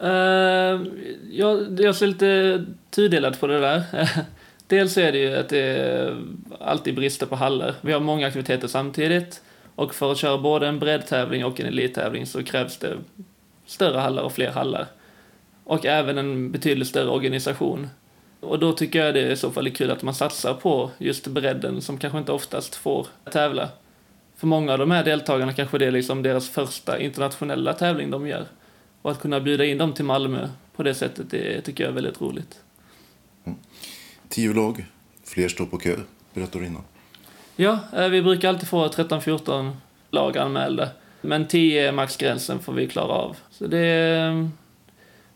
Uh, 0.02 0.86
jag, 1.30 1.80
jag 1.80 1.96
ser 1.96 2.06
lite 2.06 2.64
tudelat 2.90 3.40
på 3.40 3.46
det 3.46 3.60
där. 3.60 3.82
Dels 4.66 4.96
är 4.96 5.12
det 5.12 5.18
ju 5.18 5.34
att 5.34 5.48
det 5.48 6.16
alltid 6.60 6.94
brister 6.94 7.26
på 7.26 7.36
hallar. 7.36 7.74
Vi 7.80 7.92
har 7.92 8.00
många 8.00 8.26
aktiviteter 8.26 8.68
samtidigt. 8.68 9.42
Och 9.74 9.94
för 9.94 10.12
att 10.12 10.18
köra 10.18 10.38
både 10.38 10.68
en 10.68 10.78
breddtävling 10.78 11.44
och 11.44 11.60
en 11.60 11.66
elittävling 11.66 12.26
så 12.26 12.42
krävs 12.42 12.78
det 12.78 12.96
större 13.66 13.98
hallar 13.98 14.22
och 14.22 14.32
fler 14.32 14.50
hallar. 14.50 14.86
Och 15.64 15.86
även 15.86 16.18
en 16.18 16.50
betydligt 16.50 16.88
större 16.88 17.10
organisation. 17.10 17.88
Och 18.40 18.58
då 18.58 18.72
tycker 18.72 19.04
jag 19.04 19.14
det 19.14 19.20
är 19.20 19.30
i 19.30 19.36
så 19.36 19.50
fall 19.50 19.66
är 19.66 19.70
kul 19.70 19.90
att 19.90 20.02
man 20.02 20.14
satsar 20.14 20.54
på 20.54 20.90
just 20.98 21.26
bredden 21.26 21.82
som 21.82 21.98
kanske 21.98 22.18
inte 22.18 22.32
oftast 22.32 22.74
får 22.74 23.06
tävla. 23.32 23.68
För 24.36 24.46
många 24.46 24.72
av 24.72 24.78
de 24.78 24.90
här 24.90 25.04
deltagarna 25.04 25.52
kanske 25.52 25.78
det 25.78 25.86
är 25.86 25.90
liksom 25.90 26.22
deras 26.22 26.48
första 26.48 26.98
internationella 26.98 27.72
tävling 27.72 28.10
de 28.10 28.26
gör. 28.26 28.46
Och 29.02 29.10
att 29.10 29.20
kunna 29.20 29.40
bjuda 29.40 29.64
in 29.64 29.78
dem 29.78 29.92
till 29.92 30.04
Malmö 30.04 30.48
på 30.76 30.82
det 30.82 30.94
sättet, 30.94 31.30
det 31.30 31.60
tycker 31.60 31.84
jag 31.84 31.90
är 31.90 31.94
väldigt 31.94 32.20
roligt. 32.20 32.60
Mm. 33.44 33.58
Tio 34.28 34.54
lag, 34.54 34.86
fler 35.24 35.48
står 35.48 35.66
på 35.66 35.78
kö, 35.78 35.96
berättade 36.34 36.64
du 36.64 36.66
innan. 36.66 36.82
Ja, 37.56 37.78
eh, 37.96 38.08
vi 38.08 38.22
brukar 38.22 38.48
alltid 38.48 38.68
få 38.68 38.88
13-14 38.88 39.72
lag 40.10 40.38
anmälda. 40.38 40.88
Men 41.20 41.48
10 41.48 41.88
är 41.88 41.92
maxgränsen 41.92 42.58
får 42.58 42.72
vi 42.72 42.86
klara 42.86 43.12
av. 43.12 43.36
Så 43.50 43.66
det 43.66 43.86
mm, 44.18 44.52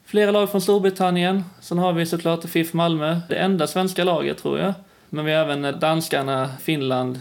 flera 0.04 0.30
lag 0.30 0.50
från 0.50 0.60
Storbritannien. 0.60 1.44
Sen 1.60 1.78
har 1.78 1.92
vi 1.92 2.06
såklart 2.06 2.44
FIF 2.44 2.72
Malmö, 2.72 3.20
det 3.28 3.36
enda 3.36 3.66
svenska 3.66 4.04
laget 4.04 4.38
tror 4.38 4.58
jag. 4.58 4.74
Men 5.08 5.24
vi 5.24 5.32
har 5.32 5.40
även 5.40 5.80
danskarna, 5.80 6.50
Finland, 6.62 7.20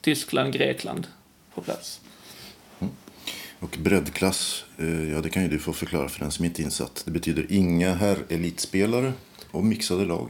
Tyskland, 0.00 0.52
Grekland 0.52 1.06
på 1.54 1.60
plats. 1.60 2.00
Mm. 2.80 2.94
Och 3.60 3.76
breddklass, 3.80 4.64
eh, 4.78 5.12
ja 5.12 5.20
det 5.20 5.30
kan 5.30 5.42
ju 5.42 5.48
du 5.48 5.58
få 5.58 5.72
förklara 5.72 6.08
för 6.08 6.20
den 6.20 6.30
som 6.30 6.44
inte 6.44 6.62
är 6.62 6.64
insatt. 6.64 7.02
Det 7.04 7.10
betyder 7.10 7.46
inga 7.48 7.94
herr 7.94 8.16
elitspelare 8.28 9.12
och 9.50 9.64
mixade 9.64 10.04
lag. 10.04 10.28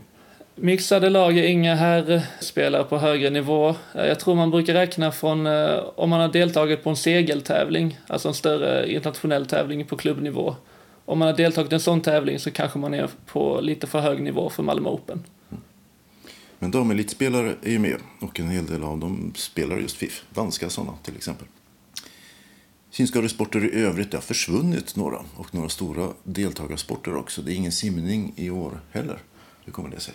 Mixade 0.56 1.10
lag 1.10 1.38
är 1.38 1.42
inga 1.42 1.74
herrspelare 1.74 2.84
på 2.84 2.98
högre 2.98 3.30
nivå. 3.30 3.68
Eh, 3.94 4.06
jag 4.06 4.20
tror 4.20 4.34
man 4.34 4.50
brukar 4.50 4.74
räkna 4.74 5.12
från 5.12 5.46
eh, 5.46 5.78
om 5.94 6.10
man 6.10 6.20
har 6.20 6.28
deltagit 6.28 6.84
på 6.84 6.90
en 6.90 6.96
segeltävling, 6.96 7.98
alltså 8.06 8.28
en 8.28 8.34
större 8.34 8.92
internationell 8.92 9.46
tävling 9.46 9.84
på 9.84 9.96
klubbnivå. 9.96 10.56
Om 11.04 11.18
man 11.18 11.28
har 11.28 11.36
deltagit 11.36 11.72
i 11.72 11.74
en 11.74 11.80
sån 11.80 12.00
tävling 12.00 12.38
så 12.38 12.50
kanske 12.50 12.78
man 12.78 12.94
är 12.94 13.10
på 13.26 13.60
lite 13.60 13.86
för 13.86 14.00
hög 14.00 14.22
nivå 14.22 14.50
för 14.50 14.62
Malmö 14.62 14.88
Open. 14.88 15.24
Men 16.58 16.70
damelitspelare 16.70 17.54
är 17.62 17.70
ju 17.70 17.78
med 17.78 17.96
och 18.20 18.40
en 18.40 18.48
hel 18.48 18.66
del 18.66 18.84
av 18.84 18.98
dem 18.98 19.32
spelar 19.36 19.78
just 19.78 19.96
FIF. 19.96 20.24
Danska 20.34 20.70
sådana 20.70 20.92
till 21.02 21.16
exempel. 21.16 21.46
Synskadesporter 22.90 23.74
i 23.74 23.80
övrigt, 23.80 24.10
det 24.10 24.16
har 24.16 24.22
försvunnit 24.22 24.96
några 24.96 25.18
och 25.36 25.54
några 25.54 25.68
stora 25.68 26.08
deltagarsporter 26.22 27.16
också. 27.16 27.42
Det 27.42 27.52
är 27.52 27.56
ingen 27.56 27.72
simning 27.72 28.32
i 28.36 28.50
år 28.50 28.80
heller. 28.92 29.18
Hur 29.64 29.72
kommer 29.72 29.90
det 29.90 30.00
sig? 30.00 30.14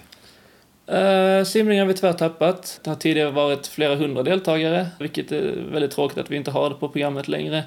Uh, 0.92 1.46
simning 1.46 1.80
har 1.80 1.86
vi 1.86 1.94
tyvärr 1.94 2.14
tappat. 2.14 2.80
Det 2.84 2.90
har 2.90 2.98
tidigare 2.98 3.32
varit 3.32 3.68
flera 3.68 3.96
hundra 3.96 4.24
deltagare, 4.24 4.88
vilket 5.00 5.32
är 5.32 5.66
väldigt 5.72 5.92
tråkigt 5.92 6.18
att 6.18 6.32
vi 6.32 6.36
inte 6.36 6.52
har 6.52 6.70
det 6.70 6.76
på 6.76 6.90
programmet 6.90 7.28
längre. 7.28 7.64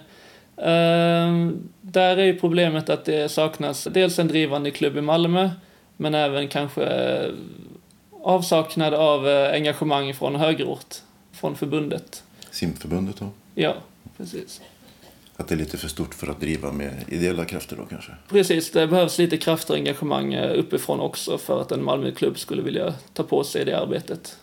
Uh, 0.58 1.52
där 1.80 2.16
är 2.16 2.24
ju 2.24 2.38
problemet 2.38 2.90
att 2.90 3.04
det 3.04 3.30
saknas 3.30 3.88
dels 3.90 4.18
en 4.18 4.28
drivande 4.28 4.70
klubb 4.70 4.96
i 4.96 5.00
Malmö, 5.00 5.50
men 5.96 6.14
även 6.14 6.48
kanske 6.48 6.84
avsaknad 8.22 8.94
av 8.94 9.28
eh, 9.28 9.52
engagemang 9.52 10.14
från 10.14 10.36
högerort, 10.36 10.94
från 11.32 11.56
förbundet. 11.56 12.22
Simförbundet 12.50 13.16
då? 13.16 13.30
Ja, 13.54 13.74
precis. 14.16 14.60
Att 15.36 15.48
det 15.48 15.54
är 15.54 15.56
lite 15.56 15.78
för 15.78 15.88
stort 15.88 16.14
för 16.14 16.26
att 16.26 16.40
driva 16.40 16.72
med 16.72 17.04
ideella 17.08 17.44
krafter 17.44 17.76
då 17.76 17.84
kanske? 17.84 18.12
Precis, 18.28 18.70
det 18.70 18.86
behövs 18.86 19.18
lite 19.18 19.36
krafter 19.36 19.74
och 19.74 19.78
engagemang 19.78 20.34
eh, 20.34 20.58
uppifrån 20.58 21.00
också 21.00 21.38
för 21.38 21.60
att 21.60 21.72
en 21.72 21.84
Malmöklubb 21.84 22.38
skulle 22.38 22.62
vilja 22.62 22.94
ta 23.12 23.22
på 23.22 23.44
sig 23.44 23.64
det 23.64 23.78
arbetet. 23.78 24.36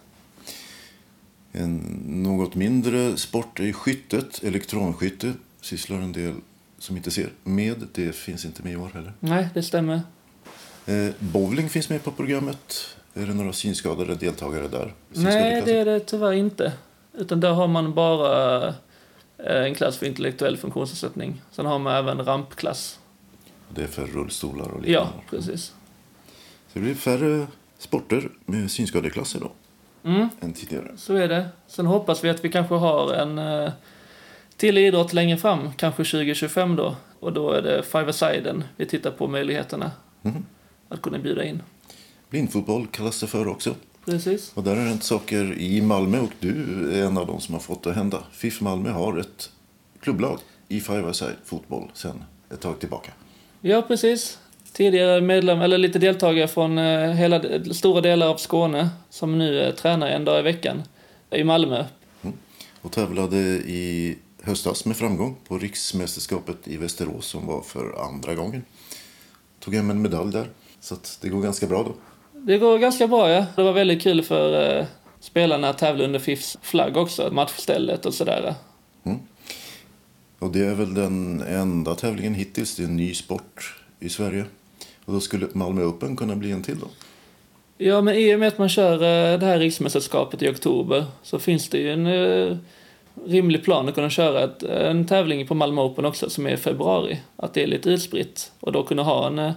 En 1.51 1.77
något 2.05 2.55
mindre 2.55 3.17
sport 3.17 3.59
är 3.59 3.71
skyttet, 3.71 4.43
elektronskytte. 4.43 5.33
Sysslar 5.61 5.97
en 5.97 6.11
del 6.11 6.33
som 6.77 6.97
inte 6.97 7.11
ser 7.11 7.29
med. 7.43 7.87
Det 7.93 8.15
finns 8.15 8.45
inte 8.45 8.63
med 8.63 8.73
i 8.73 8.75
år 8.75 8.89
heller. 8.93 9.13
Nej, 9.19 9.49
det 9.53 9.63
stämmer. 9.63 10.01
Eh, 10.85 11.09
bowling 11.19 11.69
finns 11.69 11.89
med 11.89 12.03
på 12.03 12.11
programmet. 12.11 12.95
Är 13.13 13.25
det 13.25 13.33
några 13.33 13.53
synskadade 13.53 14.15
deltagare 14.15 14.67
där? 14.67 14.93
Nej, 15.09 15.61
det 15.65 15.77
är 15.79 15.85
det 15.85 15.99
tyvärr 15.99 16.33
inte. 16.33 16.73
Utan 17.13 17.39
där 17.39 17.51
har 17.51 17.67
man 17.67 17.93
bara 17.93 18.67
eh, 19.37 19.65
en 19.65 19.75
klass 19.75 19.97
för 19.97 20.05
intellektuell 20.05 20.57
funktionsnedsättning. 20.57 21.41
Sen 21.51 21.65
har 21.65 21.79
man 21.79 21.95
även 21.95 22.25
rampklass. 22.25 22.99
Det 23.75 23.83
är 23.83 23.87
för 23.87 24.05
rullstolar 24.05 24.67
och 24.67 24.81
liknande? 24.81 25.11
Ja, 25.15 25.23
precis. 25.29 25.73
Så 26.67 26.73
det 26.73 26.79
blir 26.79 26.95
färre 26.95 27.47
sporter 27.77 28.29
med 28.45 28.71
synskadeklasser 28.71 29.39
då? 29.39 29.51
Mm. 30.09 30.29
Än 30.41 30.53
tidigare? 30.53 30.91
Så 30.97 31.15
är 31.15 31.27
det. 31.27 31.47
Sen 31.67 31.85
hoppas 31.85 32.23
vi 32.23 32.29
att 32.29 32.45
vi 32.45 32.51
kanske 32.51 32.75
har 32.75 33.13
en 33.13 33.37
eh, 33.37 33.71
till 34.59 34.77
idrott 34.77 35.13
längre 35.13 35.37
fram, 35.37 35.73
kanske 35.77 36.03
2025 36.03 36.75
då. 36.75 36.95
Och 37.19 37.33
då 37.33 37.51
är 37.51 37.61
det 37.61 37.83
five-a-siden 37.83 38.63
vi 38.77 38.85
tittar 38.85 39.11
på 39.11 39.27
möjligheterna 39.27 39.91
mm. 40.23 40.45
att 40.89 41.01
kunna 41.01 41.19
bjuda 41.19 41.43
in. 41.43 41.61
Blindfotboll 42.29 42.87
kallas 42.87 43.19
det 43.19 43.27
för 43.27 43.47
också. 43.47 43.75
Precis. 44.05 44.51
Och 44.55 44.63
där 44.63 44.75
har 44.75 44.83
hänt 44.83 45.03
saker 45.03 45.53
i 45.57 45.81
Malmö 45.81 46.19
och 46.19 46.31
du 46.39 46.91
är 46.93 47.05
en 47.05 47.17
av 47.17 47.27
dem 47.27 47.39
som 47.39 47.53
har 47.53 47.61
fått 47.61 47.83
det 47.83 47.93
hända. 47.93 48.23
FIF 48.31 48.61
Malmö 48.61 48.89
har 48.89 49.17
ett 49.17 49.49
klubblag 50.01 50.39
i 50.67 50.79
Five 50.79 51.13
Side 51.13 51.35
fotboll 51.45 51.91
sedan 51.93 52.23
ett 52.53 52.61
tag 52.61 52.79
tillbaka. 52.79 53.11
Ja, 53.61 53.81
precis. 53.81 54.39
Tidigare 54.71 55.21
medlem, 55.21 55.61
eller 55.61 55.77
lite 55.77 55.99
deltagare 55.99 56.47
från 56.47 56.77
eh, 56.77 57.11
hela, 57.11 57.41
stora 57.73 58.01
delar 58.01 58.27
av 58.27 58.37
Skåne 58.37 58.89
som 59.09 59.37
nu 59.37 59.61
eh, 59.61 59.73
tränar 59.73 60.07
en 60.07 60.25
dag 60.25 60.39
i 60.39 60.43
veckan 60.43 60.83
i 61.31 61.43
Malmö. 61.43 61.85
Mm. 62.21 62.35
Och 62.81 62.91
tävlade 62.91 63.37
i 63.37 64.17
höstas 64.49 64.85
med 64.85 64.97
framgång 64.97 65.35
på 65.47 65.57
riksmästerskapet 65.57 66.67
i 66.67 66.77
Västerås 66.77 67.25
som 67.25 67.47
var 67.47 67.61
för 67.61 68.05
andra 68.05 68.35
gången. 68.35 68.63
Tog 69.59 69.75
hem 69.75 69.89
en 69.89 70.01
medalj 70.01 70.31
där, 70.31 70.49
så 70.79 70.95
det 71.21 71.29
går 71.29 71.41
ganska 71.41 71.67
bra 71.67 71.83
då. 71.83 71.93
Det 72.33 72.57
går 72.57 72.77
ganska 72.77 73.07
bra, 73.07 73.29
ja. 73.29 73.45
Det 73.55 73.63
var 73.63 73.73
väldigt 73.73 74.01
kul 74.01 74.23
för 74.23 74.77
eh, 74.79 74.85
spelarna 75.19 75.69
att 75.69 75.77
tävla 75.77 76.03
under 76.03 76.19
FIFs 76.19 76.57
flagg 76.61 76.97
också, 76.97 77.29
matchstället 77.31 78.05
och 78.05 78.13
sådär. 78.13 78.55
Mm. 79.03 79.19
Och 80.39 80.51
det 80.51 80.65
är 80.65 80.75
väl 80.75 80.93
den 80.93 81.41
enda 81.41 81.95
tävlingen 81.95 82.33
hittills, 82.33 82.75
det 82.75 82.83
är 82.83 82.87
en 82.87 82.97
ny 82.97 83.13
sport 83.13 83.75
i 83.99 84.09
Sverige. 84.09 84.45
Och 85.05 85.13
då 85.13 85.19
skulle 85.19 85.47
Malmö 85.53 85.83
Open 85.83 86.15
kunna 86.15 86.35
bli 86.35 86.51
en 86.51 86.63
till 86.63 86.79
då? 86.79 86.87
Ja, 87.77 88.01
men 88.01 88.15
i 88.15 88.35
och 88.35 88.39
med 88.39 88.47
att 88.47 88.57
man 88.57 88.69
kör 88.69 88.93
eh, 88.93 89.39
det 89.39 89.45
här 89.45 89.59
riksmästerskapet 89.59 90.41
i 90.41 90.49
oktober 90.49 91.05
så 91.23 91.39
finns 91.39 91.69
det 91.69 91.77
ju 91.77 91.91
en 91.91 92.07
eh, 92.07 92.57
rimlig 93.27 93.63
plan 93.63 93.87
att 93.87 93.95
kunna 93.95 94.09
köra 94.09 94.43
ett, 94.43 94.63
en 94.63 95.07
tävling 95.07 95.47
på 95.47 95.55
Malmö 95.55 95.81
Open 95.81 96.05
också 96.05 96.29
som 96.29 96.47
är 96.47 96.51
i 96.51 96.57
februari. 96.57 97.19
Att 97.35 97.53
det 97.53 97.63
är 97.63 97.67
lite 97.67 97.89
utspritt 97.89 98.51
och 98.59 98.71
då 98.71 98.83
kunna 98.83 99.03
ha 99.03 99.27
en 99.27 99.39
eh, 99.39 99.51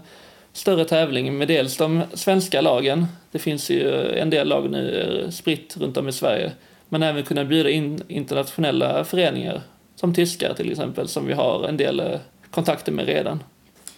större 0.52 0.84
tävling 0.84 1.38
med 1.38 1.48
dels 1.48 1.76
de 1.76 2.02
svenska 2.14 2.60
lagen. 2.60 3.06
Det 3.30 3.38
finns 3.38 3.70
ju 3.70 4.10
en 4.18 4.30
del 4.30 4.48
lag 4.48 4.70
nu 4.70 5.28
spritt 5.32 5.76
runt 5.76 5.96
om 5.96 6.08
i 6.08 6.12
Sverige. 6.12 6.52
Men 6.88 7.02
även 7.02 7.22
kunna 7.22 7.44
bjuda 7.44 7.70
in 7.70 8.02
internationella 8.08 9.04
föreningar, 9.04 9.62
som 9.96 10.14
tyskar 10.14 10.54
till 10.54 10.70
exempel, 10.70 11.08
som 11.08 11.26
vi 11.26 11.32
har 11.32 11.64
en 11.68 11.76
del 11.76 12.00
eh, 12.00 12.20
kontakter 12.50 12.92
med 12.92 13.06
redan. 13.06 13.42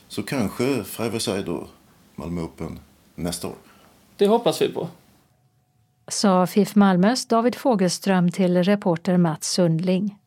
Så 0.09 0.22
kanske 0.22 0.85
Side 1.18 1.44
då, 1.44 1.66
Malmö 2.14 2.42
Open, 2.42 2.79
nästa 3.14 3.46
år? 3.46 3.55
Det 4.16 4.27
hoppas 4.27 4.62
vi 4.62 4.68
på. 4.68 4.88
Sa 6.08 6.46
FIF 6.46 6.74
Malmös 6.74 7.26
David 7.26 7.54
Fogelström 7.54 8.30
till 8.30 8.62
reporter 8.62 9.16
Mats 9.16 9.50
Sundling. 9.52 10.18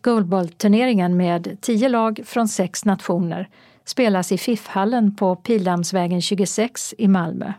Goalballturneringen 0.00 1.16
med 1.16 1.56
tio 1.60 1.88
lag 1.88 2.20
från 2.24 2.48
sex 2.48 2.84
nationer 2.84 3.48
spelas 3.84 4.32
i 4.32 4.38
FIF-hallen 4.38 5.16
på 5.16 5.36
Pildammsvägen 5.36 6.22
26 6.22 6.94
i 6.98 7.08
Malmö. 7.08 7.52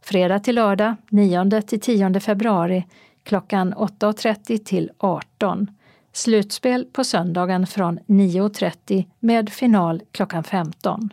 Fredag 0.00 0.38
till 0.38 0.54
lördag 0.54 0.96
9 1.10 1.62
till 1.62 1.80
10 1.80 2.20
februari 2.20 2.86
klockan 3.22 3.74
8.30 3.74 4.64
till 4.64 4.90
18. 4.98 5.70
Slutspel 6.12 6.84
på 6.92 7.04
söndagen 7.04 7.66
från 7.66 7.98
9.30 7.98 9.06
med 9.20 9.50
final 9.50 10.02
klockan 10.12 10.44
15. 10.44 11.10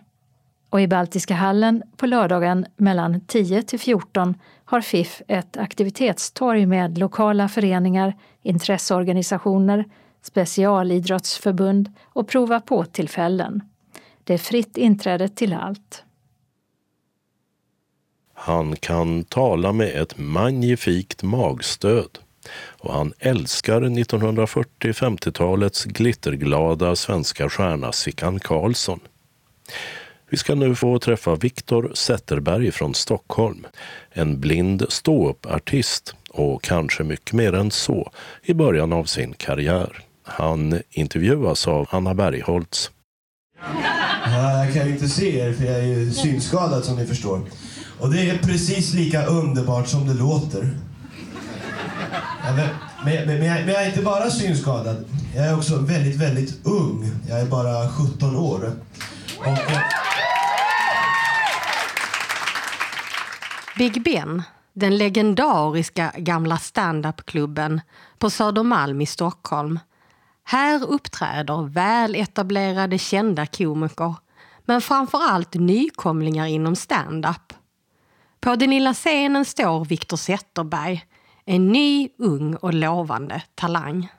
Och 0.73 0.81
i 0.81 0.87
Baltiska 0.87 1.33
hallen 1.33 1.83
på 1.97 2.05
lördagen 2.05 2.65
mellan 2.77 3.21
10 3.21 3.63
till 3.63 3.79
14 3.79 4.35
har 4.65 4.81
FIF 4.81 5.21
ett 5.27 5.57
aktivitetstorg 5.57 6.65
med 6.65 6.97
lokala 6.97 7.49
föreningar, 7.49 8.13
intresseorganisationer, 8.41 9.85
specialidrottsförbund 10.21 11.91
och 12.03 12.27
prova 12.27 12.59
på-tillfällen. 12.59 13.61
Det 14.23 14.33
är 14.33 14.37
fritt 14.37 14.77
inträde 14.77 15.29
till 15.29 15.53
allt. 15.53 16.03
Han 18.33 18.75
kan 18.75 19.23
tala 19.23 19.71
med 19.71 20.01
ett 20.01 20.17
magnifikt 20.17 21.23
magstöd 21.23 22.19
och 22.79 22.93
han 22.93 23.13
älskar 23.19 23.81
1940-50-talets 23.81 25.85
glitterglada 25.85 26.95
svenska 26.95 27.49
stjärna 27.49 27.91
Sickan 27.91 28.39
Karlsson. 28.39 28.99
Vi 30.29 30.37
ska 30.37 30.55
nu 30.55 30.75
få 30.75 30.99
träffa 30.99 31.35
Viktor 31.35 31.91
Zetterberg 31.93 32.71
från 32.71 32.95
Stockholm. 32.95 33.65
En 34.11 34.39
blind 34.39 34.85
ståuppartist 34.89 36.15
och 36.29 36.63
kanske 36.63 37.03
mycket 37.03 37.33
mer 37.33 37.53
än 37.53 37.71
så 37.71 38.11
i 38.43 38.53
början 38.53 38.93
av 38.93 39.05
sin 39.05 39.33
karriär. 39.33 40.03
Han 40.23 40.81
intervjuas 40.89 41.67
av 41.67 41.87
Anna 41.89 42.13
Bergholtz. 42.13 42.91
Ja, 44.25 44.65
jag 44.65 44.73
kan 44.73 44.87
ju 44.87 44.93
inte 44.93 45.09
se 45.09 45.39
er 45.39 45.53
för 45.53 45.63
jag 45.63 45.75
är 45.75 45.83
ju 45.83 46.11
synskadad 46.11 46.85
som 46.85 46.95
ni 46.95 47.05
förstår. 47.05 47.41
Och 47.99 48.13
det 48.13 48.29
är 48.29 48.37
precis 48.37 48.93
lika 48.93 49.25
underbart 49.25 49.87
som 49.87 50.07
det 50.07 50.13
låter. 50.13 50.77
Ja, 52.43 52.55
men, 52.55 52.69
men, 53.05 53.27
men, 53.27 53.47
jag, 53.47 53.65
men 53.65 53.73
jag 53.73 53.83
är 53.83 53.87
inte 53.87 54.01
bara 54.01 54.29
synskadad. 54.29 55.05
Jag 55.35 55.45
är 55.45 55.57
också 55.57 55.77
väldigt, 55.77 56.15
väldigt 56.15 56.65
ung. 56.65 57.11
Jag 57.29 57.39
är 57.39 57.45
bara 57.45 57.89
17 57.89 58.35
år. 58.35 58.71
Big 63.77 64.03
Ben, 64.03 64.43
den 64.73 64.97
legendariska 64.97 66.11
gamla 66.17 66.57
standupklubben 66.57 67.81
på 68.17 68.29
Södermalm 68.29 69.01
i 69.01 69.05
Stockholm. 69.05 69.79
Här 70.43 70.85
uppträder 70.85 71.63
väletablerade 71.63 72.97
kända 72.97 73.45
komiker 73.45 74.15
men 74.65 74.81
framför 74.81 75.21
allt 75.21 75.53
nykomlingar 75.53 76.45
inom 76.47 76.75
standup. 76.75 77.53
På 78.39 78.55
den 78.55 78.69
lilla 78.69 78.93
scenen 78.93 79.45
står 79.45 79.85
Viktor 79.85 80.17
Zetterberg, 80.17 81.05
en 81.45 81.67
ny, 81.67 82.09
ung 82.17 82.55
och 82.55 82.73
lovande 82.73 83.41
talang 83.55 84.09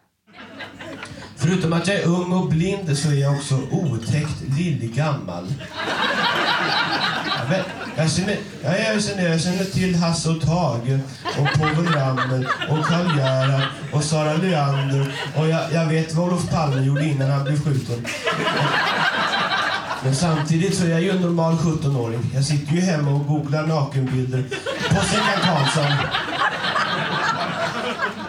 förutom 1.36 1.72
att 1.72 1.88
jag 1.88 1.96
är 1.96 2.06
ung 2.06 2.32
och 2.32 2.48
blind 2.48 2.98
så 2.98 3.08
är 3.08 3.14
jag 3.14 3.34
också 3.34 3.58
otäckt 3.70 4.42
lillgammal. 4.58 5.54
Ja, 7.50 7.56
Jag 7.96 8.10
känner, 8.10 8.36
jag, 8.62 9.02
känner, 9.02 9.28
jag 9.28 9.40
känner 9.40 9.64
till 9.64 9.96
Hasse 9.96 10.28
och 10.28 10.40
Tage 10.40 10.98
och 11.38 11.58
Povel 11.58 11.86
Ramel 11.94 12.48
och 12.68 12.84
Karl 12.84 13.18
Gerhard 13.18 13.62
och 13.92 14.04
Sara 14.04 14.34
Leander 14.34 15.14
och 15.36 15.48
jag, 15.48 15.72
jag 15.72 15.86
vet 15.86 16.14
vad 16.14 16.26
Olof 16.26 16.50
Palme 16.50 16.86
gjorde 16.86 17.04
innan 17.04 17.30
han 17.30 17.44
blev 17.44 17.64
skjuten. 17.64 18.06
Men 20.04 20.14
samtidigt 20.14 20.78
så 20.78 20.84
är 20.84 20.88
jag 20.88 21.02
ju 21.02 21.10
en 21.10 21.20
normal 21.20 21.54
17-åring. 21.54 22.30
Jag 22.34 22.44
sitter 22.44 22.72
ju 22.72 22.80
hemma 22.80 23.10
och 23.10 23.26
googlar 23.26 23.66
nakenbilder 23.66 24.42
på 24.90 25.04
Sickan 25.04 25.40
Karlsson. 25.42 25.92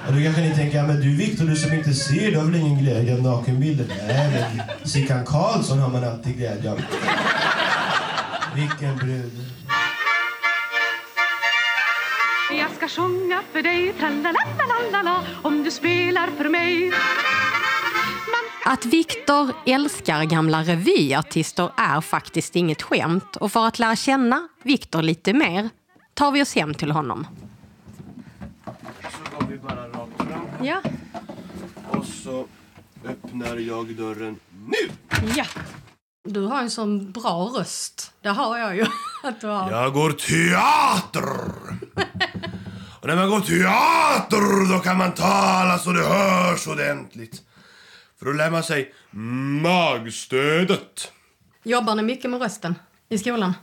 Och 0.08 0.14
då 0.14 0.22
kanske 0.24 0.42
ni 0.42 0.56
tänker, 0.56 0.78
ja, 0.78 0.88
men 0.88 1.02
du 1.02 1.16
Viktor, 1.16 1.46
du 1.46 1.56
som 1.56 1.74
inte 1.74 1.94
ser, 1.94 2.32
du 2.32 2.38
har 2.38 2.46
väl 2.46 2.56
ingen 2.56 2.80
glädje 2.80 3.14
av 3.14 3.22
nakenbilder? 3.22 3.86
Nej, 4.08 4.32
men 4.32 4.88
Sickan 4.88 5.26
Karlsson 5.26 5.80
har 5.80 5.90
man 5.90 6.04
alltid 6.04 6.38
glädje 6.38 6.72
av. 6.72 6.82
Vilken 8.56 8.98
brud. 8.98 9.32
Jag 12.52 12.72
ska 12.72 12.88
sjunga 12.88 13.42
för 13.52 13.62
dig, 13.62 13.94
tralalalala, 14.00 15.24
om 15.44 15.64
du 15.64 15.72
spelar 15.72 16.28
för 16.38 16.50
mig. 16.50 16.92
Att 18.66 18.86
Viktor 18.86 19.52
älskar 19.66 20.24
gamla 20.24 20.64
revyartister 20.64 21.70
är 21.78 22.02
faktiskt 22.02 22.56
inget 22.56 22.82
skämt 22.82 23.36
och 23.36 23.52
för 23.52 23.68
att 23.68 23.80
lära 23.80 23.96
känna 23.96 24.48
Viktor 24.64 25.02
lite 25.02 25.34
mer 25.34 25.70
tar 26.14 26.32
vi 26.32 26.42
oss 26.42 26.56
hem 26.56 26.74
till 26.74 26.92
honom. 26.92 27.28
Så 28.66 29.40
går 29.40 29.48
vi 29.50 29.58
bara 29.58 29.88
rakt 29.88 30.18
fram 30.18 30.45
Ja. 30.64 30.82
och 31.90 32.06
så 32.06 32.48
öppnar 33.06 33.56
jag 33.58 33.96
dörren 33.96 34.40
nu. 34.68 34.90
ja. 35.36 35.46
Du 36.24 36.42
har 36.46 36.62
en 36.62 36.72
sån 36.72 37.12
bra 37.12 37.52
röst. 37.58 38.12
Det 38.22 38.30
har 38.30 38.58
jag 38.58 38.76
ju. 38.76 38.86
Att 39.24 39.42
du 39.42 39.48
har. 39.48 39.72
Jag 39.72 39.94
går 39.94 40.12
teater! 40.12 41.52
Och 43.02 43.08
när 43.08 43.16
man 43.16 43.30
går 43.30 43.40
teater 43.42 44.74
då 44.74 44.80
kan 44.80 44.98
man 44.98 45.12
tala 45.14 45.78
så 45.80 45.92
det 45.92 46.04
hörs 46.04 46.68
ordentligt. 46.68 47.42
För 48.20 48.26
då 48.26 48.32
lär 48.32 48.52
man 48.52 48.64
sig 48.64 48.94
magstödet. 49.62 51.12
Jobbar 51.64 51.96
ni 51.96 52.04
mycket 52.04 52.32
med 52.32 52.42
rösten 52.42 52.76
i 53.10 53.18
skolan? 53.18 53.54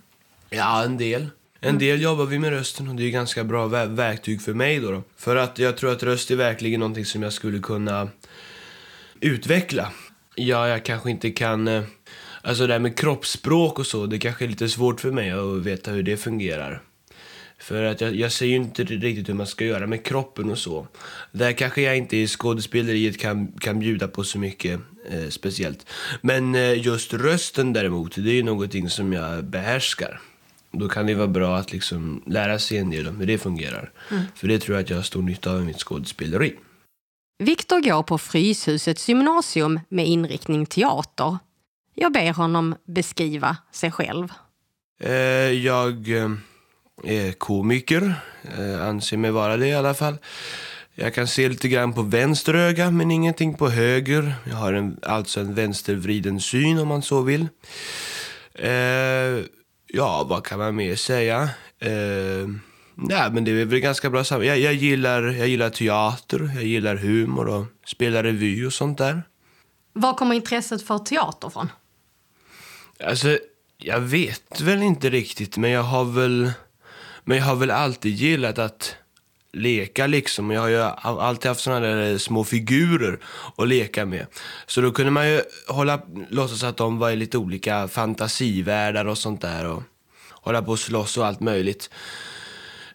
Ja, 0.50 0.83
en 0.85 0.98
del. 0.98 1.31
En 1.64 1.79
del 1.79 2.03
jobbar 2.03 2.27
vi 2.27 2.38
med 2.38 2.51
rösten 2.51 2.88
och 2.88 2.94
det 2.94 3.05
är 3.05 3.11
ganska 3.11 3.44
bra 3.44 3.66
verktyg 3.87 4.42
för 4.42 4.55
mig 4.55 4.81
då, 4.81 4.90
då. 4.90 5.03
För 5.16 5.37
att 5.37 5.59
jag 5.59 5.77
tror 5.77 5.92
att 5.92 6.03
röst 6.03 6.31
är 6.31 6.37
verkligen 6.37 6.81
någonting 6.81 7.05
som 7.05 7.22
jag 7.22 7.33
skulle 7.33 7.59
kunna 7.59 8.09
utveckla. 9.20 9.92
Ja, 10.35 10.68
jag 10.68 10.85
kanske 10.85 11.11
inte 11.11 11.31
kan... 11.31 11.68
eh, 11.68 11.83
Alltså 12.44 12.66
det 12.66 12.72
här 12.72 12.81
med 12.81 12.98
kroppsspråk 12.98 13.79
och 13.79 13.87
så, 13.87 14.07
det 14.07 14.18
kanske 14.18 14.44
är 14.44 14.48
lite 14.48 14.68
svårt 14.68 15.01
för 15.01 15.11
mig 15.11 15.31
att 15.31 15.62
veta 15.62 15.90
hur 15.90 16.03
det 16.03 16.16
fungerar. 16.16 16.83
För 17.59 17.83
att 17.85 18.01
jag, 18.01 18.14
jag 18.16 18.33
ser 18.33 18.46
ju 18.46 18.57
inte 18.57 18.85
riktigt 18.85 19.29
hur 19.29 19.35
man 19.35 19.46
ska 19.46 19.64
göra 19.64 19.87
med 19.87 20.05
kroppen 20.05 20.51
och 20.51 20.59
så. 20.59 20.87
Där 21.33 21.53
kanske 21.53 21.83
jag 21.83 21.96
inte 21.96 22.16
i 22.16 22.27
skådespeleriet 22.27 23.20
kan, 23.20 23.53
kan 23.53 23.79
bjuda 23.79 24.09
på 24.09 24.25
så 24.25 24.38
mycket 24.38 24.81
eh, 25.11 25.29
speciellt. 25.29 25.87
Men 26.20 26.55
eh, 26.55 26.85
just 26.87 27.14
rösten 27.14 27.72
däremot, 27.72 28.14
det 28.16 28.31
är 28.31 28.35
ju 28.35 28.42
någonting 28.42 28.90
som 28.90 29.12
jag 29.12 29.44
behärskar. 29.44 30.20
Då 30.72 30.88
kan 30.88 31.06
det 31.06 31.14
vara 31.14 31.28
bra 31.28 31.56
att 31.56 31.72
liksom 31.72 32.22
lära 32.26 32.58
sig 32.58 32.78
en 32.78 32.90
del 32.90 33.08
om 33.08 33.16
hur 33.16 33.26
det 33.26 33.38
fungerar. 33.38 33.90
För 34.35 34.48
det 34.48 34.58
tror 34.58 34.76
jag 34.76 34.82
att 34.85 34.90
jag 34.90 34.96
har 34.96 35.02
stor 35.02 35.22
nytta 35.22 35.50
av 35.50 35.61
i 35.61 35.64
mitt 35.64 35.78
skådespeleri. 35.78 36.54
Viktor 37.38 37.80
går 37.80 38.02
på 38.02 38.18
Fryshusets 38.18 39.08
gymnasium 39.08 39.80
med 39.88 40.06
inriktning 40.06 40.66
teater. 40.66 41.38
Jag 41.94 42.12
ber 42.12 42.32
honom 42.32 42.74
beskriva 42.85 43.56
sig 43.72 43.90
själv. 43.90 44.28
Eh, 45.00 45.12
jag 45.50 46.08
eh, 46.08 46.30
är 47.04 47.32
komiker, 47.32 48.14
eh, 48.58 48.87
anser 48.87 49.16
mig 49.16 49.30
vara 49.30 49.56
det 49.56 49.66
i 49.66 49.74
alla 49.74 49.94
fall. 49.94 50.18
Jag 50.94 51.14
kan 51.14 51.28
se 51.28 51.48
lite 51.48 51.68
grann 51.68 51.92
på 51.92 52.02
vänster 52.02 52.54
öga, 52.54 52.90
men 52.90 53.11
ingenting 53.11 53.54
på 53.54 53.68
höger. 53.68 54.35
Jag 54.44 54.56
har 54.56 54.72
en, 54.72 54.98
alltså 55.02 55.40
en 55.40 55.54
vänstervriden 55.54 56.40
syn 56.40 56.78
om 56.78 56.88
man 56.88 57.02
så 57.02 57.20
vill. 57.20 57.48
Eh, 58.54 59.44
ja, 59.92 60.24
vad 60.24 60.44
kan 60.46 60.59
man 60.59 60.76
mer 60.76 60.96
säga? 60.96 61.42
Eh, 61.78 62.48
nej, 62.94 63.31
men 63.33 63.44
det 63.44 63.50
är 63.50 63.64
väl 63.64 63.78
ganska 63.81 64.11
bra 64.11 64.24
sam- 64.24 64.44
jag, 64.44 64.59
jag, 64.59 64.74
gillar, 64.74 65.22
jag 65.22 65.48
gillar 65.48 65.70
teater, 65.70 66.50
jag 66.55 66.64
gillar 66.64 66.96
humor 66.96 67.48
och 67.48 67.64
spelar 67.87 68.22
revy 68.22 68.66
och 68.66 68.72
sånt 68.72 68.98
där. 68.98 69.22
Var 69.92 70.14
kommer 70.14 70.35
intresset 70.35 70.87
för 70.87 70.98
teater 70.98 71.48
från? 71.48 71.68
Alltså, 73.05 73.38
jag 73.78 74.00
vet 74.00 74.61
väl 74.61 74.83
inte 74.83 75.11
riktigt, 75.11 75.57
men 75.57 75.70
jag 75.70 75.83
har 75.83 76.05
väl... 76.05 76.52
Men 77.24 77.37
jag 77.37 77.44
har 77.44 77.57
väl 77.57 77.70
alltid 77.70 78.14
gillat 78.14 78.59
att 78.59 78.96
leka 79.52 80.06
liksom. 80.06 80.50
Jag 80.50 80.60
har 80.60 80.68
ju 80.68 80.80
alltid 81.02 81.48
haft 81.48 81.60
sådana 81.60 81.86
där 81.86 82.10
eh, 82.12 82.18
små 82.18 82.44
figurer 82.44 83.18
att 83.56 83.68
leka 83.68 84.06
med. 84.06 84.26
Så 84.66 84.80
då 84.80 84.92
kunde 84.92 85.10
man 85.10 85.28
ju 85.30 85.42
hålla, 85.68 86.00
låtsas 86.30 86.62
att 86.62 86.76
de 86.76 86.98
var 86.98 87.10
i 87.10 87.16
lite 87.16 87.38
olika 87.38 87.88
fantasivärldar 87.88 89.04
och 89.04 89.18
sånt 89.18 89.40
där. 89.40 89.66
Och 89.66 89.82
hålla 90.30 90.62
på 90.62 90.70
och 90.72 90.78
slåss 90.78 91.18
och 91.18 91.26
allt 91.26 91.40
möjligt. 91.40 91.90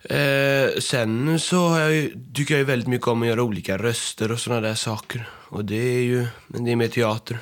Eh, 0.03 0.79
sen 0.79 1.39
så 1.39 1.67
har 1.67 1.79
jag 1.79 1.93
ju, 1.93 2.13
tycker 2.33 2.53
jag 2.53 2.59
ju 2.59 2.65
väldigt 2.65 2.87
mycket 2.87 3.07
om 3.07 3.21
att 3.21 3.27
göra 3.27 3.43
olika 3.43 3.77
röster 3.77 4.31
och 4.31 4.39
sådana 4.39 4.61
där 4.61 4.75
saker. 4.75 5.29
Och 5.49 5.65
det 5.65 5.75
är 5.75 6.01
ju, 6.03 6.27
men 6.47 6.65
det 6.65 6.71
är 6.71 6.75
mer 6.75 6.87
teater. 6.87 7.37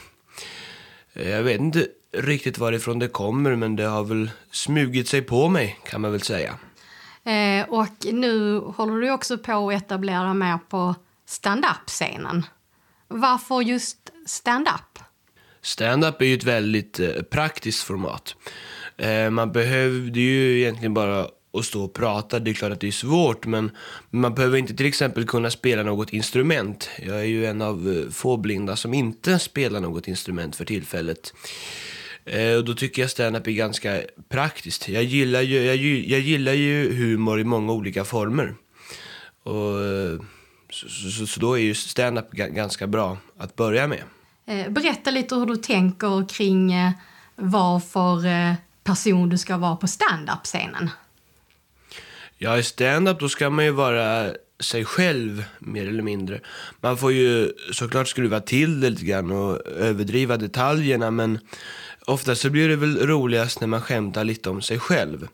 Eh, 1.13 1.29
Jag 1.29 1.43
vet 1.43 1.59
inte 1.59 1.87
riktigt 2.17 2.57
varifrån 2.57 2.99
det 2.99 3.07
kommer, 3.07 3.55
men 3.55 3.75
det 3.75 3.83
har 3.83 4.03
väl 4.03 4.29
smugit 4.51 5.07
sig 5.07 5.21
på 5.21 5.49
mig, 5.49 5.79
kan 5.89 6.01
man 6.01 6.11
väl 6.11 6.21
säga. 6.21 6.55
Eh, 7.25 7.69
och 7.69 8.13
nu 8.13 8.59
håller 8.59 9.01
du 9.01 9.11
också 9.11 9.37
på 9.37 9.69
att 9.69 9.83
etablera 9.83 10.33
mer 10.33 10.59
på 10.69 10.95
stand-up-scenen. 11.25 12.45
Varför 13.07 13.61
just 13.61 13.97
stand-up? 14.25 14.99
Stand-up 15.61 16.21
är 16.21 16.25
ju 16.25 16.35
ett 16.35 16.43
väldigt 16.43 16.99
eh, 16.99 17.21
praktiskt 17.31 17.83
format. 17.83 18.35
Eh, 18.97 19.29
man 19.29 19.51
behövde 19.51 20.19
ju 20.19 20.59
egentligen 20.59 20.93
bara 20.93 21.27
att 21.57 21.65
stå 21.65 21.83
och 21.83 21.93
prata. 21.93 22.39
Det 22.39 22.51
är 22.51 22.53
klart 22.53 22.71
att 22.71 22.79
det 22.79 22.87
är 22.87 22.91
svårt, 22.91 23.45
men 23.45 23.71
man 24.09 24.33
behöver 24.33 24.57
inte 24.57 24.75
till 24.75 24.85
exempel 24.85 25.27
kunna 25.27 25.51
spela 25.51 25.83
något 25.83 26.13
instrument. 26.13 26.89
Jag 26.99 27.19
är 27.19 27.23
ju 27.23 27.45
en 27.45 27.61
av 27.61 28.03
eh, 28.05 28.11
få 28.11 28.37
blinda 28.37 28.75
som 28.75 28.93
inte 28.93 29.39
spelar 29.39 29.79
något 29.79 30.07
instrument 30.07 30.55
för 30.55 30.65
tillfället. 30.65 31.33
Eh, 32.25 32.55
och 32.57 32.65
då 32.65 32.73
tycker 32.73 33.01
jag 33.01 33.11
stand-up 33.11 33.47
är 33.47 33.51
ganska 33.51 34.01
praktiskt. 34.29 34.89
Jag 34.89 35.03
gillar 35.03 35.41
ju, 35.41 35.63
jag, 35.63 35.75
jag 36.09 36.19
gillar 36.19 36.53
ju 36.53 36.93
humor 36.93 37.39
i 37.39 37.43
många 37.43 37.73
olika 37.73 38.05
former. 38.05 38.55
Och, 39.43 39.83
eh, 39.85 40.19
så, 40.69 40.89
så, 40.89 41.27
så 41.27 41.39
då 41.39 41.53
är 41.53 41.61
ju 41.61 41.73
stand-up 41.75 42.33
ga- 42.33 42.53
ganska 42.53 42.87
bra 42.87 43.17
att 43.37 43.55
börja 43.55 43.87
med. 43.87 44.03
Eh, 44.47 44.69
berätta 44.71 45.11
lite 45.11 45.35
hur 45.35 45.45
du 45.45 45.55
tänker 45.55 46.29
kring 46.29 46.73
eh, 46.73 46.91
vad 47.35 47.83
för 47.83 48.21
person 48.83 49.29
du 49.29 49.37
ska 49.37 49.57
vara 49.57 49.75
på 49.75 49.87
stand-up-scenen. 49.87 50.89
Ja, 52.37 52.57
i 52.57 52.63
stand-up 52.63 53.19
då 53.19 53.29
ska 53.29 53.49
man 53.49 53.65
ju 53.65 53.71
vara 53.71 54.31
sig 54.59 54.85
själv, 54.85 55.43
mer 55.59 55.87
eller 55.87 56.03
mindre. 56.03 56.39
Man 56.81 56.97
får 56.97 57.11
ju 57.11 57.51
såklart 57.71 58.07
skruva 58.07 58.39
till 58.39 58.79
det 58.81 58.89
lite 58.89 59.05
grann 59.05 59.31
och 59.31 59.67
överdriva 59.67 60.37
detaljerna, 60.37 61.11
men 61.11 61.39
Ofta 62.07 62.35
så 62.35 62.49
blir 62.49 62.69
det 62.69 62.75
väl 62.75 63.07
roligast 63.07 63.59
när 63.61 63.67
man 63.67 63.81
skämtar 63.81 64.23
lite 64.23 64.49
om 64.49 64.61
sig 64.61 64.79
själv. 64.79 65.27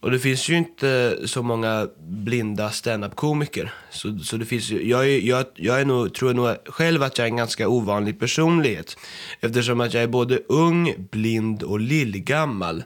Och 0.00 0.10
det 0.10 0.18
finns 0.18 0.48
ju 0.48 0.56
inte 0.56 1.18
så 1.24 1.42
många 1.42 1.88
blinda 2.00 2.70
standup-komiker. 2.70 3.74
Så, 3.90 4.18
så 4.18 4.36
det 4.36 4.44
finns 4.46 4.70
ju, 4.70 4.88
jag, 4.88 5.08
är, 5.08 5.20
jag, 5.20 5.44
jag 5.54 5.80
är 5.80 5.84
nog, 5.84 6.14
tror 6.14 6.34
nog 6.34 6.56
själv 6.66 7.02
att 7.02 7.18
jag 7.18 7.24
är 7.26 7.30
en 7.30 7.36
ganska 7.36 7.68
ovanlig 7.68 8.20
personlighet. 8.20 8.96
Eftersom 9.40 9.80
att 9.80 9.94
jag 9.94 10.02
är 10.02 10.06
både 10.06 10.38
ung, 10.48 10.94
blind 11.10 11.62
och 11.62 11.80
lillgammal. 11.80 12.84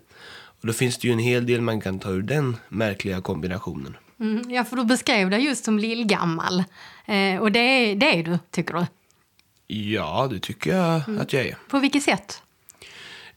Och 0.61 0.66
då 0.66 0.73
finns 0.73 0.99
det 0.99 1.07
ju 1.09 1.12
en 1.12 1.19
hel 1.19 1.47
del 1.47 1.61
man 1.61 1.81
kan 1.81 1.99
ta 1.99 2.11
ur 2.11 2.23
den 2.23 2.57
märkliga 2.69 3.21
kombinationen. 3.21 3.97
Mm, 4.21 4.51
ja, 4.51 4.64
för 4.64 4.77
du 4.77 4.85
beskrev 4.85 5.31
dig 5.31 5.45
just 5.45 5.64
som 5.64 5.79
lillgammal. 5.79 6.64
Eh, 7.07 7.40
och 7.40 7.53
det, 7.53 7.59
är- 7.61 7.95
det 7.97 8.07
är 8.19 8.23
du, 8.23 8.38
tycker 8.51 8.75
du? 8.75 8.87
Ja, 9.77 10.29
det 10.31 10.40
tycker 10.40 10.77
jag 10.77 11.09
Mm. 11.09 11.21
att 11.21 11.33
jag 11.33 11.47
är. 11.47 11.57
På 11.69 11.79
vilket 11.79 12.03
sätt? 12.03 12.43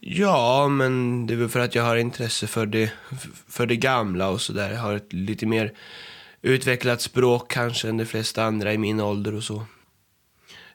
Ja, 0.06 0.68
men 0.68 1.28
det 1.28 1.34
är 1.34 1.38
väl 1.38 1.50
för 1.50 1.60
att 1.60 1.76
jag 1.76 1.84
har 1.84 1.96
intresse 1.96 2.48
för 2.48 2.66
det, 2.66 2.92
för 3.48 3.66
det 3.66 3.76
gamla 3.76 4.30
och 4.30 4.42
sådär. 4.42 4.72
Jag 4.72 4.80
har 4.80 4.94
ett 4.94 5.14
lite 5.14 5.46
mer 5.46 5.74
utvecklat 6.42 7.02
språk 7.02 7.52
kanske 7.52 7.90
än 7.90 7.98
de 7.98 8.06
flesta 8.06 8.44
andra 8.44 8.74
i 8.74 8.78
min 8.78 9.00
ålder 9.00 9.36
och 9.36 9.44
så. 9.44 9.66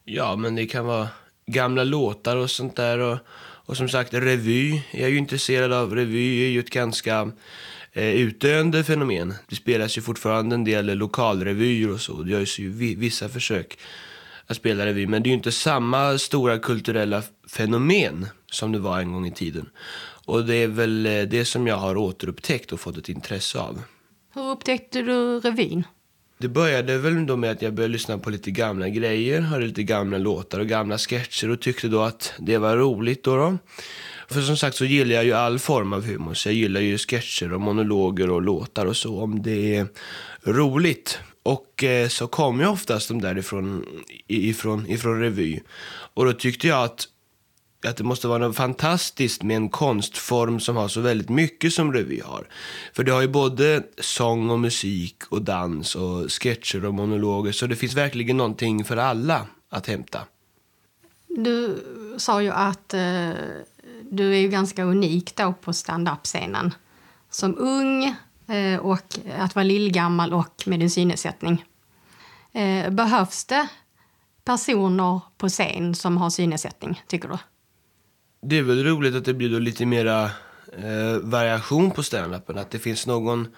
Ja, 0.04 0.36
men 0.36 0.54
det 0.54 0.66
kan 0.66 0.86
vara 0.86 1.08
gamla 1.46 1.84
låtar 1.84 2.36
och 2.36 2.50
sånt 2.50 2.76
där. 2.76 2.98
Och, 2.98 3.18
och 3.66 3.76
som 3.76 3.88
sagt, 3.88 4.14
revy. 4.14 4.82
Jag 4.90 5.02
är 5.02 5.08
ju 5.08 5.18
intresserad 5.18 5.72
av. 5.72 5.94
Revy 5.94 6.44
är 6.44 6.50
ju 6.50 6.60
ett 6.60 6.70
ganska 6.70 7.30
eh, 7.92 8.14
utdöende 8.14 8.84
fenomen. 8.84 9.34
Det 9.48 9.56
spelas 9.56 9.98
ju 9.98 10.02
fortfarande 10.02 10.54
en 10.54 10.64
del 10.64 10.98
lokalrevyer 10.98 11.90
och 11.90 12.00
så. 12.00 12.22
Det 12.22 12.30
görs 12.30 12.58
ju 12.58 12.72
vissa 12.94 13.28
försök 13.28 13.78
att 14.48 14.56
spela 14.56 14.86
revy. 14.86 15.06
Men 15.06 15.22
det 15.22 15.30
är 15.30 15.34
inte 15.34 15.52
samma 15.52 16.18
stora 16.18 16.58
kulturella 16.58 17.22
fenomen 17.48 18.26
som 18.50 18.72
det 18.72 18.78
var 18.78 18.98
en 18.98 19.12
gång 19.12 19.26
i 19.26 19.32
tiden. 19.32 19.68
Och 20.24 20.44
det 20.44 20.54
är 20.54 20.68
väl 20.68 21.06
eh, 21.06 21.22
det 21.22 21.44
som 21.44 21.66
jag 21.66 21.76
har 21.76 21.96
återupptäckt 21.96 22.72
och 22.72 22.80
fått 22.80 22.96
ett 22.96 23.08
intresse 23.08 23.58
av. 23.58 23.82
Hur 24.34 24.50
upptäckte 24.50 25.02
du 25.02 25.40
revyn? 25.40 25.84
Det 26.40 26.48
började 26.48 26.98
väl 26.98 27.26
då 27.26 27.36
med 27.36 27.50
att 27.50 27.62
jag 27.62 27.74
började 27.74 27.92
lyssna 27.92 28.18
på 28.18 28.30
lite 28.30 28.50
gamla 28.50 28.88
grejer, 28.88 29.40
hörde 29.40 29.66
lite 29.66 29.82
gamla 29.82 30.18
låtar 30.18 30.60
och 30.60 30.66
gamla 30.66 30.98
sketcher 30.98 31.50
och 31.50 31.60
tyckte 31.60 31.88
då 31.88 32.02
att 32.02 32.32
det 32.38 32.58
var 32.58 32.76
roligt 32.76 33.24
då. 33.24 33.36
då. 33.36 33.58
För 34.28 34.40
som 34.40 34.56
sagt 34.56 34.76
så 34.76 34.84
gillar 34.84 35.14
jag 35.14 35.24
ju 35.24 35.32
all 35.32 35.58
form 35.58 35.92
av 35.92 36.06
humor, 36.06 36.34
så 36.34 36.48
jag 36.48 36.54
gillar 36.54 36.80
ju 36.80 36.98
sketcher 36.98 37.52
och 37.52 37.60
monologer 37.60 38.30
och 38.30 38.42
låtar 38.42 38.86
och 38.86 38.96
så 38.96 39.20
om 39.20 39.42
det 39.42 39.76
är 39.76 39.86
roligt. 40.44 41.18
Och 41.48 41.84
eh, 41.84 42.08
så 42.08 42.26
kom 42.26 42.60
ju 42.60 42.66
oftast 42.66 43.08
de 43.08 43.20
där 43.20 43.38
ifrån, 43.38 43.84
ifrån, 44.88 45.20
revy. 45.20 45.60
Och 46.14 46.24
då 46.24 46.32
tyckte 46.32 46.68
jag 46.68 46.84
att 46.84 47.08
att 47.86 47.96
det 47.96 48.04
måste 48.04 48.28
vara 48.28 48.38
något 48.38 48.56
fantastiskt 48.56 49.42
med 49.42 49.56
en 49.56 49.68
konstform 49.68 50.60
som 50.60 50.76
har 50.76 50.88
så 50.88 51.00
väldigt 51.00 51.28
mycket 51.28 51.72
som 51.72 51.92
revy 51.92 52.20
har. 52.20 52.48
För 52.92 53.04
det 53.04 53.12
har 53.12 53.20
ju 53.20 53.28
både 53.28 53.82
sång 53.98 54.50
och 54.50 54.58
musik 54.58 55.22
och 55.28 55.42
dans 55.42 55.94
och 55.94 56.32
sketcher 56.32 56.84
och 56.84 56.94
monologer. 56.94 57.52
Så 57.52 57.66
det 57.66 57.76
finns 57.76 57.94
verkligen 57.94 58.36
någonting 58.36 58.84
för 58.84 58.96
alla 58.96 59.46
att 59.70 59.86
hämta. 59.86 60.20
Du 61.28 61.84
sa 62.16 62.42
ju 62.42 62.50
att 62.50 62.94
eh, 62.94 63.30
du 64.10 64.34
är 64.34 64.38
ju 64.38 64.48
ganska 64.48 64.84
unik 64.84 65.36
då 65.36 65.52
på 65.52 65.72
stand-up-scenen. 65.72 66.74
Som 67.30 67.58
ung 67.58 68.14
Eh, 68.48 68.78
och 68.78 69.18
att 69.38 69.54
vara 69.54 69.64
lillgammal 69.64 70.32
och 70.32 70.62
med 70.66 70.80
din 70.80 70.90
synnedsättning. 70.90 71.64
Eh, 72.52 72.90
behövs 72.90 73.44
det 73.44 73.68
personer 74.44 75.20
på 75.38 75.48
scen 75.48 75.94
som 75.94 76.16
har 76.16 76.30
synnedsättning, 76.30 77.02
tycker 77.06 77.28
du? 77.28 77.38
Det 78.42 78.58
är 78.58 78.62
väl 78.62 78.84
roligt 78.84 79.14
att 79.14 79.24
det 79.24 79.34
blir 79.34 79.50
då 79.50 79.58
lite 79.58 79.86
mera 79.86 80.24
eh, 80.72 81.18
variation 81.22 81.90
på 81.90 82.02
standupen. 82.02 82.58
Att 82.58 82.70
det 82.70 82.78
finns 82.78 83.06
någon, 83.06 83.48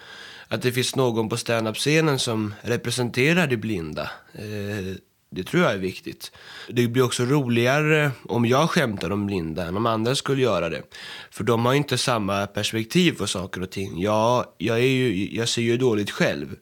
att 0.48 0.62
det 0.62 0.72
finns 0.72 0.96
någon 0.96 1.29
på 1.29 1.37
standup-scenen 1.37 2.18
som 2.18 2.55
representerar 2.62 3.46
det 3.46 3.57
blinda. 3.57 4.11
Eh, 4.33 4.96
det 5.33 5.45
tror 5.45 5.62
jag 5.62 5.73
är 5.73 5.79
viktigt. 5.79 6.33
Det 6.69 6.88
blir 6.88 7.03
också 7.03 7.25
roligare 7.25 8.11
om 8.29 8.47
jag 8.47 8.71
skämtar 8.71 9.11
om 9.11 9.27
blinda 9.27 9.66
än 9.66 9.77
om 9.77 9.87
andra 9.87 10.14
skulle 10.14 10.43
göra 10.43 10.69
det. 10.69 10.83
För 11.31 11.45
de 11.45 11.66
har 11.66 11.75
inte 11.75 11.99
samma 11.99 12.47
perspektiv 12.47 13.12
på 13.12 13.27
saker 13.27 13.62
och 13.62 13.71
ting. 13.71 14.01
Jag, 14.01 14.47
jag, 14.59 14.79
är 14.79 14.83
ju, 14.83 15.37
jag 15.37 15.49
ser 15.49 15.62
ju 15.62 15.77
dåligt 15.77 16.11
själv. 16.11 16.57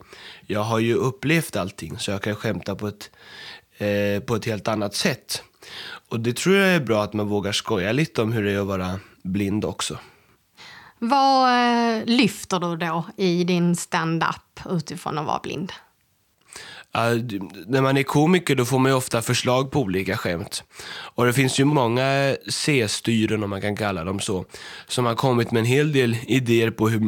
Jag 0.46 0.60
har 0.60 0.78
ju 0.78 0.94
upplevt 0.94 1.56
allting 1.56 1.98
så 1.98 2.10
jag 2.10 2.22
kan 2.22 2.34
skämta 2.34 2.74
på 2.74 2.88
ett, 2.88 3.10
eh, 3.78 4.22
på 4.22 4.36
ett 4.36 4.44
helt 4.44 4.68
annat 4.68 4.94
sätt. 4.94 5.42
Och 6.08 6.20
det 6.20 6.36
tror 6.36 6.56
jag 6.56 6.74
är 6.74 6.80
bra 6.80 7.02
att 7.02 7.12
man 7.12 7.28
vågar 7.28 7.52
skoja 7.52 7.92
lite 7.92 8.22
om 8.22 8.32
hur 8.32 8.44
det 8.44 8.52
är 8.52 8.60
att 8.60 8.66
vara 8.66 9.00
blind 9.22 9.64
också. 9.64 9.98
Vad 10.98 11.48
eh, 11.48 12.04
lyfter 12.06 12.60
du 12.60 12.76
då 12.76 13.06
i 13.16 13.44
din 13.44 13.76
stand-up 13.76 14.60
utifrån 14.70 15.18
att 15.18 15.26
vara 15.26 15.40
blind? 15.42 15.72
Uh, 16.96 17.40
när 17.66 17.80
man 17.80 17.96
är 17.96 18.02
komiker 18.02 18.54
då 18.54 18.64
får 18.64 18.78
man 18.78 18.92
ju 18.92 18.96
ofta 18.96 19.22
förslag 19.22 19.70
på 19.70 19.80
olika 19.80 20.16
skämt. 20.16 20.64
Och 21.14 21.26
det 21.26 21.32
finns 21.32 21.60
ju 21.60 21.64
många 21.64 22.36
C-styren, 22.48 23.42
om 23.44 23.50
man 23.50 23.60
kan 23.60 23.76
kalla 23.76 24.04
dem 24.04 24.20
så, 24.20 24.44
som 24.86 25.06
har 25.06 25.14
kommit 25.14 25.50
med 25.50 25.60
en 25.60 25.66
hel 25.66 25.92
del 25.92 26.16
idéer 26.26 26.70
på, 26.70 26.88
hur, 26.88 27.00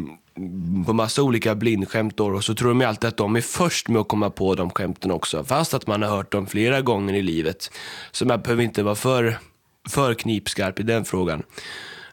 på 0.87 0.93
massa 0.93 1.23
olika 1.23 1.55
blindskämt. 1.55 2.17
Då, 2.17 2.27
och 2.27 2.45
så 2.45 2.55
tror 2.55 2.69
de 2.69 2.81
ju 2.81 2.87
alltid 2.87 3.09
att 3.09 3.17
de 3.17 3.37
är 3.37 3.41
först 3.41 3.89
med 3.89 4.01
att 4.01 4.09
komma 4.09 4.31
på 4.31 4.55
de 4.55 4.71
skämten 4.71 5.11
också, 5.11 5.45
fast 5.45 5.75
att 5.75 5.87
man 5.87 6.03
har 6.03 6.11
hört 6.11 6.33
dem 6.33 6.47
flera 6.47 6.81
gånger 6.81 7.15
i 7.15 7.23
livet. 7.23 7.71
Så 8.11 8.27
man 8.27 8.41
behöver 8.41 8.63
inte 8.63 8.83
vara 8.83 8.95
för, 8.95 9.39
för 9.89 10.15
knipskarp 10.15 10.81
i 10.81 10.83
den 10.83 11.05
frågan. 11.05 11.43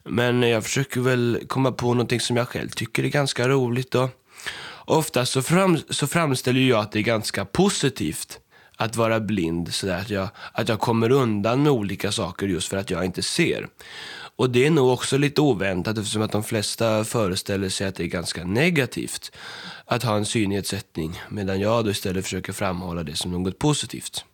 Men 0.03 0.43
jag 0.43 0.63
försöker 0.63 1.01
väl 1.01 1.39
komma 1.47 1.71
på 1.71 1.87
någonting 1.87 2.19
som 2.19 2.37
jag 2.37 2.47
själv 2.47 2.69
tycker 2.69 3.03
är 3.03 3.07
ganska 3.07 3.47
roligt. 3.47 3.91
Då. 3.91 4.09
Ofta 4.89 5.25
så, 5.25 5.41
fram, 5.41 5.77
så 5.89 6.07
framställer 6.07 6.61
jag 6.61 6.79
att 6.79 6.91
det 6.91 6.99
är 6.99 7.03
ganska 7.03 7.45
positivt 7.45 8.39
att 8.75 8.95
vara 8.95 9.19
blind. 9.19 9.73
Så 9.73 9.85
där, 9.85 10.01
att, 10.01 10.09
jag, 10.09 10.29
att 10.53 10.69
jag 10.69 10.79
kommer 10.79 11.11
undan 11.11 11.63
med 11.63 11.71
olika 11.71 12.11
saker 12.11 12.47
just 12.47 12.67
för 12.67 12.77
att 12.77 12.89
jag 12.89 13.05
inte 13.05 13.23
ser. 13.23 13.67
Och 14.35 14.49
det 14.49 14.65
är 14.65 14.71
nog 14.71 14.89
också 14.89 15.17
lite 15.17 15.41
oväntat 15.41 15.97
eftersom 15.97 16.21
att 16.21 16.31
de 16.31 16.43
flesta 16.43 17.03
föreställer 17.03 17.69
sig 17.69 17.87
att 17.87 17.95
det 17.95 18.03
är 18.03 18.07
ganska 18.07 18.43
negativt 18.43 19.31
att 19.85 20.03
ha 20.03 20.15
en 20.15 20.25
synnedsättning. 20.25 21.21
Medan 21.29 21.59
jag 21.59 21.85
då 21.85 21.91
istället 21.91 22.23
försöker 22.23 22.53
framhålla 22.53 23.03
det 23.03 23.15
som 23.15 23.31
något 23.31 23.59
positivt. 23.59 24.25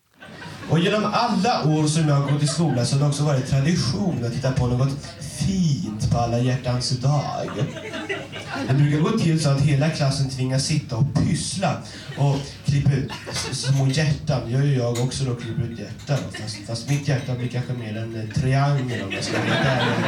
Och 0.70 0.80
genom 0.80 1.06
alla 1.06 1.64
år 1.64 1.88
som 1.88 2.08
jag 2.08 2.16
har 2.16 2.32
gått 2.32 2.44
i 2.44 2.48
skolan 2.48 2.86
så 2.86 2.96
har 2.96 3.00
det 3.00 3.08
också 3.08 3.24
varit 3.24 3.50
tradition 3.50 4.26
att 4.26 4.34
titta 4.34 4.52
på 4.52 4.68
något 4.68 4.94
fint 5.20 6.12
på 6.12 6.18
alla 6.18 6.40
hjärtans 6.40 6.90
dag. 6.90 7.50
Det 8.68 8.74
brukar 8.74 9.00
gå 9.00 9.20
till 9.20 9.44
så 9.44 9.50
att 9.50 9.62
hela 9.62 9.90
klassen 9.90 10.30
tvingas 10.30 10.66
sitta 10.66 10.96
och 10.96 11.14
pyssla 11.14 11.78
och 12.18 12.36
klippa 12.66 12.92
ut 12.92 13.12
små 13.52 13.88
hjärtan. 13.88 14.42
Det 14.46 14.52
gör 14.52 14.64
ju 14.64 14.78
jag 14.78 15.00
också 15.00 15.24
då, 15.24 15.36
klipper 15.36 15.64
ut 15.64 15.80
hjärtan. 15.80 16.18
Fast, 16.42 16.58
fast 16.68 16.90
mitt 16.90 17.08
hjärta 17.08 17.36
blir 17.36 17.48
kanske 17.48 17.74
mer 17.74 17.98
en 17.98 18.16
eh, 18.16 18.42
triangel 18.42 19.04
om 19.04 19.12
jag 19.12 19.24
ska 19.24 19.38
vara 19.40 19.58
ärlig. 19.58 20.06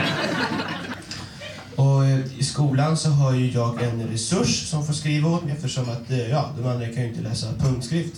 Och 1.76 2.06
eh, 2.06 2.20
i 2.38 2.44
skolan 2.44 2.98
så 2.98 3.10
har 3.10 3.34
ju 3.34 3.52
jag 3.52 3.84
en 3.84 4.08
resurs 4.08 4.68
som 4.70 4.86
får 4.86 4.94
skriva 4.94 5.30
åt 5.30 5.44
mig 5.44 5.54
eftersom 5.54 5.89
att 5.89 6.12
eh, 6.12 6.30
ja, 6.30 6.50
de 6.58 6.68
andra 6.68 6.86
kan 6.86 7.04
ju 7.04 7.10
inte 7.10 7.22
läsa 7.22 7.48
punktskrift. 7.60 8.13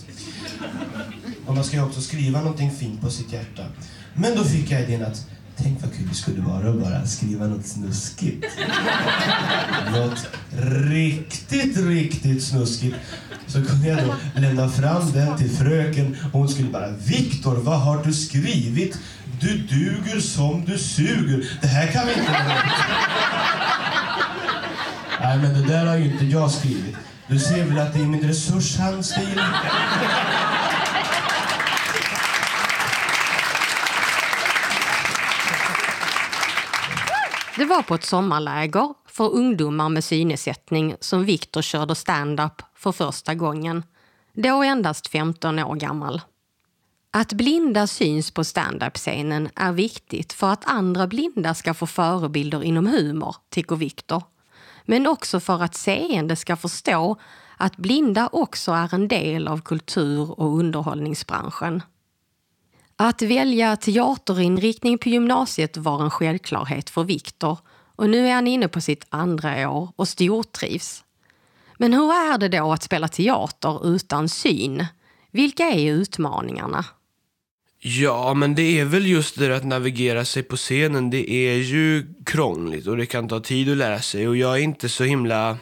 Och 1.46 1.54
man 1.54 1.64
ska 1.64 1.76
ju 1.76 1.82
också 1.82 2.00
skriva 2.00 2.40
någonting 2.40 2.70
fint 2.70 3.00
på 3.00 3.10
sitt 3.10 3.32
hjärta. 3.32 3.62
Men 4.14 4.36
då 4.36 4.44
fick 4.44 4.70
jag 4.70 4.82
idén 4.82 5.04
att 5.04 5.26
tänk 5.56 5.82
vad 5.82 5.96
kul 5.96 6.08
det 6.08 6.14
skulle 6.14 6.40
vara 6.40 6.70
att 6.70 6.80
bara 6.80 7.06
skriva 7.06 7.46
något 7.46 7.66
snuskigt. 7.66 8.46
Något 9.92 10.26
riktigt, 10.90 11.76
riktigt 11.76 12.42
snuskigt. 12.42 12.96
Så 13.46 13.64
kunde 13.64 13.88
jag 13.88 13.98
då 13.98 14.40
lämna 14.40 14.68
fram 14.68 15.12
den 15.12 15.38
till 15.38 15.50
fröken 15.50 16.16
och 16.32 16.38
hon 16.38 16.48
skulle 16.48 16.68
bara 16.68 16.88
Viktor, 16.88 17.56
vad 17.56 17.80
har 17.80 18.04
du 18.04 18.12
skrivit? 18.12 18.98
Du 19.40 19.58
duger 19.58 20.20
som 20.20 20.64
du 20.64 20.78
suger. 20.78 21.58
Det 21.60 21.66
här 21.66 21.86
kan 21.86 22.06
vi 22.06 22.12
inte. 22.12 22.32
Nej, 25.20 25.38
men 25.38 25.54
det 25.54 25.68
där 25.68 25.86
har 25.86 25.96
ju 25.96 26.12
inte 26.12 26.24
jag 26.24 26.50
skrivit. 26.50 26.96
Du 27.26 27.38
ser 27.38 27.64
väl 27.64 27.78
att 27.78 27.92
det 27.92 28.00
är 28.00 28.06
min 28.06 28.28
resurshandstil? 28.28 29.40
Det 37.58 37.64
var 37.64 37.82
på 37.82 37.94
ett 37.94 38.04
sommarläger 38.04 38.94
för 39.06 39.34
ungdomar 39.34 39.88
med 39.88 40.04
synnedsättning 40.04 40.96
som 41.00 41.24
Viktor 41.24 41.62
körde 41.62 41.94
stand-up 41.94 42.62
för 42.74 42.92
första 42.92 43.34
gången. 43.34 43.84
Då 44.32 44.62
endast 44.62 45.08
15 45.08 45.58
år 45.58 45.74
gammal. 45.74 46.20
Att 47.10 47.32
blinda 47.32 47.86
syns 47.86 48.30
på 48.30 48.44
standup-scenen 48.44 49.48
är 49.54 49.72
viktigt 49.72 50.32
för 50.32 50.50
att 50.50 50.64
andra 50.64 51.06
blinda 51.06 51.54
ska 51.54 51.74
få 51.74 51.86
förebilder 51.86 52.62
inom 52.62 52.86
humor, 52.86 53.36
tycker 53.50 53.76
Viktor. 53.76 54.22
Men 54.84 55.06
också 55.06 55.40
för 55.40 55.62
att 55.62 55.74
seende 55.74 56.36
ska 56.36 56.56
förstå 56.56 57.16
att 57.56 57.76
blinda 57.76 58.28
också 58.32 58.72
är 58.72 58.94
en 58.94 59.08
del 59.08 59.48
av 59.48 59.60
kultur 59.60 60.40
och 60.40 60.58
underhållningsbranschen. 60.58 61.82
Att 63.00 63.22
välja 63.22 63.76
teaterinriktning 63.76 64.98
på 64.98 65.08
gymnasiet 65.08 65.76
var 65.76 66.02
en 66.02 66.10
självklarhet 66.10 66.90
för 66.90 67.04
Viktor 67.04 67.58
och 67.96 68.10
nu 68.10 68.28
är 68.28 68.34
han 68.34 68.46
inne 68.46 68.68
på 68.68 68.80
sitt 68.80 69.06
andra 69.08 69.70
år 69.70 69.92
och 69.96 70.08
stortrivs. 70.08 71.04
Men 71.76 71.92
hur 71.92 72.12
är 72.12 72.38
det 72.38 72.48
då 72.48 72.72
att 72.72 72.82
spela 72.82 73.08
teater 73.08 73.94
utan 73.94 74.28
syn? 74.28 74.86
Vilka 75.30 75.64
är 75.64 75.92
utmaningarna? 75.92 76.84
Ja, 77.78 78.34
men 78.34 78.54
det 78.54 78.80
är 78.80 78.84
väl 78.84 79.06
just 79.06 79.38
det 79.38 79.56
att 79.56 79.64
navigera 79.64 80.24
sig 80.24 80.42
på 80.42 80.56
scenen. 80.56 81.10
Det 81.10 81.30
är 81.30 81.56
ju 81.56 82.14
krångligt 82.26 82.86
och 82.86 82.96
det 82.96 83.06
kan 83.06 83.28
ta 83.28 83.40
tid 83.40 83.70
att 83.70 83.76
lära 83.76 84.00
sig. 84.00 84.28
Och 84.28 84.36
jag 84.36 84.54
är 84.54 84.62
inte 84.62 84.88
så 84.88 85.04
himla 85.04 85.56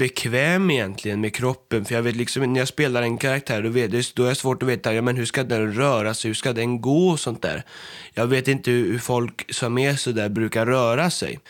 bekväm 0.00 0.70
egentligen 0.70 1.20
med 1.20 1.34
kroppen. 1.34 1.84
För 1.84 1.94
jag 1.94 2.02
vet 2.02 2.16
liksom, 2.16 2.52
när 2.52 2.60
jag 2.60 2.68
spelar 2.68 3.02
en 3.02 3.18
karaktär, 3.18 3.62
då, 3.62 3.68
vet, 3.68 4.14
då 4.14 4.24
är 4.24 4.28
det 4.28 4.34
svårt 4.34 4.62
att 4.62 4.68
veta 4.68 4.94
ja, 4.94 5.02
men 5.02 5.16
hur 5.16 5.24
ska 5.24 5.44
den 5.44 5.74
röra 5.74 6.14
sig, 6.14 6.28
hur 6.28 6.34
ska 6.34 6.52
den 6.52 6.80
gå 6.80 7.08
och 7.08 7.20
sånt 7.20 7.42
där. 7.42 7.64
Jag 8.14 8.26
vet 8.26 8.48
inte 8.48 8.70
hur 8.70 8.98
folk 8.98 9.54
som 9.54 9.78
är 9.78 9.94
sådär 9.94 10.28
brukar 10.28 10.66
röra 10.66 11.10
sig. 11.10 11.40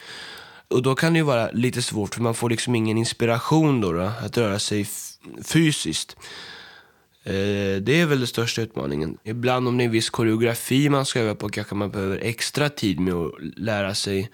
Och 0.68 0.82
då 0.82 0.94
kan 0.94 1.12
det 1.12 1.18
ju 1.18 1.24
vara 1.24 1.50
lite 1.50 1.82
svårt 1.82 2.14
för 2.14 2.22
man 2.22 2.34
får 2.34 2.50
liksom 2.50 2.74
ingen 2.74 2.98
inspiration 2.98 3.80
då, 3.80 3.92
då 3.92 4.00
att 4.00 4.38
röra 4.38 4.58
sig 4.58 4.86
fysiskt. 5.44 6.16
Eh, 7.24 7.82
det 7.82 8.00
är 8.00 8.06
väl 8.06 8.18
den 8.18 8.26
största 8.26 8.62
utmaningen. 8.62 9.18
Ibland 9.24 9.68
om 9.68 9.78
det 9.78 9.82
är 9.82 9.86
en 9.86 9.92
viss 9.92 10.10
koreografi 10.10 10.88
man 10.88 11.06
ska 11.06 11.20
öva 11.20 11.34
på 11.34 11.48
kanske 11.48 11.74
man 11.74 11.90
behöver 11.90 12.18
extra 12.18 12.68
tid 12.68 13.00
med 13.00 13.14
att 13.14 13.32
lära 13.56 13.94
sig, 13.94 14.30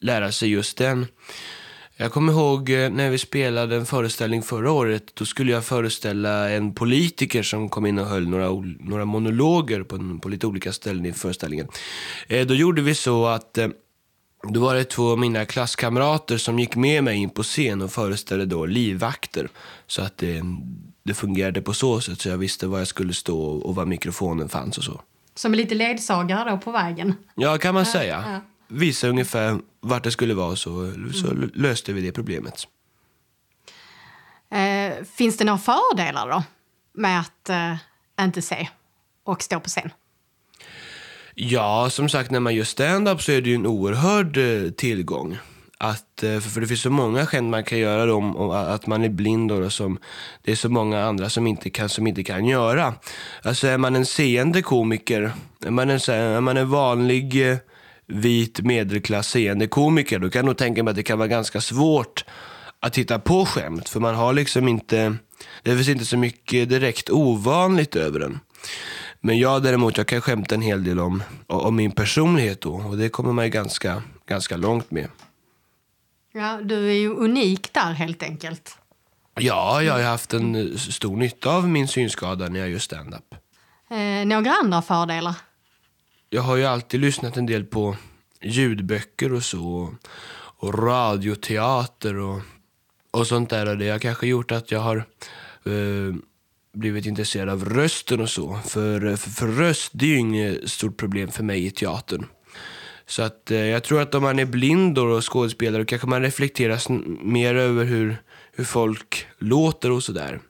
lära 0.00 0.32
sig 0.32 0.48
just 0.48 0.78
den. 0.78 1.06
Jag 2.00 2.12
kommer 2.12 2.32
ihåg 2.32 2.70
eh, 2.70 2.90
när 2.90 3.10
vi 3.10 3.18
spelade 3.18 3.76
en 3.76 3.86
föreställning 3.86 4.42
förra 4.42 4.72
året. 4.72 5.14
Då 5.14 5.24
skulle 5.24 5.52
jag 5.52 5.64
föreställa 5.64 6.50
en 6.50 6.74
politiker 6.74 7.42
som 7.42 7.68
kom 7.68 7.86
in 7.86 7.98
och 7.98 8.06
höll 8.06 8.28
några, 8.28 8.48
några 8.80 9.04
monologer 9.04 9.82
på, 9.82 10.18
på 10.22 10.28
lite 10.28 10.46
olika 10.46 10.72
ställen 10.72 11.06
i 11.06 11.12
föreställningen. 11.12 11.68
Eh, 12.28 12.46
då 12.46 12.54
gjorde 12.54 12.82
vi 12.82 12.94
så 12.94 13.26
att 13.26 13.58
då 14.48 14.60
var 14.60 14.74
det 14.74 14.84
två 14.84 15.10
av 15.10 15.18
mina 15.18 15.44
klasskamrater 15.44 16.36
som 16.36 16.58
gick 16.58 16.76
med 16.76 17.04
mig 17.04 17.16
in 17.16 17.30
på 17.30 17.42
scen 17.42 17.82
och 17.82 17.92
föreställde 17.92 18.46
då 18.46 18.66
livvakter. 18.66 19.48
Så 19.86 20.02
att 20.02 20.18
det, 20.18 20.42
det 21.02 21.14
fungerade 21.14 21.62
på 21.62 21.72
så 21.72 22.00
sätt 22.00 22.20
så 22.20 22.28
jag 22.28 22.38
visste 22.38 22.66
var 22.66 22.78
jag 22.78 22.88
skulle 22.88 23.14
stå 23.14 23.40
och 23.40 23.74
var 23.74 23.86
mikrofonen 23.86 24.48
fanns 24.48 24.78
och 24.78 24.84
så. 24.84 25.00
Som 25.34 25.54
lite 25.54 25.74
ledsagare 25.74 26.50
då 26.50 26.56
på 26.58 26.70
vägen? 26.70 27.14
Ja, 27.34 27.58
kan 27.58 27.74
man 27.74 27.86
säga. 27.86 28.24
Ja. 28.26 28.40
Visa 28.70 29.08
ungefär 29.08 29.58
vart 29.80 30.04
det 30.04 30.10
skulle 30.10 30.34
vara 30.34 30.56
så, 30.56 30.92
så 31.12 31.30
mm. 31.30 31.50
löste 31.54 31.92
vi 31.92 32.00
det 32.00 32.12
problemet. 32.12 32.66
Eh, 34.50 35.04
finns 35.04 35.36
det 35.36 35.44
några 35.44 35.58
fördelar 35.58 36.28
då 36.28 36.42
med 36.92 37.20
att 37.20 37.48
eh, 37.48 37.76
inte 38.20 38.42
se 38.42 38.68
och 39.24 39.42
stå 39.42 39.60
på 39.60 39.68
scen? 39.68 39.90
Ja, 41.34 41.90
som 41.90 42.08
sagt, 42.08 42.30
när 42.30 42.40
man 42.40 42.54
gör 42.54 42.64
stand-up 42.64 43.22
så 43.22 43.32
är 43.32 43.40
det 43.40 43.48
ju 43.48 43.54
en 43.54 43.66
oerhörd 43.66 44.36
eh, 44.36 44.70
tillgång. 44.70 45.38
Att, 45.78 46.22
eh, 46.22 46.40
för 46.40 46.60
det 46.60 46.66
finns 46.66 46.82
så 46.82 46.90
många 46.90 47.26
skämt 47.26 47.50
man 47.50 47.64
kan 47.64 47.78
göra 47.78 48.06
då, 48.06 48.14
om, 48.14 48.50
att 48.50 48.86
man 48.86 49.04
är 49.04 49.08
blind 49.08 49.52
och 49.52 49.72
som 49.72 49.98
det 50.42 50.52
är 50.52 50.56
så 50.56 50.68
många 50.68 51.04
andra 51.04 51.30
som 51.30 51.46
inte 51.46 51.70
kan, 51.70 51.88
som 51.88 52.06
inte 52.06 52.22
kan 52.22 52.44
göra. 52.44 52.94
Alltså 53.42 53.66
är 53.66 53.78
man 53.78 53.96
en 53.96 54.06
seende 54.06 54.62
komiker, 54.62 55.32
är 55.64 55.70
man 55.70 55.90
en, 55.90 55.96
är 55.96 56.40
man 56.40 56.56
en 56.56 56.70
vanlig 56.70 57.50
eh, 57.50 57.56
vit 58.10 58.60
medelklass 58.60 59.28
seende 59.28 59.66
komiker, 59.66 60.18
då 60.18 60.30
kan 60.30 60.38
jag 60.38 60.46
nog 60.46 60.56
tänka 60.56 60.82
mig 60.82 60.90
att 60.90 60.96
det 60.96 61.02
kan 61.02 61.18
vara 61.18 61.28
ganska 61.28 61.60
svårt 61.60 62.24
att 62.80 62.98
hitta 62.98 63.18
på 63.18 63.46
skämt. 63.46 63.88
För 63.88 64.00
man 64.00 64.14
har 64.14 64.32
liksom 64.32 64.68
inte, 64.68 65.16
det 65.62 65.76
finns 65.76 65.88
inte 65.88 66.04
så 66.04 66.16
mycket 66.16 66.68
direkt 66.68 67.10
ovanligt 67.10 67.96
över 67.96 68.20
den. 68.20 68.40
Men 69.20 69.38
jag 69.38 69.62
däremot, 69.62 69.96
jag 69.96 70.06
kan 70.06 70.20
skämta 70.20 70.54
en 70.54 70.62
hel 70.62 70.84
del 70.84 71.00
om, 71.00 71.22
om 71.46 71.76
min 71.76 71.92
personlighet 71.92 72.60
då. 72.60 72.74
Och 72.74 72.96
det 72.96 73.08
kommer 73.08 73.32
man 73.32 73.44
ju 73.44 73.50
ganska, 73.50 74.02
ganska 74.26 74.56
långt 74.56 74.90
med. 74.90 75.08
Ja, 76.32 76.60
du 76.62 76.88
är 76.88 76.94
ju 76.94 77.14
unik 77.14 77.72
där 77.72 77.92
helt 77.92 78.22
enkelt. 78.22 78.78
Ja, 79.34 79.82
jag 79.82 79.92
har 79.92 80.02
haft 80.02 80.34
en 80.34 80.78
stor 80.78 81.16
nytta 81.16 81.50
av 81.50 81.68
min 81.68 81.88
synskada 81.88 82.48
när 82.48 82.60
jag 82.60 82.70
gör 82.70 82.78
stand-up. 82.78 83.34
Eh, 83.90 84.26
några 84.26 84.52
andra 84.52 84.82
fördelar? 84.82 85.34
Jag 86.32 86.42
har 86.42 86.56
ju 86.56 86.64
alltid 86.64 87.00
lyssnat 87.00 87.36
en 87.36 87.46
del 87.46 87.64
på 87.64 87.96
ljudböcker 88.42 89.32
och 89.32 89.42
så. 89.42 89.94
Och 90.32 90.74
radioteater 90.78 92.16
och, 92.16 92.40
och 93.10 93.26
sånt 93.26 93.50
där. 93.50 93.68
Och 93.68 93.78
det 93.78 93.90
har 93.90 93.98
kanske 93.98 94.26
gjort 94.26 94.52
att 94.52 94.70
jag 94.70 94.80
har 94.80 94.96
eh, 95.64 96.14
blivit 96.72 97.06
intresserad 97.06 97.48
av 97.48 97.64
rösten 97.64 98.20
och 98.20 98.30
så. 98.30 98.58
För, 98.64 99.16
för, 99.16 99.30
för 99.30 99.46
röst, 99.46 99.90
det 99.94 100.04
är 100.04 100.08
ju 100.08 100.18
inget 100.18 100.70
stort 100.70 100.96
problem 100.96 101.28
för 101.30 101.42
mig 101.42 101.66
i 101.66 101.70
teatern. 101.70 102.26
Så 103.06 103.22
att 103.22 103.50
eh, 103.50 103.58
jag 103.58 103.84
tror 103.84 104.00
att 104.00 104.14
om 104.14 104.22
man 104.22 104.38
är 104.38 104.44
blind 104.44 104.98
och 104.98 105.32
skådespelare 105.32 105.84
kanske 105.84 106.08
man 106.08 106.22
reflekterar 106.22 106.92
mer 107.24 107.54
över 107.54 107.84
hur, 107.84 108.16
hur 108.52 108.64
folk 108.64 109.26
låter 109.38 109.90
och 109.90 110.02
sådär. 110.02 110.40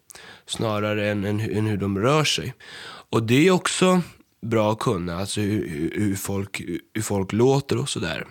Snarare 0.46 1.10
än, 1.10 1.24
än, 1.24 1.40
än, 1.40 1.66
hur 1.66 1.76
de 1.76 1.98
rör 1.98 2.24
sig. 2.24 2.54
Och 3.10 3.22
det 3.22 3.46
är 3.46 3.50
också 3.50 4.02
bra 4.42 4.72
att 4.72 4.78
kunna, 4.78 5.20
alltså 5.20 5.40
hur, 5.40 5.92
hur, 5.94 6.16
folk, 6.16 6.62
hur 6.94 7.02
folk 7.02 7.32
låter 7.32 7.78
och 7.78 7.88
sådär. 7.88 8.26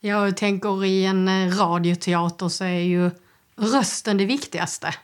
Jag 0.00 0.36
tänker 0.36 0.84
i 0.84 1.04
en 1.04 1.28
eh, 1.28 1.56
radioteater 1.56 2.48
så 2.48 2.64
är 2.64 2.80
ju 2.80 3.10
rösten 3.56 4.16
det 4.16 4.24
viktigaste. 4.24 4.94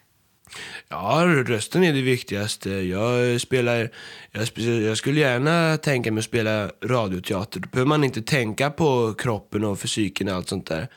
Ja, 0.88 1.22
rösten 1.46 1.84
är 1.84 1.92
det 1.92 2.02
viktigaste. 2.02 2.70
Jag 2.70 3.40
spelar... 3.40 3.90
Jag, 4.32 4.48
jag, 4.82 4.96
skulle 4.98 5.20
gärna 5.20 5.76
tänka 5.76 6.12
mig 6.12 6.18
att 6.18 6.24
spela 6.24 6.70
radioteater. 6.84 7.60
Då 7.60 7.68
behöver 7.68 7.88
man 7.88 8.04
inte 8.04 8.22
tänka 8.22 8.70
på 8.70 9.14
kroppen 9.18 9.64
och 9.64 9.80
fysiken 9.80 10.28
och 10.28 10.34
allt 10.34 10.48
sånt 10.48 10.66
där. 10.66 10.88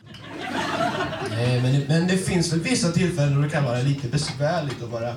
Nej, 1.30 1.62
men, 1.62 1.82
men 1.88 2.08
det 2.08 2.18
finns 2.18 2.54
väl 2.54 2.60
vissa 2.60 2.92
tillfällen 2.92 3.36
då 3.36 3.42
det 3.42 3.50
kan 3.50 3.64
vara 3.64 3.82
lite 3.82 4.08
besvärligt 4.08 4.84
att 4.84 4.90
vara 4.90 5.16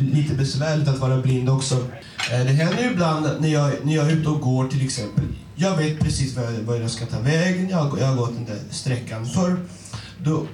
lite 0.00 0.34
besvärligt 0.34 0.88
att 0.88 0.98
vara 0.98 1.16
blind 1.16 1.50
också. 1.50 1.74
Eh, 2.32 2.44
det 2.44 2.52
händer 2.52 2.82
ju 2.82 2.90
ibland 2.90 3.26
när 3.40 3.48
jag, 3.48 3.72
när 3.82 3.94
jag 3.94 4.06
är 4.06 4.12
ute 4.12 4.28
och 4.28 4.40
går 4.40 4.68
till 4.68 4.84
exempel. 4.84 5.24
Jag 5.54 5.76
vet 5.76 6.00
precis 6.00 6.36
var 6.36 6.42
jag, 6.42 6.52
var 6.52 6.76
jag 6.76 6.90
ska 6.90 7.06
ta 7.06 7.20
vägen. 7.20 7.68
Jag, 7.68 7.98
jag 8.00 8.06
har 8.06 8.16
gått 8.16 8.34
den 8.34 8.44
där 8.44 8.58
sträckan 8.70 9.26
förr. 9.26 9.56
Då, 10.24 10.46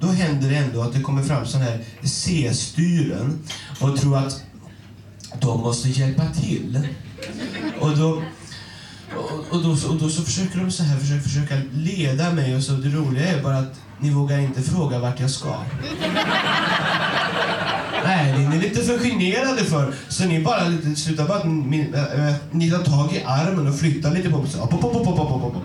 då 0.00 0.06
händer 0.06 0.48
det 0.50 0.56
ändå 0.56 0.82
att 0.82 0.92
det 0.92 1.00
kommer 1.00 1.22
fram 1.22 1.46
sådana 1.46 1.70
här 1.70 1.84
C-styren 2.02 3.38
och 3.80 3.96
tror 3.96 4.16
att 4.16 4.42
de 5.40 5.60
måste 5.60 5.88
hjälpa 5.88 6.26
till. 6.26 6.88
Och 7.80 7.96
då, 7.96 8.22
och, 9.16 9.56
och, 9.56 9.62
då, 9.62 9.70
och 9.70 9.96
då 10.00 10.08
så 10.08 10.22
försöker 10.22 10.58
de 10.58 10.70
så 10.70 10.82
här 10.82 10.98
försöka, 10.98 11.22
försöka 11.22 11.54
leda 11.72 12.32
mig 12.32 12.56
och 12.56 12.62
så 12.62 12.72
det 12.72 12.88
roliga 12.88 13.28
är 13.28 13.42
bara 13.42 13.58
att 13.58 13.80
ni 14.00 14.10
vågar 14.10 14.38
inte 14.38 14.62
fråga 14.62 14.98
vart 14.98 15.20
jag 15.20 15.30
ska. 15.30 15.54
Nej, 18.04 18.48
ni 18.48 18.56
är 18.56 18.60
lite 18.60 18.82
för 18.82 18.98
generade 18.98 19.64
för. 19.64 19.94
Så 20.08 20.24
ni 20.24 20.44
bara 20.44 20.60
slutar 20.96 21.28
bara 21.28 21.44
min, 21.44 21.94
äh, 21.94 22.28
äh, 22.28 22.34
ni 22.50 22.70
tar 22.70 22.78
tag 22.78 23.12
i 23.12 23.22
armen 23.26 23.68
och 23.68 23.78
flyttar 23.78 24.14
lite 24.14 24.30
på 24.30 24.38
mig. 24.38 24.50
Så, 24.50 24.66
pop, 24.66 24.80
pop, 24.80 24.92
pop, 24.92 25.04
pop, 25.04 25.16
pop, 25.16 25.42
pop. 25.42 25.62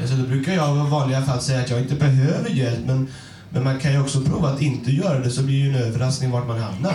Alltså, 0.00 0.16
då 0.16 0.26
brukar 0.26 0.52
jag 0.52 0.86
i 0.86 0.90
vanliga 0.90 1.22
fall 1.22 1.40
säga 1.40 1.60
att 1.60 1.70
jag 1.70 1.80
inte 1.80 1.94
behöver 1.94 2.50
hjälp, 2.50 2.86
men, 2.86 3.08
men 3.50 3.64
man 3.64 3.78
kan 3.78 3.92
ju 3.92 4.00
också 4.00 4.20
prova 4.20 4.48
att 4.48 4.62
inte 4.62 4.90
göra 4.90 5.18
det 5.18 5.30
så 5.30 5.42
blir 5.42 5.56
ju 5.56 5.68
en 5.68 5.74
överraskning 5.74 6.30
vart 6.30 6.46
man 6.46 6.58
hamnar. 6.60 6.94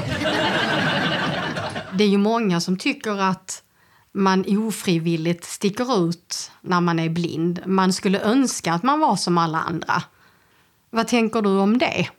Det 1.98 2.04
är 2.04 2.08
ju 2.08 2.18
många 2.18 2.62
som 2.62 2.78
tycker 2.78 3.22
att 3.22 3.62
man 4.16 4.58
ofrivilligt 4.58 5.44
sticker 5.44 6.08
ut 6.10 6.52
när 6.62 6.82
man 6.82 7.00
är 7.00 7.10
blind. 7.10 7.62
Man 7.66 7.94
skulle 7.94 8.22
önska 8.22 8.74
att 8.74 8.84
man 8.84 9.00
var 9.00 9.16
som 9.16 9.38
alla 9.38 9.60
andra. 9.60 10.04
Vad 10.90 11.08
tänker 11.08 11.42
du 11.42 11.50
om 11.50 11.78
det? 11.78 12.10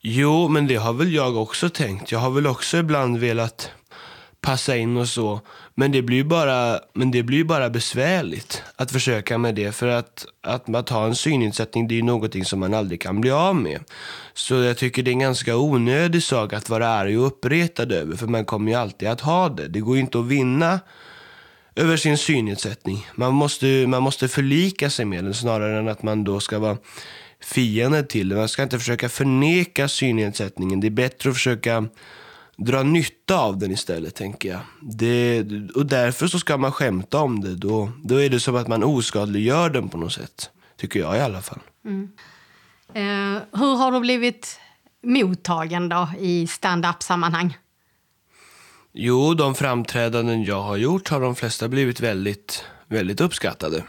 Jo, 0.00 0.48
men 0.48 0.66
det 0.66 0.76
har 0.76 0.92
väl 0.92 1.12
jag 1.12 1.36
också 1.36 1.68
tänkt. 1.68 2.12
Jag 2.12 2.18
har 2.18 2.30
väl 2.30 2.46
också 2.46 2.76
ibland 2.76 3.18
velat 3.18 3.70
passa 4.40 4.76
in 4.76 4.96
och 4.96 5.08
så. 5.08 5.40
Men 5.74 5.92
det 5.92 6.02
blir 6.02 6.24
bara, 6.24 6.80
men 6.94 7.10
det 7.10 7.22
blir 7.22 7.44
bara 7.44 7.70
besvärligt 7.70 8.62
att 8.76 8.90
försöka 8.90 9.38
med 9.38 9.54
det. 9.54 9.72
För 9.72 9.88
att, 9.88 10.26
att, 10.42 10.74
att 10.74 10.88
ha 10.88 11.06
en 11.06 11.14
synnedsättning 11.14 11.88
det 11.88 11.94
är 11.94 11.96
ju 11.96 12.02
någonting 12.02 12.44
som 12.44 12.60
man 12.60 12.74
aldrig 12.74 13.00
kan 13.00 13.20
bli 13.20 13.30
av 13.30 13.56
med. 13.56 13.80
Så 14.34 14.54
jag 14.54 14.78
tycker 14.78 15.02
det 15.02 15.10
är 15.10 15.12
en 15.12 15.18
ganska 15.18 15.56
onödig 15.56 16.22
sak 16.22 16.52
att 16.52 16.68
vara 16.68 16.88
arg 16.88 17.18
och 17.18 17.26
uppretad 17.26 17.92
över. 17.92 18.16
För 18.16 18.26
man 18.26 18.44
kommer 18.44 18.70
ju 18.70 18.78
alltid 18.78 19.08
att 19.08 19.20
ha 19.20 19.48
det. 19.48 19.68
Det 19.68 19.80
går 19.80 19.96
ju 19.96 20.00
inte 20.00 20.18
att 20.18 20.26
vinna 20.26 20.80
över 21.76 21.96
sin 21.96 22.18
synnedsättning. 22.18 23.06
Man 23.14 23.34
måste, 23.34 23.66
man 23.66 24.02
måste 24.02 24.28
förlika 24.28 24.90
sig 24.90 25.04
med 25.04 25.24
den 25.24 25.34
snarare 25.34 25.78
än 25.78 25.88
att 25.88 26.02
man 26.02 26.24
då 26.24 26.40
ska 26.40 26.58
vara 26.58 26.76
fiende 27.40 28.02
till 28.02 28.28
den. 28.28 28.38
Man 28.38 28.48
ska 28.48 28.62
inte 28.62 28.78
försöka 28.78 29.08
förneka 29.08 29.88
synnedsättningen. 29.88 30.80
Det 30.80 30.86
är 30.86 30.90
bättre 30.90 31.30
att 31.30 31.36
försöka 31.36 31.88
dra 32.60 32.82
nytta 32.82 33.38
av 33.38 33.58
den 33.58 33.70
istället, 33.70 34.14
tänker 34.14 34.48
jag. 34.48 34.60
Det, 34.80 35.44
och 35.74 35.86
därför 35.86 36.26
så 36.26 36.38
ska 36.38 36.56
man 36.56 36.72
skämta 36.72 37.18
om 37.18 37.40
det. 37.40 37.54
Då, 37.54 37.92
då 38.04 38.22
är 38.22 38.30
det 38.30 38.40
som 38.40 38.56
att 38.56 38.68
man 38.68 38.84
oskadliggör 38.84 39.70
den 39.70 39.88
på 39.88 39.98
något 39.98 40.12
sätt. 40.12 40.50
Tycker 40.76 41.00
jag 41.00 41.16
i 41.16 41.20
alla 41.20 41.42
fall. 41.42 41.58
Mm. 41.84 42.08
Eh, 42.94 43.42
hur 43.60 43.76
har 43.76 43.92
du 43.92 44.00
blivit 44.00 44.60
mottagen 45.02 45.88
då 45.88 46.08
i 46.18 46.46
stand-up-sammanhang? 46.46 47.56
Jo, 48.92 49.34
de 49.34 49.54
framträdanden 49.54 50.44
jag 50.44 50.62
har 50.62 50.76
gjort 50.76 51.08
har 51.08 51.20
de 51.20 51.36
flesta 51.36 51.68
blivit 51.68 52.00
väldigt, 52.00 52.64
väldigt 52.88 53.20
uppskattade. 53.20 53.84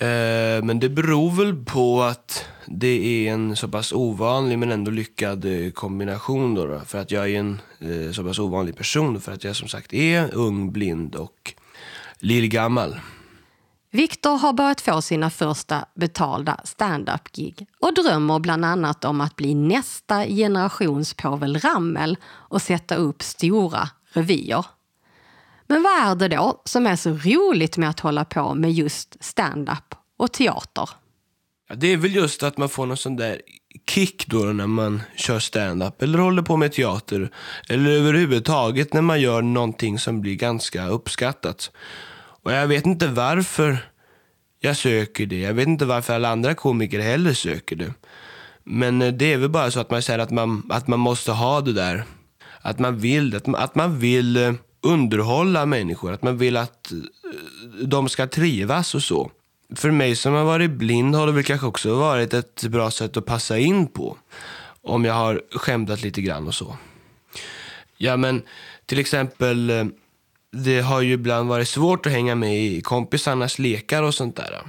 Eh, 0.00 0.62
men 0.62 0.80
det 0.80 0.88
beror 0.88 1.30
väl 1.30 1.64
på 1.64 2.02
att 2.02 2.44
det 2.66 3.26
är 3.26 3.32
en 3.32 3.56
så 3.56 3.68
pass 3.68 3.92
ovanlig 3.92 4.58
men 4.58 4.72
ändå 4.72 4.90
lyckad 4.90 5.44
eh, 5.44 5.70
kombination. 5.70 6.54
Då, 6.54 6.66
då 6.66 6.80
för 6.80 6.98
att 6.98 7.10
jag 7.10 7.30
är 7.30 7.38
en 7.38 7.60
eh, 7.80 8.12
så 8.12 8.24
pass 8.24 8.38
ovanlig 8.38 8.76
person. 8.76 9.20
För 9.20 9.32
att 9.32 9.44
jag 9.44 9.56
som 9.56 9.68
sagt 9.68 9.92
är 9.92 10.34
ung, 10.34 10.72
blind 10.72 11.14
och 11.14 11.54
lillgammal. 12.18 13.00
Viktor 13.92 14.38
har 14.38 14.52
börjat 14.52 14.80
få 14.80 15.02
sina 15.02 15.30
första 15.30 15.84
betalda 15.94 16.60
stand-up-gig 16.64 17.66
och 17.80 17.94
drömmer 17.94 18.38
bland 18.38 18.64
annat 18.64 19.04
om 19.04 19.20
att 19.20 19.36
bli 19.36 19.54
nästa 19.54 20.26
generations 20.26 21.14
Povel 21.14 21.58
Ramel 21.58 22.16
och 22.24 22.62
sätta 22.62 22.94
upp 22.94 23.22
stora 23.22 23.88
revyer. 24.12 24.64
Men 25.70 25.82
vad 25.82 25.92
är 25.92 26.14
det 26.14 26.36
då 26.36 26.62
som 26.64 26.86
är 26.86 26.96
så 26.96 27.10
roligt 27.10 27.76
med 27.76 27.90
att 27.90 28.00
hålla 28.00 28.24
på 28.24 28.54
med 28.54 28.72
just 28.72 29.24
stand-up 29.24 29.94
och 30.18 30.32
teater? 30.32 30.90
Ja, 31.68 31.74
det 31.74 31.92
är 31.92 31.96
väl 31.96 32.14
just 32.14 32.42
att 32.42 32.58
man 32.58 32.68
får 32.68 32.86
någon 32.86 32.96
sån 32.96 33.16
där 33.16 33.40
kick 33.90 34.26
då 34.26 34.38
när 34.38 34.66
man 34.66 35.02
kör 35.16 35.38
stand-up 35.38 36.02
eller 36.02 36.18
håller 36.18 36.42
på 36.42 36.56
med 36.56 36.72
teater. 36.72 37.30
Eller 37.68 37.90
överhuvudtaget 37.90 38.92
när 38.92 39.02
man 39.02 39.20
gör 39.20 39.42
någonting 39.42 39.98
som 39.98 40.20
blir 40.20 40.34
ganska 40.34 40.86
uppskattat. 40.86 41.70
Och 42.42 42.52
jag 42.52 42.66
vet 42.66 42.86
inte 42.86 43.08
varför 43.08 43.78
jag 44.60 44.76
söker 44.76 45.26
det. 45.26 45.40
Jag 45.40 45.54
vet 45.54 45.68
inte 45.68 45.84
varför 45.84 46.14
alla 46.14 46.28
andra 46.28 46.54
komiker 46.54 47.00
heller 47.00 47.32
söker 47.32 47.76
det. 47.76 47.94
Men 48.64 49.02
eh, 49.02 49.12
det 49.12 49.32
är 49.32 49.36
väl 49.36 49.50
bara 49.50 49.70
så 49.70 49.80
att 49.80 49.90
man 49.90 50.02
säger 50.02 50.18
att 50.18 50.30
man, 50.30 50.66
att 50.70 50.88
man 50.88 51.00
måste 51.00 51.32
ha 51.32 51.60
det 51.60 51.72
där. 51.72 52.04
Att 52.60 52.78
man 52.78 52.98
vill 52.98 53.36
att, 53.36 53.54
att 53.54 53.74
man 53.74 53.98
vill 53.98 54.36
eh, 54.36 54.52
underhålla 54.80 55.66
människor. 55.66 56.12
Att 56.12 56.22
man 56.22 56.38
vill 56.38 56.56
att 56.56 56.92
eh, 56.92 56.98
de 57.84 58.08
ska 58.08 58.26
trivas 58.26 58.94
och 58.94 59.02
så. 59.02 59.30
För 59.76 59.90
mig 59.90 60.16
som 60.16 60.34
har 60.34 60.44
varit 60.44 60.70
blind 60.70 61.14
har 61.14 61.26
det 61.26 61.32
väl 61.32 61.44
kanske 61.44 61.66
också 61.66 61.94
varit 61.94 62.34
ett 62.34 62.64
bra 62.64 62.90
sätt 62.90 63.16
att 63.16 63.26
passa 63.26 63.58
in 63.58 63.86
på. 63.86 64.16
Om 64.82 65.04
jag 65.04 65.14
har 65.14 65.42
skämtat 65.50 66.02
lite 66.02 66.22
grann 66.22 66.46
och 66.46 66.54
så. 66.54 66.76
Ja 67.96 68.16
men 68.16 68.42
till 68.86 68.98
exempel 68.98 69.70
eh, 69.70 69.84
det 70.52 70.80
har 70.80 71.00
ju 71.00 71.12
ibland 71.12 71.48
varit 71.48 71.68
svårt 71.68 72.06
att 72.06 72.12
hänga 72.12 72.34
med 72.34 72.64
i 72.64 72.80
kompisarnas 72.80 73.58
lekar 73.58 74.02
och 74.02 74.14
sånt 74.14 74.36
där. 74.36 74.62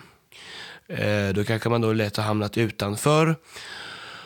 Eh, 0.87 1.33
då 1.33 1.43
kanske 1.43 1.69
man 1.69 1.81
då 1.81 1.93
lätt 1.93 2.17
har 2.17 2.23
hamnat 2.23 2.57
utanför. 2.57 3.35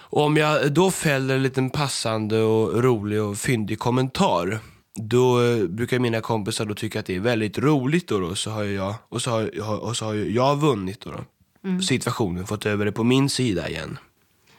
Och 0.08 0.22
om 0.22 0.38
jag 0.38 0.72
då 0.72 0.92
fäller 0.92 1.36
en 1.36 1.44
liten 1.44 1.70
passande 1.70 2.42
och 2.42 2.84
rolig 2.84 3.22
och 3.22 3.38
fyndig 3.38 3.80
kommentar 3.80 4.60
då 4.96 5.42
eh, 5.42 5.68
brukar 5.68 6.00
mina 6.00 6.22
kompisar 6.22 6.66
då 6.66 6.74
tycka 6.74 7.00
att 7.00 7.06
det 7.06 7.16
är 7.16 7.20
väldigt 7.20 7.58
roligt 7.58 8.08
då, 8.08 8.20
då 8.20 8.36
så 8.36 8.52
har 8.52 8.64
jag, 8.64 8.96
och 9.10 9.22
så 9.22 9.32
har, 9.32 9.84
och 9.84 9.98
så 9.98 10.06
har 10.06 10.14
jag 10.14 10.56
vunnit 10.56 11.02
då, 11.02 11.12
då. 11.12 11.20
Mm. 11.66 11.82
situationen, 11.82 12.48
fått 12.48 12.66
över 12.66 12.86
det 12.86 12.92
på 12.92 13.04
min 13.04 13.30
sida 13.30 13.70
igen. 13.70 13.98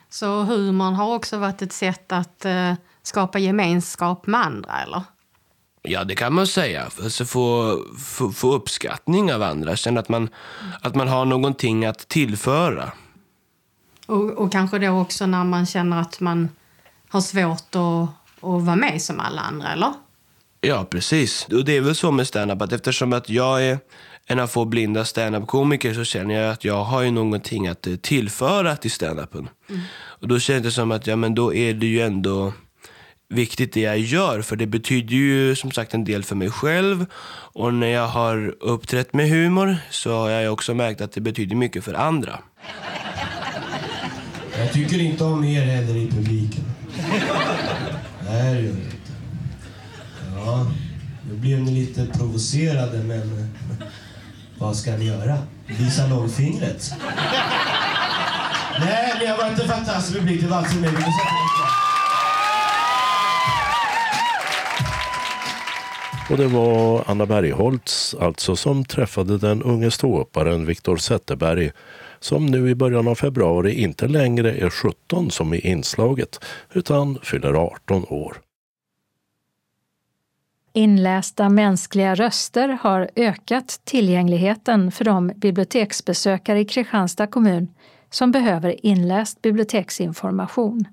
Så 0.08 0.42
humorn 0.42 0.94
har 0.94 1.14
också 1.14 1.38
varit 1.38 1.62
ett 1.62 1.72
sätt 1.72 2.12
att 2.12 2.44
eh, 2.44 2.74
skapa 3.02 3.38
gemenskap 3.38 4.26
med 4.26 4.40
andra, 4.40 4.82
eller? 4.82 5.02
Ja, 5.82 6.04
det 6.04 6.14
kan 6.14 6.32
man 6.32 6.46
säga. 6.46 6.88
Alltså 7.02 7.24
få, 7.24 7.78
få, 7.98 8.32
få 8.32 8.52
uppskattning 8.52 9.32
av 9.32 9.42
andra. 9.42 9.76
Känna 9.76 10.00
att 10.00 10.08
man, 10.08 10.28
att 10.80 10.94
man 10.94 11.08
har 11.08 11.24
någonting 11.24 11.84
att 11.84 12.08
tillföra. 12.08 12.92
Och, 14.06 14.30
och 14.30 14.52
kanske 14.52 14.78
då 14.78 15.00
också 15.00 15.26
när 15.26 15.44
man 15.44 15.66
känner 15.66 16.00
att 16.00 16.20
man 16.20 16.48
har 17.08 17.20
svårt 17.20 17.74
att, 17.74 18.08
att 18.44 18.62
vara 18.62 18.76
med 18.76 19.02
som 19.02 19.20
alla 19.20 19.40
andra, 19.40 19.72
eller? 19.72 19.92
Ja, 20.66 20.84
precis. 20.84 21.46
Och 21.52 21.64
det 21.64 21.76
är 21.76 21.80
väl 21.80 21.94
så 21.94 22.10
med 22.10 22.26
stand-up 22.26 22.62
att 22.62 22.72
eftersom 22.72 23.12
att 23.12 23.30
jag 23.30 23.64
är 23.64 23.78
en 24.26 24.38
av 24.38 24.46
få 24.46 24.64
blinda 24.64 25.04
stand-up-komiker 25.04 25.94
så 25.94 26.04
känner 26.04 26.34
jag 26.34 26.52
att 26.52 26.64
jag 26.64 26.84
har 26.84 27.02
ju 27.02 27.10
någonting 27.10 27.68
att 27.68 27.86
tillföra 28.02 28.76
till 28.76 28.90
stand-upen. 28.90 29.48
Mm. 29.68 29.80
Och 29.94 30.28
då 30.28 30.38
känns 30.38 30.62
det 30.62 30.70
som 30.70 30.92
att 30.92 31.06
ja, 31.06 31.16
men 31.16 31.34
då 31.34 31.54
är 31.54 31.74
det 31.74 31.86
ju 31.86 32.00
ändå 32.00 32.52
viktigt 33.28 33.72
det 33.72 33.80
jag 33.80 33.98
gör. 33.98 34.42
För 34.42 34.56
det 34.56 34.66
betyder 34.66 35.14
ju 35.14 35.56
som 35.56 35.70
sagt 35.70 35.94
en 35.94 36.04
del 36.04 36.24
för 36.24 36.36
mig 36.36 36.50
själv. 36.50 37.06
Och 37.54 37.74
när 37.74 37.88
jag 37.88 38.08
har 38.08 38.54
uppträtt 38.60 39.14
med 39.14 39.28
humor 39.28 39.76
så 39.90 40.16
har 40.16 40.30
jag 40.30 40.52
också 40.52 40.74
märkt 40.74 41.00
att 41.00 41.12
det 41.12 41.20
betyder 41.20 41.56
mycket 41.56 41.84
för 41.84 41.94
andra. 41.94 42.38
Jag 44.58 44.72
tycker 44.72 45.00
inte 45.00 45.24
om 45.24 45.44
er 45.44 45.62
heller 45.62 45.96
i 45.96 46.10
publiken. 46.10 46.64
Nej, 48.28 48.54
det 48.54 48.60
gör. 48.60 48.95
Ja, 50.46 50.66
nu 51.28 51.36
blev 51.36 51.60
ni 51.60 51.70
lite 51.70 52.06
provocerade, 52.06 53.02
men 53.02 53.48
vad 54.58 54.76
ska 54.76 54.96
ni 54.96 55.04
göra? 55.04 55.38
Visa 55.66 56.06
långfingret? 56.06 56.92
Nej, 58.80 59.12
men 59.18 59.26
jag 59.26 59.36
var 59.36 59.50
inte 59.50 59.68
fantastisk 59.68 60.18
publik. 60.18 60.40
Det 60.42 60.48
var 60.48 60.56
alltså 60.56 60.76
mig. 60.76 60.90
Och 66.30 66.36
det 66.36 66.46
var 66.46 67.04
Anna 67.06 67.26
Bergholtz 67.26 68.14
alltså 68.20 68.56
som 68.56 68.84
träffade 68.84 69.38
den 69.38 69.62
unge 69.62 69.90
ståupparen 69.90 70.66
Viktor 70.66 70.96
Zetterberg 70.96 71.70
som 72.20 72.46
nu 72.46 72.70
i 72.70 72.74
början 72.74 73.08
av 73.08 73.14
februari 73.14 73.74
inte 73.74 74.08
längre 74.08 74.52
är 74.52 74.70
17 74.70 75.30
som 75.30 75.54
i 75.54 75.58
inslaget 75.58 76.40
utan 76.72 77.18
fyller 77.22 77.52
18 77.52 78.04
år. 78.08 78.36
Inlästa 80.76 81.48
mänskliga 81.48 82.14
röster 82.14 82.68
har 82.68 83.10
ökat 83.16 83.80
tillgängligheten 83.84 84.92
för 84.92 85.04
de 85.04 85.32
biblioteksbesökare 85.36 86.60
i 86.60 86.64
Kristianstad 86.64 87.26
kommun 87.26 87.68
som 88.10 88.32
behöver 88.32 88.86
inläst 88.86 89.42
biblioteksinformation. 89.42 90.84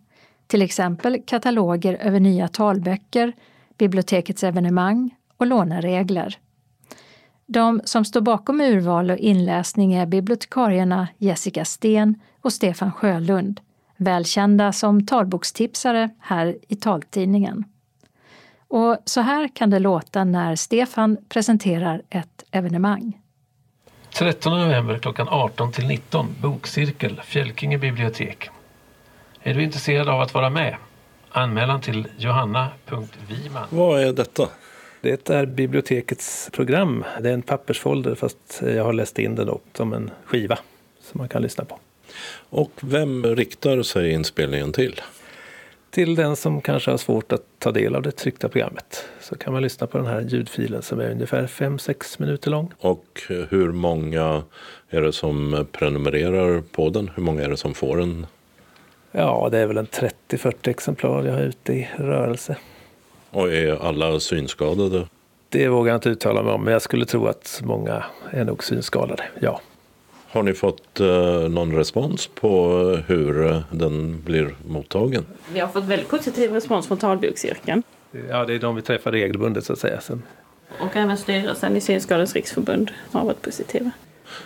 Till 0.47 0.61
exempel 0.61 1.21
kataloger 1.25 1.93
över 1.93 2.19
nya 2.19 2.47
talböcker, 2.47 3.33
bibliotekets 3.77 4.43
evenemang 4.43 5.15
och 5.37 5.47
låneregler. 5.47 6.37
De 7.45 7.81
som 7.85 8.05
står 8.05 8.21
bakom 8.21 8.61
urval 8.61 9.11
och 9.11 9.17
inläsning 9.17 9.93
är 9.93 10.05
bibliotekarierna 10.05 11.07
Jessica 11.17 11.65
Sten 11.65 12.19
och 12.41 12.53
Stefan 12.53 12.91
Sjölund, 12.91 13.61
välkända 13.97 14.71
som 14.71 15.05
talbokstipsare 15.05 16.09
här 16.19 16.57
i 16.67 16.75
taltidningen. 16.75 17.63
Och 18.75 18.97
så 19.05 19.21
här 19.21 19.47
kan 19.47 19.69
det 19.69 19.79
låta 19.79 20.23
när 20.23 20.55
Stefan 20.55 21.17
presenterar 21.29 22.01
ett 22.09 22.43
evenemang. 22.51 23.19
13 24.13 24.59
november 24.59 24.97
klockan 24.97 25.27
18 25.29 25.71
till 25.71 25.87
19, 25.87 26.35
bokcirkel, 26.41 27.21
Fjälkinge 27.25 27.77
bibliotek. 27.77 28.49
Är 29.41 29.53
du 29.53 29.63
intresserad 29.63 30.09
av 30.09 30.21
att 30.21 30.33
vara 30.33 30.49
med? 30.49 30.75
Anmälan 31.29 31.81
till 31.81 32.07
johanna.viman. 32.17 33.67
Vad 33.69 34.01
är 34.01 34.13
detta? 34.13 34.49
Det 35.01 35.29
är 35.29 35.45
bibliotekets 35.45 36.49
program. 36.53 37.03
Det 37.21 37.29
är 37.29 37.33
en 37.33 37.41
pappersfolder 37.41 38.15
fast 38.15 38.61
jag 38.61 38.83
har 38.83 38.93
läst 38.93 39.19
in 39.19 39.35
det 39.35 39.45
då 39.45 39.59
som 39.73 39.93
en 39.93 40.11
skiva 40.25 40.59
som 41.01 41.17
man 41.17 41.29
kan 41.29 41.41
lyssna 41.41 41.65
på. 41.65 41.79
Och 42.49 42.71
vem 42.81 43.25
riktar 43.25 43.83
sig 43.83 44.11
inspelningen 44.11 44.71
till? 44.71 45.01
Till 45.93 46.15
den 46.15 46.35
som 46.35 46.61
kanske 46.61 46.91
har 46.91 46.97
svårt 46.97 47.31
att 47.31 47.41
ta 47.59 47.71
del 47.71 47.95
av 47.95 48.01
det 48.01 48.11
tryckta 48.11 48.49
programmet. 48.49 49.05
Så 49.19 49.37
kan 49.37 49.53
man 49.53 49.61
lyssna 49.61 49.87
på 49.87 49.97
den 49.97 50.07
här 50.07 50.21
ljudfilen 50.21 50.81
som 50.81 50.99
är 50.99 51.11
ungefär 51.11 51.47
5-6 51.47 52.21
minuter 52.21 52.51
lång. 52.51 52.71
Och 52.79 53.21
hur 53.49 53.71
många 53.71 54.43
är 54.89 55.01
det 55.01 55.13
som 55.13 55.65
prenumererar 55.71 56.61
på 56.61 56.89
den? 56.89 57.11
Hur 57.15 57.23
många 57.23 57.43
är 57.43 57.49
det 57.49 57.57
som 57.57 57.73
får 57.73 57.97
den? 57.97 58.25
Ja, 59.11 59.49
det 59.51 59.57
är 59.57 59.67
väl 59.67 59.77
en 59.77 59.87
30-40 59.87 60.69
exemplar 60.69 61.25
jag 61.25 61.33
har 61.33 61.41
ute 61.41 61.73
i 61.73 61.89
rörelse. 61.97 62.57
Och 63.29 63.53
är 63.53 63.87
alla 63.87 64.19
synskadade? 64.19 65.07
Det 65.49 65.67
vågar 65.67 65.91
jag 65.91 65.97
inte 65.97 66.09
uttala 66.09 66.43
mig 66.43 66.53
om, 66.53 66.63
men 66.63 66.73
jag 66.73 66.81
skulle 66.81 67.05
tro 67.05 67.27
att 67.27 67.61
många 67.63 68.03
är 68.31 68.43
nog 68.43 68.63
synskadade, 68.63 69.23
ja. 69.39 69.61
Har 70.33 70.43
ni 70.43 70.53
fått 70.53 70.99
eh, 70.99 71.49
någon 71.49 71.75
respons 71.75 72.27
på 72.27 72.75
hur 73.07 73.47
eh, 73.47 73.59
den 73.71 74.21
blir 74.21 74.55
mottagen? 74.67 75.25
Vi 75.53 75.59
har 75.59 75.67
fått 75.67 75.83
väldigt 75.83 76.09
positiv 76.09 76.53
respons 76.53 76.87
från 76.87 76.97
talbokscirkeln. 76.97 77.83
Ja, 78.29 78.45
det 78.45 78.53
är 78.53 78.59
de 78.59 78.75
vi 78.75 78.81
träffar 78.81 79.11
regelbundet 79.11 79.65
så 79.65 79.73
att 79.73 79.79
säga. 79.79 80.01
Sen. 80.01 80.23
Och 80.79 80.95
även 80.95 81.17
styrelsen 81.17 81.77
i 81.77 81.81
Synskadades 81.81 82.33
riksförbund 82.33 82.91
har 83.11 83.25
varit 83.25 83.41
positiva. 83.41 83.91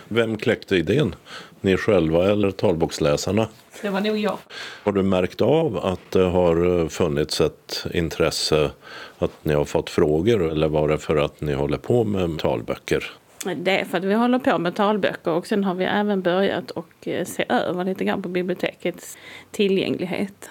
Vem 0.08 0.36
kläckte 0.36 0.76
idén? 0.76 1.14
Ni 1.60 1.76
själva 1.76 2.30
eller 2.30 2.50
talboksläsarna? 2.50 3.48
Det 3.82 3.90
var 3.90 4.00
nog 4.00 4.16
jag. 4.16 4.38
Har 4.82 4.92
du 4.92 5.02
märkt 5.02 5.40
av 5.40 5.76
att 5.76 6.10
det 6.10 6.24
har 6.24 6.88
funnits 6.88 7.40
ett 7.40 7.86
intresse, 7.94 8.70
att 9.18 9.32
ni 9.42 9.54
har 9.54 9.64
fått 9.64 9.90
frågor 9.90 10.50
eller 10.50 10.68
var 10.68 10.88
det 10.88 10.98
för 10.98 11.16
att 11.16 11.40
ni 11.40 11.52
håller 11.52 11.78
på 11.78 12.04
med 12.04 12.38
talböcker? 12.38 13.12
Det 13.44 13.80
är 13.80 13.84
för 13.84 13.98
att 13.98 14.04
vi 14.04 14.14
håller 14.14 14.38
på 14.38 14.58
med 14.58 14.74
talböcker 14.74 15.30
och 15.30 15.46
sen 15.46 15.64
har 15.64 15.74
vi 15.74 15.84
även 15.84 16.22
börjat 16.22 16.70
och 16.70 17.08
eh, 17.08 17.24
se 17.24 17.44
över 17.48 17.84
lite 17.84 18.04
grann 18.04 18.22
på 18.22 18.28
bibliotekets 18.28 19.18
tillgänglighet. 19.50 20.50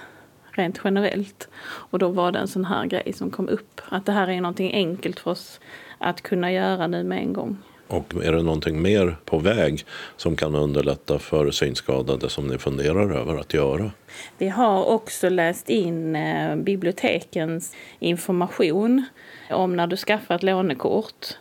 rent 0.51 0.81
generellt. 0.83 1.47
Och 1.63 1.99
då 1.99 2.09
var 2.09 2.31
det 2.31 2.39
en 2.39 2.47
sån 2.47 2.65
här 2.65 2.85
grej 2.85 3.13
som 3.13 3.31
kom 3.31 3.49
upp. 3.49 3.81
Att 3.89 4.05
det 4.05 4.11
här 4.11 4.29
är 4.29 4.41
någonting 4.41 4.73
enkelt 4.73 5.19
för 5.19 5.31
oss 5.31 5.59
att 5.97 6.21
kunna 6.21 6.51
göra 6.51 6.87
nu 6.87 7.03
med 7.03 7.17
en 7.19 7.33
gång. 7.33 7.57
Och 7.87 8.13
är 8.23 8.31
det 8.31 8.43
någonting 8.43 8.81
mer 8.81 9.17
på 9.25 9.37
väg 9.39 9.85
som 10.17 10.35
kan 10.35 10.55
underlätta 10.55 11.19
för 11.19 11.51
synskadade 11.51 12.29
som 12.29 12.47
ni 12.47 12.57
funderar 12.57 13.11
över 13.11 13.39
att 13.39 13.53
göra? 13.53 13.91
Vi 14.37 14.49
har 14.49 14.85
också 14.85 15.29
läst 15.29 15.69
in 15.69 16.15
eh, 16.15 16.55
bibliotekens 16.55 17.75
information 17.99 19.05
om 19.49 19.75
när 19.75 19.87
du 19.87 19.97
skaffar 19.97 20.35
ett 20.35 20.43
lånekort. 20.43 21.37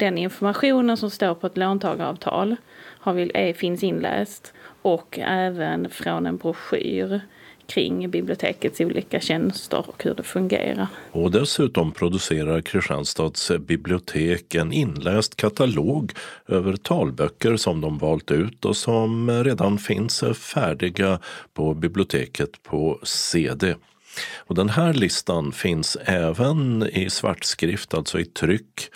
Den 0.00 0.18
informationen 0.18 0.96
som 0.96 1.10
står 1.10 1.34
på 1.34 1.46
ett 1.46 1.56
låntagaravtal 1.56 2.56
har 2.76 3.12
vi, 3.12 3.30
är, 3.34 3.52
finns 3.52 3.82
inläst 3.82 4.52
och 4.82 5.18
även 5.22 5.90
från 5.90 6.26
en 6.26 6.36
broschyr 6.36 7.20
kring 7.66 8.10
bibliotekets 8.10 8.80
olika 8.80 9.20
tjänster 9.20 9.84
och 9.88 10.04
hur 10.04 10.14
det 10.14 10.22
fungerar. 10.22 10.86
Och 11.10 11.30
dessutom 11.30 11.92
producerar 11.92 12.60
Kristianstads 12.60 13.52
bibliotek 13.58 14.54
en 14.54 14.72
inläst 14.72 15.36
katalog 15.36 16.12
över 16.48 16.76
talböcker 16.76 17.56
som 17.56 17.80
de 17.80 17.98
valt 17.98 18.30
ut 18.30 18.64
och 18.64 18.76
som 18.76 19.30
redan 19.44 19.78
finns 19.78 20.24
färdiga 20.34 21.18
på 21.54 21.74
biblioteket 21.74 22.62
på 22.62 23.00
CD. 23.02 23.74
Och 24.36 24.54
den 24.54 24.68
här 24.68 24.92
listan 24.92 25.52
finns 25.52 25.96
även 26.04 26.88
i 26.92 27.10
svartskrift, 27.10 27.94
alltså 27.94 28.20
i 28.20 28.24
tryck 28.24 28.90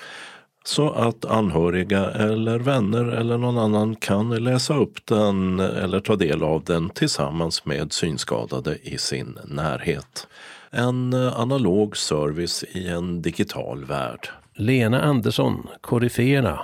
så 0.67 0.91
att 0.91 1.25
anhöriga 1.25 2.11
eller 2.11 2.59
vänner 2.59 3.05
eller 3.05 3.39
någon 3.39 3.59
annan 3.59 3.97
kan 3.97 4.45
läsa 4.45 4.77
upp 4.77 5.07
den 5.07 5.61
eller 5.61 6.01
ta 6.01 6.17
del 6.17 6.43
av 6.43 6.65
den 6.65 6.91
tillsammans 6.91 7.65
med 7.65 7.93
synskadade 7.93 8.79
i 8.83 8.99
sin 8.99 9.39
närhet. 9.45 10.27
En 10.71 11.15
analog 11.15 11.97
service 11.97 12.65
i 12.73 12.89
en 12.89 13.23
digital 13.23 13.85
värld. 13.85 14.29
Lena 14.55 15.03
Andersson, 15.03 15.67
Koryféerna. 15.81 16.61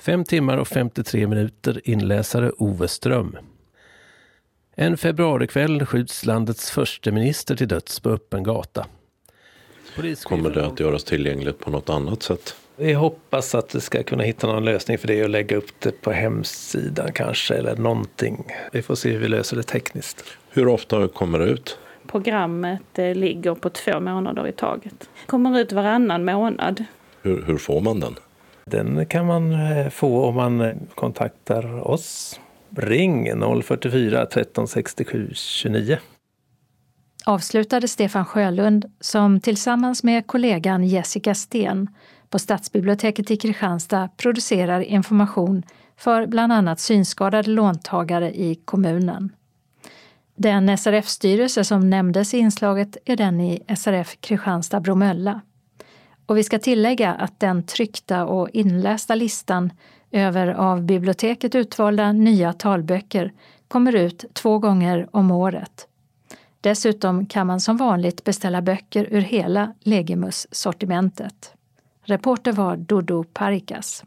Fem 0.00 0.24
timmar 0.24 0.56
och 0.56 0.68
53 0.68 1.26
minuter 1.26 1.80
inläsare 1.84 2.50
Ove 2.50 2.88
Ström. 2.88 3.36
En 4.74 4.96
februarikväll 4.96 5.86
skjuts 5.86 6.26
landets 6.26 6.70
första 6.70 7.10
minister 7.10 7.56
till 7.56 7.68
döds 7.68 8.00
på 8.00 8.10
öppen 8.10 8.42
gata. 8.42 8.86
Kommer 10.22 10.50
det 10.50 10.66
att 10.66 10.80
göras 10.80 11.04
tillgängligt 11.04 11.58
på 11.58 11.70
något 11.70 11.90
annat 11.90 12.22
sätt? 12.22 12.56
Vi 12.80 12.92
hoppas 12.92 13.54
att 13.54 13.74
vi 13.74 13.80
ska 13.80 14.02
kunna 14.02 14.22
hitta 14.22 14.46
någon 14.46 14.64
lösning 14.64 14.98
för 14.98 15.06
det 15.06 15.22
och 15.22 15.28
lägga 15.28 15.56
upp 15.56 15.80
det 15.80 16.02
på 16.02 16.12
hemsidan 16.12 17.12
kanske 17.12 17.54
eller 17.54 17.76
någonting. 17.76 18.44
Vi 18.72 18.82
får 18.82 18.94
se 18.94 19.10
hur 19.10 19.18
vi 19.18 19.28
löser 19.28 19.56
det 19.56 19.62
tekniskt. 19.62 20.24
Hur 20.50 20.68
ofta 20.68 21.08
kommer 21.08 21.38
det 21.38 21.44
ut? 21.44 21.78
Programmet 22.06 22.98
eh, 22.98 23.14
ligger 23.14 23.54
på 23.54 23.70
två 23.70 24.00
månader 24.00 24.48
i 24.48 24.52
taget. 24.52 25.10
Kommer 25.26 25.58
ut 25.58 25.72
varannan 25.72 26.24
månad. 26.24 26.84
Hur, 27.22 27.42
hur 27.42 27.58
får 27.58 27.80
man 27.80 28.00
den? 28.00 28.14
Den 28.64 29.06
kan 29.06 29.26
man 29.26 29.52
eh, 29.52 29.88
få 29.88 30.24
om 30.24 30.34
man 30.34 30.60
eh, 30.60 30.74
kontaktar 30.94 31.88
oss. 31.88 32.40
Ring 32.76 33.40
044 33.62 34.26
13 34.26 34.68
67 34.68 35.30
29 35.34 35.98
avslutade 37.28 37.88
Stefan 37.88 38.24
Sjölund 38.24 38.84
som 39.00 39.40
tillsammans 39.40 40.02
med 40.02 40.26
kollegan 40.26 40.84
Jessica 40.84 41.34
Sten 41.34 41.88
på 42.30 42.38
Stadsbiblioteket 42.38 43.30
i 43.30 43.36
Kristianstad 43.36 44.08
producerar 44.16 44.80
information 44.80 45.62
för 45.96 46.26
bland 46.26 46.52
annat 46.52 46.80
synskadade 46.80 47.50
låntagare 47.50 48.34
i 48.40 48.54
kommunen. 48.54 49.32
Den 50.36 50.78
SRF-styrelse 50.78 51.64
som 51.64 51.90
nämndes 51.90 52.34
i 52.34 52.38
inslaget 52.38 52.96
är 53.04 53.16
den 53.16 53.40
i 53.40 53.62
SRF 53.76 54.16
Kristianstad 54.20 54.80
Bromölla. 54.80 55.40
Och 56.26 56.36
vi 56.36 56.44
ska 56.44 56.58
tillägga 56.58 57.14
att 57.14 57.40
den 57.40 57.62
tryckta 57.62 58.26
och 58.26 58.50
inlästa 58.50 59.14
listan 59.14 59.72
över 60.10 60.48
av 60.48 60.82
biblioteket 60.82 61.54
utvalda 61.54 62.12
nya 62.12 62.52
talböcker 62.52 63.32
kommer 63.68 63.94
ut 63.94 64.24
två 64.32 64.58
gånger 64.58 65.08
om 65.10 65.30
året. 65.30 65.88
Dessutom 66.60 67.26
kan 67.26 67.46
man 67.46 67.60
som 67.60 67.76
vanligt 67.76 68.24
beställa 68.24 68.62
böcker 68.62 69.08
ur 69.10 69.20
hela 69.20 69.74
Legimus-sortimentet. 69.80 71.57
Reporter 72.08 72.52
var 72.52 72.76
Dodo 72.76 73.24
Parikas. 73.24 74.04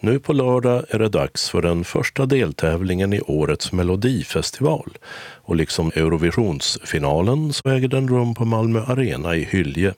Nu 0.00 0.18
på 0.18 0.32
lördag 0.32 0.84
är 0.88 0.98
det 0.98 1.08
dags 1.08 1.50
för 1.50 1.62
den 1.62 1.84
första 1.84 2.26
deltävlingen 2.26 3.12
i 3.12 3.20
årets 3.20 3.72
Melodifestival. 3.72 4.98
Och 5.34 5.56
liksom 5.56 5.92
Eurovisionsfinalen 5.94 7.52
så 7.52 7.68
äger 7.68 7.88
den 7.88 8.08
rum 8.08 8.34
på 8.34 8.44
Malmö 8.44 8.82
Arena 8.86 9.36
i 9.36 9.44
Hylje. 9.44 9.94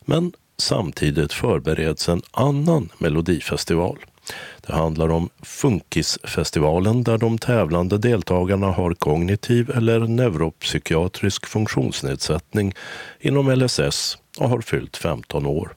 Men 0.00 0.32
samtidigt 0.58 1.32
förbereds 1.32 2.08
en 2.08 2.22
annan 2.30 2.88
Melodifestival. 2.98 3.98
Det 4.66 4.72
handlar 4.72 5.08
om 5.08 5.28
Funkisfestivalen 5.42 7.04
där 7.04 7.18
de 7.18 7.38
tävlande 7.38 7.98
deltagarna 7.98 8.66
har 8.66 8.94
kognitiv 8.94 9.70
eller 9.70 10.00
neuropsykiatrisk 10.00 11.46
funktionsnedsättning 11.46 12.74
inom 13.20 13.50
LSS 13.50 14.18
och 14.38 14.48
har 14.48 14.60
fyllt 14.60 14.96
15 14.96 15.46
år. 15.46 15.74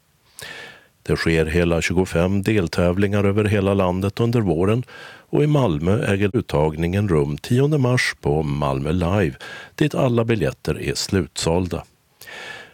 Det 1.04 1.16
sker 1.16 1.46
hela 1.46 1.82
25 1.82 2.42
deltävlingar 2.42 3.24
över 3.24 3.46
hela 3.46 3.74
landet 3.74 4.20
under 4.20 4.42
våren 4.42 4.84
och 5.30 5.44
i 5.44 5.48
Malmö 5.48 6.06
äger 6.06 6.36
uttagningen 6.36 7.10
rum 7.10 7.38
10 7.38 7.68
mars 7.68 8.16
på 8.22 8.44
Malmö 8.44 8.92
Live 8.92 9.36
dit 9.76 9.96
alla 9.96 10.26
biljetter 10.26 10.82
är 10.82 10.94
slutsålda. 10.94 11.84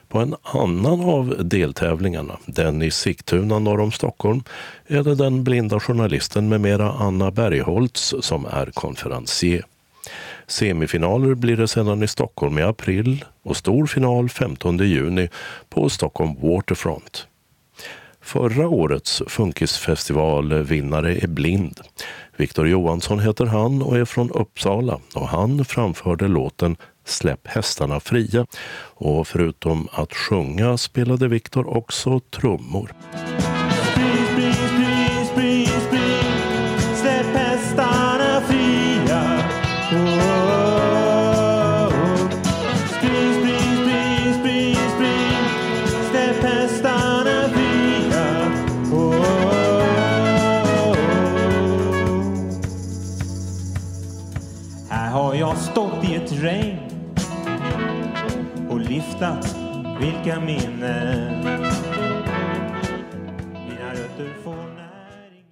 På 0.08 0.20
en 0.20 0.36
annan 0.42 1.02
av 1.02 1.36
deltävlingarna, 1.48 2.38
den 2.46 2.82
i 2.82 2.92
Sigtuna 2.92 3.60
norr 3.60 3.80
om 3.80 3.92
Stockholm, 3.92 4.44
är 4.88 5.04
det 5.04 5.16
den 5.16 5.44
blinda 5.44 5.80
journalisten 5.80 6.50
med 6.50 6.62
mera 6.62 6.92
Anna 6.92 7.32
Bergholtz 7.32 8.14
som 8.20 8.46
är 8.46 8.66
konferencier. 8.66 9.66
Semifinaler 10.48 11.36
blir 11.36 11.58
det 11.58 11.68
sedan 11.68 12.04
i 12.04 12.08
Stockholm 12.08 12.60
i 12.60 12.62
april 12.62 13.26
och 13.44 13.58
stor 13.58 13.86
final 13.86 14.30
15 14.30 14.78
juni 14.78 15.30
på 15.70 15.90
Stockholm 15.90 16.36
Waterfront. 16.42 17.28
Förra 18.22 18.68
årets 18.68 19.22
Funkisfestivalvinnare 19.28 21.16
är 21.16 21.28
blind. 21.28 21.80
Viktor 22.38 22.68
Johansson 22.68 23.20
heter 23.20 23.46
han 23.46 23.82
och 23.82 23.98
är 23.98 24.06
från 24.06 24.32
Uppsala 24.32 25.00
och 25.16 25.28
han 25.28 25.66
framförde 25.66 26.28
låten 26.28 26.78
Släpp 27.06 27.48
hästarna 27.48 28.00
fria 28.00 28.46
och 28.78 29.28
förutom 29.28 29.88
att 29.92 30.14
sjunga 30.14 30.78
spelade 30.78 31.28
Viktor 31.28 31.78
också 31.78 32.20
trummor. 32.20 32.92
Viftat, 59.16 59.58
vilka 60.02 60.40
minnen 60.40 61.44
Mina 63.70 63.92
rötter 63.92 64.44
får 64.44 64.56
näring 64.56 65.46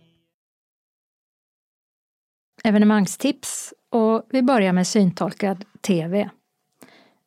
Evenemangstips 2.64 3.74
och 3.92 4.28
vi 4.30 4.42
börjar 4.42 4.74
med 4.74 4.88
syntolkad 4.88 5.66
TV. 5.82 6.30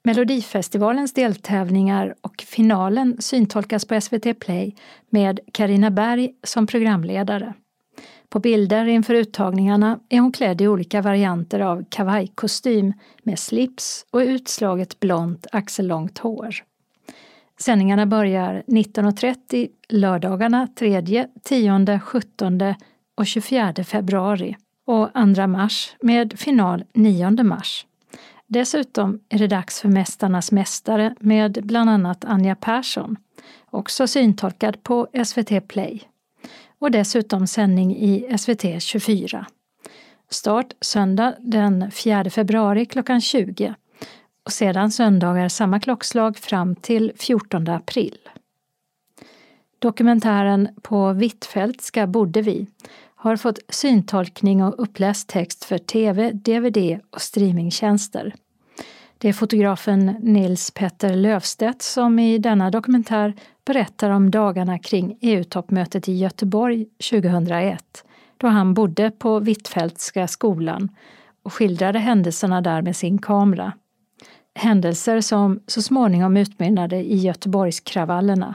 Melodifestivalens 0.05 1.13
deltävlingar 1.13 2.15
och 2.21 2.45
finalen 2.47 3.17
syntolkas 3.19 3.85
på 3.85 4.01
SVT 4.01 4.41
Play 4.41 4.75
med 5.11 5.41
Karina 5.53 5.91
Berg 5.91 6.33
som 6.43 6.67
programledare. 6.67 7.55
På 8.29 8.39
bilder 8.39 8.87
inför 8.87 9.15
uttagningarna 9.15 9.99
är 10.09 10.21
hon 10.21 10.33
klädd 10.33 10.61
i 10.61 10.69
olika 10.69 11.03
varianter 11.03 11.61
av 11.61 11.85
kavajkostym 11.89 12.93
med 13.23 13.39
slips 13.39 14.07
och 14.11 14.19
utslaget 14.19 15.01
blont 15.01 15.47
axellångt 15.53 16.19
hår. 16.19 16.55
Sändningarna 17.59 18.07
börjar 18.07 18.63
19.30 18.67 19.69
lördagarna 19.89 20.69
3, 20.79 21.27
10, 21.43 22.01
17 22.01 22.75
och 23.15 23.27
24 23.27 23.75
februari 23.85 24.57
och 24.87 25.11
2 25.35 25.47
mars 25.47 25.97
med 26.01 26.39
final 26.39 26.85
9 26.93 27.31
mars. 27.31 27.87
Dessutom 28.47 29.21
är 29.29 29.39
det 29.39 29.47
dags 29.47 29.81
för 29.81 29.89
Mästarnas 29.89 30.53
mästare 30.53 31.15
med 31.21 31.59
bland 31.63 31.91
annat 31.91 32.25
Anja 32.25 32.55
Persson, 32.55 33.17
också 33.71 34.07
syntolkad 34.07 34.83
på 34.83 35.07
SVT 35.25 35.69
Play 35.69 36.03
och 36.79 36.91
dessutom 36.91 37.47
sändning 37.47 37.97
i 37.97 38.39
SVT 38.39 38.83
24. 38.83 39.47
Start 40.31 40.75
söndag 40.81 41.35
den 41.41 41.91
4 41.91 42.31
februari 42.31 42.87
klockan 42.87 43.21
20 43.21 43.75
och 44.45 44.53
sedan 44.53 44.91
söndagar 44.91 45.49
samma 45.49 45.81
klockslag 45.81 46.39
fram 46.39 46.77
till 46.77 47.13
14 47.17 47.69
april. 47.69 48.19
Dokumentären 49.79 50.69
På 50.83 51.13
Hvitfeldtska 51.13 52.07
bodde 52.07 52.43
vi 52.43 52.67
har 53.15 53.37
fått 53.37 53.59
syntolkning 53.69 54.65
och 54.65 54.75
uppläst 54.79 55.29
text 55.29 55.65
för 55.65 55.79
tv, 55.79 56.31
dvd 56.31 57.01
och 57.11 57.23
streamingtjänster. 57.23 58.35
Det 59.19 59.29
är 59.29 59.33
fotografen 59.33 60.07
Nils 60.07 60.71
Petter 60.71 61.17
Löfstedt 61.17 61.83
som 61.83 62.19
i 62.19 62.39
denna 62.39 62.71
dokumentär 62.71 63.35
berättar 63.65 64.11
om 64.11 64.31
dagarna 64.31 64.79
kring 64.79 65.19
EU-toppmötet 65.21 66.09
i 66.09 66.13
Göteborg 66.13 66.87
2001, 67.11 68.05
då 68.37 68.47
han 68.47 68.75
bodde 68.75 69.11
på 69.11 69.39
Hvitfeldtska 69.41 70.29
skolan 70.29 70.89
och 71.43 71.53
skildrade 71.53 71.99
händelserna 71.99 72.61
där 72.61 72.83
med 72.83 72.97
sin 72.97 73.19
kamera. 73.19 73.73
Händelser 74.55 75.21
som 75.21 75.61
så 75.67 75.83
småningom 75.83 76.37
utmynnade 76.37 76.97
i 76.97 77.17
Göteborgskravallerna. 77.17 78.55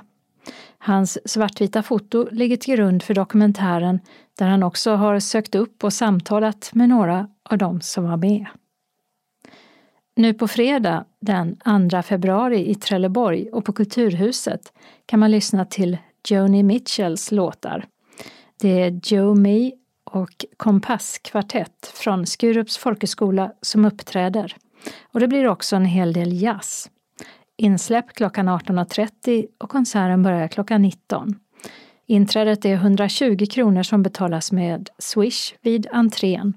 Hans 0.77 1.31
svartvita 1.31 1.83
foto 1.83 2.27
ligger 2.31 2.57
till 2.57 2.75
grund 2.75 3.03
för 3.03 3.13
dokumentären 3.13 3.99
där 4.39 4.47
han 4.47 4.63
också 4.63 4.91
har 4.91 5.19
sökt 5.19 5.55
upp 5.55 5.83
och 5.83 5.93
samtalat 5.93 6.71
med 6.73 6.89
några 6.89 7.27
av 7.49 7.57
dem 7.57 7.81
som 7.81 8.03
var 8.03 8.17
med. 8.17 8.45
Nu 10.15 10.33
på 10.33 10.47
fredag 10.47 11.05
den 11.19 11.57
2 11.89 12.01
februari 12.01 12.69
i 12.69 12.75
Trelleborg 12.75 13.49
och 13.51 13.65
på 13.65 13.73
Kulturhuset 13.73 14.73
kan 15.05 15.19
man 15.19 15.31
lyssna 15.31 15.65
till 15.65 15.97
Joni 16.27 16.63
Mitchells 16.63 17.31
låtar. 17.31 17.85
Det 18.61 18.81
är 18.81 18.99
Joe 19.03 19.35
Me 19.35 19.71
och 20.03 20.45
Kompasskvartett 20.57 21.91
från 21.93 22.25
Skurups 22.25 22.77
folkhögskola 22.77 23.51
som 23.61 23.85
uppträder. 23.85 24.55
Och 25.01 25.19
det 25.19 25.27
blir 25.27 25.47
också 25.47 25.75
en 25.75 25.85
hel 25.85 26.13
del 26.13 26.41
jazz. 26.41 26.89
Insläpp 27.57 28.13
klockan 28.13 28.49
18.30 28.49 29.47
och 29.57 29.69
konserten 29.69 30.23
börjar 30.23 30.47
klockan 30.47 30.81
19. 30.81 31.35
Inträdet 32.07 32.65
är 32.65 32.73
120 32.73 33.45
kronor 33.51 33.83
som 33.83 34.03
betalas 34.03 34.51
med 34.51 34.89
Swish 34.97 35.53
vid 35.61 35.87
entrén. 35.91 36.53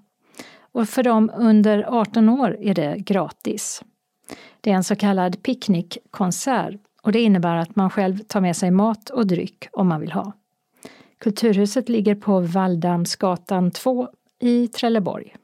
Och 0.74 0.88
för 0.88 1.02
dem 1.02 1.30
under 1.34 1.84
18 1.88 2.28
år 2.28 2.56
är 2.60 2.74
det 2.74 2.96
gratis. 2.98 3.82
Det 4.60 4.70
är 4.70 4.74
en 4.74 4.84
så 4.84 4.96
kallad 4.96 5.42
picknickkonsert 5.42 6.74
och 7.02 7.12
det 7.12 7.20
innebär 7.20 7.56
att 7.56 7.76
man 7.76 7.90
själv 7.90 8.18
tar 8.18 8.40
med 8.40 8.56
sig 8.56 8.70
mat 8.70 9.10
och 9.10 9.26
dryck 9.26 9.68
om 9.72 9.88
man 9.88 10.00
vill 10.00 10.12
ha. 10.12 10.32
Kulturhuset 11.18 11.88
ligger 11.88 12.14
på 12.14 12.40
Valldamsgatan 12.40 13.70
2 13.70 14.08
i 14.40 14.68
Trelleborg. 14.68 15.36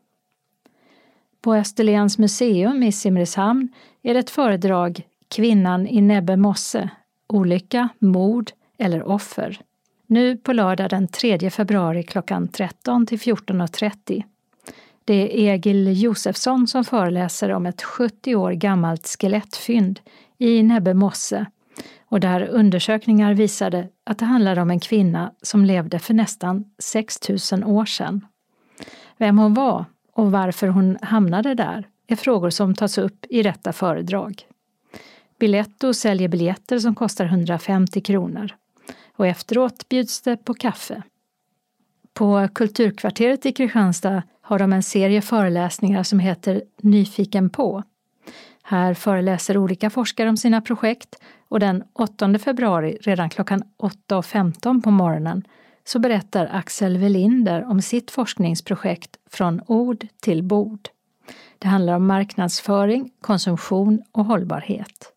På 1.41 1.55
Österlens 1.55 2.19
museum 2.19 2.83
i 2.83 2.93
Simrishamn 2.93 3.69
är 4.03 4.15
det 4.15 4.21
ett 4.21 4.31
föredrag 4.31 5.03
Kvinnan 5.29 5.87
i 5.87 6.01
Nebbe 6.01 6.37
mosse, 6.37 6.91
olycka, 7.27 7.89
mord 7.99 8.51
eller 8.79 9.03
offer. 9.03 9.61
Nu 10.07 10.37
på 10.37 10.53
lördag 10.53 10.91
den 10.91 11.09
3 11.09 11.51
februari 11.51 12.03
klockan 12.03 12.49
13 12.49 13.07
till 13.07 13.19
14.30. 13.19 14.23
Det 15.11 15.49
är 15.49 15.55
Egil 15.55 16.03
Josefsson 16.03 16.67
som 16.67 16.85
föreläser 16.85 17.51
om 17.51 17.67
ett 17.67 17.83
70 17.83 18.35
år 18.35 18.53
gammalt 18.53 19.07
skelettfynd 19.07 20.01
i 20.39 20.63
Nebbe 20.63 20.95
mosse 20.95 21.47
och 22.07 22.21
där 22.21 22.49
undersökningar 22.49 23.35
visade 23.35 23.89
att 24.05 24.19
det 24.19 24.25
handlade 24.25 24.61
om 24.61 24.71
en 24.71 24.81
kvinna 24.81 25.33
som 25.43 25.65
levde 25.65 25.99
för 25.99 26.15
nästan 26.15 26.65
6000 26.79 27.65
år 27.65 27.85
sedan. 27.85 28.27
Vem 29.19 29.39
hon 29.39 29.55
var 29.55 29.85
och 30.13 30.33
varför 30.33 30.69
hon 30.69 30.99
hamnade 31.03 31.55
där 31.55 31.89
är 32.07 32.17
frågor 32.17 32.51
som 32.51 32.75
tas 32.75 32.99
upp 32.99 33.27
i 33.31 33.43
detta 33.43 33.73
föredrag. 33.73 34.43
Biletto 35.39 35.95
säljer 35.95 36.29
biljetter 36.29 36.79
som 36.79 36.95
kostar 36.95 37.25
150 37.25 38.01
kronor 38.01 38.51
och 39.17 39.27
efteråt 39.27 39.89
bjuds 39.89 40.23
det 40.23 40.37
på 40.37 40.55
kaffe. 40.55 41.03
På 42.15 42.49
Kulturkvarteret 42.55 43.47
i 43.47 43.53
Kristianstad 43.53 44.23
har 44.51 44.59
de 44.59 44.73
en 44.73 44.83
serie 44.83 45.23
föreläsningar 45.23 46.03
som 46.03 46.19
heter 46.19 46.63
Nyfiken 46.83 47.51
på. 47.51 47.83
Här 48.63 48.95
föreläser 48.95 49.57
olika 49.57 49.91
forskare 49.91 50.29
om 50.29 50.37
sina 50.37 50.61
projekt 50.61 51.17
och 51.49 51.61
den 51.61 51.85
8 51.93 52.39
februari, 52.39 52.99
redan 53.01 53.31
klockan 53.31 53.63
8.15 53.79 54.83
på 54.83 54.91
morgonen, 54.91 55.45
så 55.85 55.99
berättar 55.99 56.51
Axel 56.53 56.99
Welinder 56.99 57.65
om 57.65 57.83
sitt 57.83 58.11
forskningsprojekt 58.11 59.17
Från 59.31 59.61
ord 59.67 60.07
till 60.21 60.43
bord. 60.43 60.89
Det 61.59 61.69
handlar 61.69 61.95
om 61.95 62.07
marknadsföring, 62.07 63.11
konsumtion 63.21 64.03
och 64.13 64.25
hållbarhet. 64.25 65.13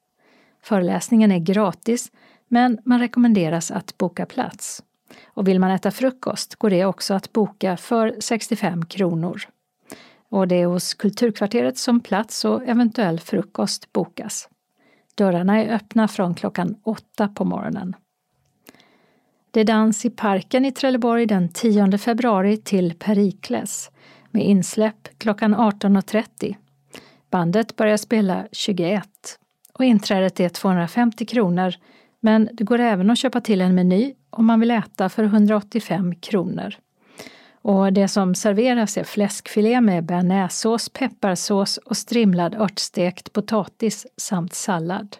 Föreläsningen 0.63 1.31
är 1.31 1.39
gratis, 1.39 2.11
men 2.47 2.77
man 2.85 2.99
rekommenderas 2.99 3.71
att 3.71 3.97
boka 3.97 4.25
plats. 4.25 4.83
Och 5.25 5.47
vill 5.47 5.59
man 5.59 5.71
äta 5.71 5.91
frukost 5.91 6.55
går 6.55 6.69
det 6.69 6.85
också 6.85 7.13
att 7.13 7.33
boka 7.33 7.77
för 7.77 8.15
65 8.19 8.85
kronor. 8.85 9.41
Och 10.29 10.47
det 10.47 10.55
är 10.55 10.65
hos 10.65 10.93
Kulturkvarteret 10.93 11.77
som 11.77 11.99
plats 11.99 12.45
och 12.45 12.63
eventuell 12.63 13.19
frukost 13.19 13.93
bokas. 13.93 14.49
Dörrarna 15.15 15.63
är 15.63 15.75
öppna 15.75 16.07
från 16.07 16.35
klockan 16.35 16.75
åtta 16.83 17.27
på 17.27 17.45
morgonen. 17.45 17.95
Det 19.51 19.59
är 19.59 19.65
dans 19.65 20.05
i 20.05 20.09
parken 20.09 20.65
i 20.65 20.71
Trelleborg 20.71 21.25
den 21.25 21.49
10 21.49 21.97
februari 21.97 22.57
till 22.57 22.93
Perikles 22.93 23.91
med 24.31 24.45
insläpp 24.45 25.07
klockan 25.17 25.55
18.30. 25.55 26.55
Bandet 27.29 27.75
börjar 27.75 27.97
spela 27.97 28.47
21 28.51 29.03
och 29.73 29.85
inträdet 29.85 30.39
är 30.39 30.49
250 30.49 31.25
kronor 31.25 31.73
men 32.19 32.49
det 32.53 32.63
går 32.63 32.79
även 32.79 33.09
att 33.09 33.17
köpa 33.17 33.41
till 33.41 33.61
en 33.61 33.75
meny 33.75 34.13
om 34.33 34.45
man 34.45 34.59
vill 34.59 34.71
äta 34.71 35.09
för 35.09 35.23
185 35.23 36.15
kronor. 36.15 36.75
Och 37.61 37.93
det 37.93 38.07
som 38.07 38.35
serveras 38.35 38.97
är 38.97 39.03
fläskfilé 39.03 39.81
med 39.81 40.05
bearnaisesås, 40.05 40.89
pepparsås 40.89 41.77
och 41.77 41.97
strimlad 41.97 42.55
örtstekt 42.55 43.33
potatis 43.33 44.07
samt 44.17 44.53
sallad. 44.53 45.17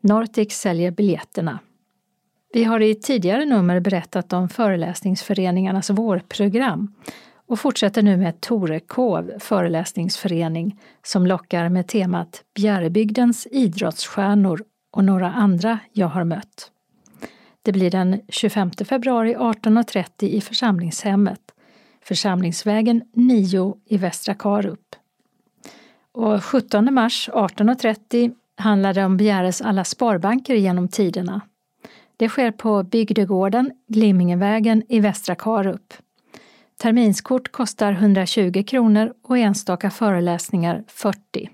Nortic 0.00 0.52
säljer 0.52 0.90
biljetterna. 0.90 1.58
Vi 2.52 2.64
har 2.64 2.80
i 2.80 2.94
tidigare 2.94 3.44
nummer 3.44 3.80
berättat 3.80 4.32
om 4.32 4.48
föreläsningsföreningarnas 4.48 5.90
vårprogram 5.90 6.94
och 7.48 7.60
fortsätter 7.60 8.02
nu 8.02 8.16
med 8.16 8.40
Torekov 8.40 9.32
föreläsningsförening 9.38 10.80
som 11.02 11.26
lockar 11.26 11.68
med 11.68 11.86
temat 11.88 12.42
Bjärebygdens 12.54 13.46
idrottsstjärnor 13.50 14.64
och 14.92 15.04
några 15.04 15.30
andra 15.32 15.78
jag 15.92 16.08
har 16.08 16.24
mött. 16.24 16.70
Det 17.68 17.72
blir 17.72 17.90
den 17.90 18.20
25 18.28 18.70
februari 18.70 19.34
18.30 19.34 20.24
i 20.24 20.40
församlingshemmet, 20.40 21.40
Församlingsvägen 22.04 23.02
9 23.12 23.76
i 23.86 23.96
Västra 23.96 24.34
Karup. 24.34 24.96
Och 26.12 26.44
17 26.44 26.94
mars 26.94 27.28
18.30 27.32 28.32
handlar 28.56 28.94
det 28.94 29.04
om 29.04 29.16
Bjäres 29.16 29.60
alla 29.60 29.84
sparbanker 29.84 30.54
genom 30.54 30.88
tiderna. 30.88 31.40
Det 32.16 32.28
sker 32.28 32.50
på 32.50 32.82
Bygdegården, 32.82 33.70
Glimmingevägen 33.88 34.82
i 34.88 35.00
Västra 35.00 35.34
Karup. 35.34 35.94
Terminskort 36.76 37.52
kostar 37.52 37.92
120 37.92 38.64
kronor 38.66 39.12
och 39.22 39.38
enstaka 39.38 39.90
föreläsningar 39.90 40.84
40. 40.86 41.50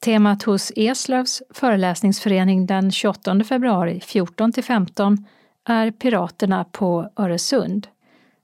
Temat 0.00 0.42
hos 0.42 0.72
Eslövs 0.76 1.42
föreläsningsförening 1.50 2.66
den 2.66 2.90
28 2.90 3.44
februari 3.44 4.00
14 4.00 4.52
15 4.52 5.26
är 5.64 5.90
Piraterna 5.90 6.64
på 6.64 7.10
Öresund. 7.16 7.88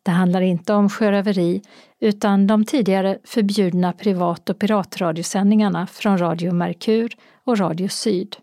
Det 0.03 0.11
handlar 0.11 0.41
inte 0.41 0.75
om 0.75 0.89
sjöröveri 0.89 1.63
utan 2.01 2.47
de 2.47 2.65
tidigare 2.65 3.19
förbjudna 3.25 3.93
privat 3.93 4.51
och 4.51 4.59
piratradiosändningarna 4.59 5.87
från 5.87 6.19
Radio 6.19 6.53
Merkur 6.53 7.17
och 7.45 7.59
Radio 7.59 7.89
Syd. 7.89 8.37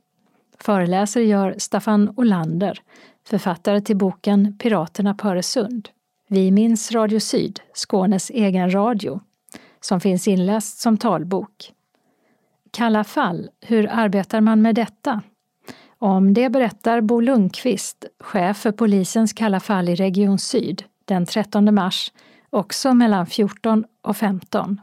Föreläsare 0.60 1.24
gör 1.24 1.55
Staffan 1.57 2.14
Olander, 2.18 2.82
författare 3.28 3.82
till 3.82 3.97
boken 3.97 4.57
Piraterna 4.57 5.14
på 5.14 5.28
Öresund. 5.28 5.89
Vi 6.28 6.51
minns 6.51 6.91
Radio 6.91 7.20
Syd, 7.20 7.60
Skånes 7.74 8.30
egen 8.30 8.74
radio, 8.74 9.20
som 9.82 9.99
finns 9.99 10.28
inläst 10.28 10.80
som 10.80 10.97
talbok. 10.97 11.74
Kalla 12.72 13.03
fall, 13.03 13.49
hur 13.61 13.88
arbetar 13.91 14.41
man 14.41 14.61
med 14.61 14.76
detta? 14.76 15.22
Om 15.97 16.34
det 16.34 16.49
berättar 16.49 17.01
Bo 17.01 17.20
Lundqvist, 17.20 18.05
chef 18.20 18.57
för 18.57 18.72
polisens 18.72 19.34
Kalla 19.34 19.59
fall 19.59 19.89
i 19.89 19.95
Region 19.95 20.39
Syd, 20.39 20.84
den 21.05 21.26
13 21.26 21.76
mars, 21.76 22.11
också 22.49 22.93
mellan 22.93 23.26
14 23.26 23.86
och 24.01 24.17
15. 24.17 24.82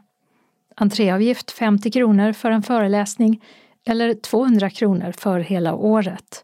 Entréavgift 0.75 1.51
50 1.51 1.91
kronor 1.91 2.33
för 2.33 2.51
en 2.51 2.63
föreläsning 2.63 3.43
eller 3.85 4.13
200 4.13 4.69
kronor 4.69 5.11
för 5.11 5.39
hela 5.39 5.75
året. 5.75 6.43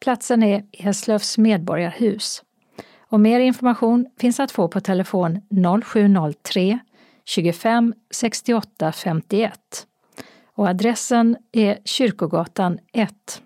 Platsen 0.00 0.42
är 0.42 0.64
Eslövs 0.72 1.38
medborgarhus. 1.38 2.42
Och 2.98 3.20
mer 3.20 3.40
information 3.40 4.06
finns 4.18 4.40
att 4.40 4.52
få 4.52 4.68
på 4.68 4.80
telefon 4.80 5.40
0703 5.84 6.78
25 7.24 7.94
68 8.10 8.92
51. 8.92 9.86
Och 10.60 10.68
adressen 10.68 11.36
är 11.52 11.78
Kyrkogatan 11.84 12.78
1. 12.92 13.42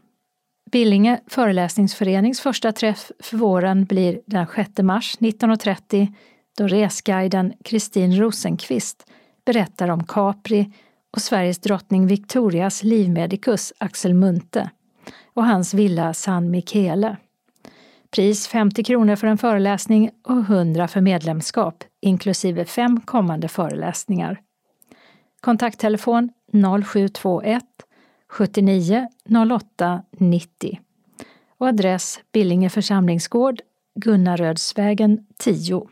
Billinge 0.71 1.21
föreläsningsförenings 1.27 2.41
första 2.41 2.73
träff 2.73 3.13
för 3.21 3.37
våren 3.37 3.85
blir 3.85 4.21
den 4.27 4.47
6 4.57 4.71
mars 4.83 5.17
19.30 5.19 6.13
då 6.59 6.67
resguiden 6.67 7.53
Kristin 7.65 8.17
Rosenqvist 8.17 9.11
berättar 9.45 9.89
om 9.89 10.05
Capri 10.05 10.73
och 11.13 11.23
Sveriges 11.23 11.59
drottning 11.59 12.07
Victorias 12.07 12.83
livmedikus 12.83 13.73
Axel 13.79 14.15
Munthe 14.15 14.71
och 15.35 15.47
hans 15.47 15.75
villa 15.75 16.15
San 16.15 16.51
Michele. 16.51 17.17
Pris 18.11 18.49
50 18.49 18.85
kronor 18.85 19.17
för 19.17 19.27
en 19.27 19.39
föreläsning 19.39 20.11
och 20.23 20.39
100 20.39 20.89
för 20.89 21.01
medlemskap, 21.01 21.85
inklusive 22.01 22.65
fem 22.65 23.01
kommande 23.01 23.49
föreläsningar. 23.49 24.41
Kontakttelefon 25.41 26.31
0721 26.55 27.63
79 28.29 29.09
08 29.53 30.03
90 30.19 30.81
och 31.59 31.67
adress 31.67 32.21
Billinge 32.33 32.71
församlingsgård, 32.71 33.61
Gunnarödsvägen 33.95 35.27
10. 35.39 35.89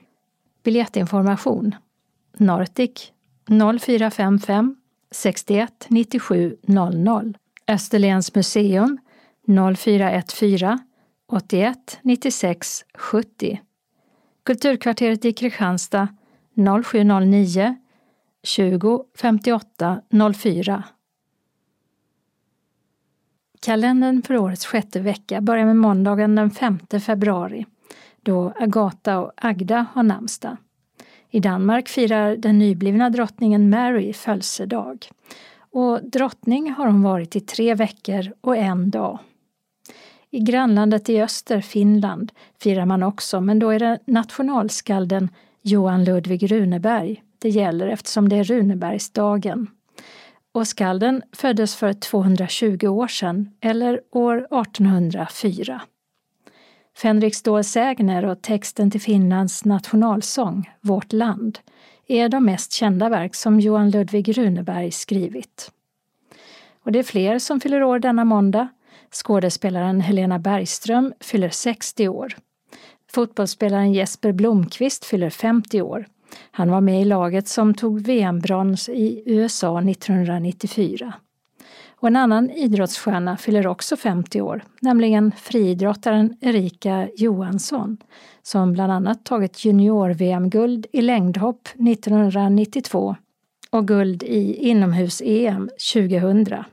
Biljettinformation 0.63 1.75
Nortic 2.39 3.13
0455 3.81 4.77
61 5.11 5.87
97 5.89 6.57
00 6.63 7.37
Österlens 7.69 8.35
museum 8.35 8.99
0414 9.77 10.79
81 11.29 11.99
96 12.03 12.85
70 12.95 13.61
Kulturkvarteret 14.45 15.25
i 15.25 15.33
Kristianstad 15.33 16.09
0709 16.85 17.77
20 18.43 19.05
58 19.15 20.03
04 20.35 20.85
Kalendern 23.61 24.23
för 24.23 24.37
årets 24.37 24.67
sjätte 24.67 25.01
vecka 25.01 25.41
börjar 25.41 25.65
med 25.65 25.77
måndagen 25.77 26.35
den 26.35 26.51
5 26.51 26.79
februari 27.01 27.67
då 28.23 28.53
Agata 28.57 29.19
och 29.19 29.33
Agda 29.37 29.87
har 29.93 30.03
namnsdag. 30.03 30.57
I 31.31 31.41
Danmark 31.41 31.89
firar 31.89 32.37
den 32.37 32.59
nyblivna 32.59 33.11
drottningen 33.11 33.71
Mary 33.71 34.13
födelsedag. 34.13 35.07
Och 35.71 36.05
drottning 36.05 36.73
har 36.73 36.87
hon 36.87 37.03
varit 37.03 37.37
i 37.37 37.41
tre 37.41 37.75
veckor 37.75 38.33
och 38.41 38.57
en 38.57 38.91
dag. 38.91 39.19
I 40.31 40.41
grannlandet 40.41 41.09
i 41.09 41.23
öster, 41.23 41.61
Finland, 41.61 42.33
firar 42.61 42.87
man 42.87 43.03
också, 43.03 43.41
men 43.41 43.59
då 43.59 43.71
är 43.71 43.79
det 43.79 43.99
nationalskalden 44.07 45.29
Johan 45.63 46.05
Ludvig 46.05 46.51
Runeberg 46.53 47.23
det 47.43 47.49
gäller 47.49 47.87
eftersom 47.89 48.29
det 48.29 48.37
är 48.37 48.45
Runebergsdagen. 48.45 49.67
Och 50.53 50.69
skalden 50.69 51.23
föddes 51.33 51.77
för 51.77 51.93
220 51.93 52.87
år 52.87 53.09
sedan, 53.09 53.51
eller 53.61 54.01
år 54.11 54.37
1804. 54.37 55.83
Fänrik 56.97 57.35
Stål 57.35 57.65
Sägner 57.65 58.25
och 58.25 58.43
texten 58.43 58.91
till 58.91 59.01
Finlands 59.01 59.65
nationalsång, 59.65 60.71
Vårt 60.81 61.13
land, 61.13 61.59
är 62.07 62.29
de 62.29 62.45
mest 62.45 62.73
kända 62.73 63.09
verk 63.09 63.35
som 63.35 63.61
Johan 63.61 63.91
Ludvig 63.91 64.39
Runeberg 64.39 64.91
skrivit. 64.91 65.71
Och 66.85 66.93
det 66.93 66.99
är 66.99 67.03
fler 67.03 67.39
som 67.39 67.61
fyller 67.61 67.83
år 67.83 67.99
denna 67.99 68.25
måndag. 68.25 68.69
Skådespelaren 69.11 70.01
Helena 70.01 70.39
Bergström 70.39 71.13
fyller 71.21 71.51
60 71.51 72.09
år. 72.09 72.37
Fotbollsspelaren 73.11 73.93
Jesper 73.93 74.33
Blomqvist 74.33 75.05
fyller 75.05 75.31
50 75.31 75.83
år. 75.83 76.07
Han 76.51 76.71
var 76.71 76.81
med 76.81 77.03
i 77.03 77.05
laget 77.05 77.49
som 77.49 77.75
tog 77.75 78.01
VM-brons 78.01 78.89
i 78.89 79.23
USA 79.27 79.81
1994. 79.81 81.13
Och 82.03 82.09
en 82.09 82.17
annan 82.17 82.51
idrottsstjärna 82.51 83.37
fyller 83.37 83.67
också 83.67 83.97
50 83.97 84.41
år, 84.41 84.65
nämligen 84.81 85.33
friidrottaren 85.33 86.37
Erika 86.41 87.09
Johansson 87.17 87.97
som 88.43 88.73
bland 88.73 88.93
annat 88.93 89.25
tagit 89.25 89.65
junior-VM-guld 89.65 90.87
i 90.93 91.03
längdhopp 91.03 91.69
1992 91.69 93.17
och 93.71 93.89
guld 93.89 94.23
i 94.23 94.55
inomhus-EM 94.55 95.71
2000. 95.95 96.65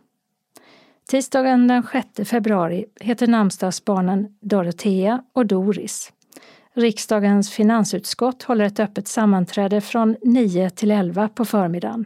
Tisdagen 1.10 1.68
den 1.68 1.84
6 2.16 2.30
februari 2.30 2.86
heter 3.00 3.28
namnsdagsbarnen 3.28 4.28
Dorotea 4.42 5.24
och 5.34 5.46
Doris. 5.46 6.12
Riksdagens 6.80 7.52
finansutskott 7.52 8.44
håller 8.44 8.66
ett 8.66 8.80
öppet 8.80 9.08
sammanträde 9.08 9.82
från 9.82 10.16
9 10.22 10.70
till 10.70 10.92
11 10.92 11.30
på 11.30 11.46
förmiddagen 11.46 12.06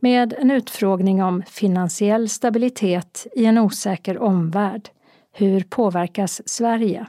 med 0.00 0.32
en 0.32 0.50
utfrågning 0.50 1.22
om 1.22 1.42
finansiell 1.46 2.28
stabilitet 2.28 3.26
i 3.34 3.46
en 3.46 3.58
osäker 3.58 4.18
omvärld. 4.18 4.88
Hur 5.32 5.60
påverkas 5.60 6.48
Sverige? 6.48 7.06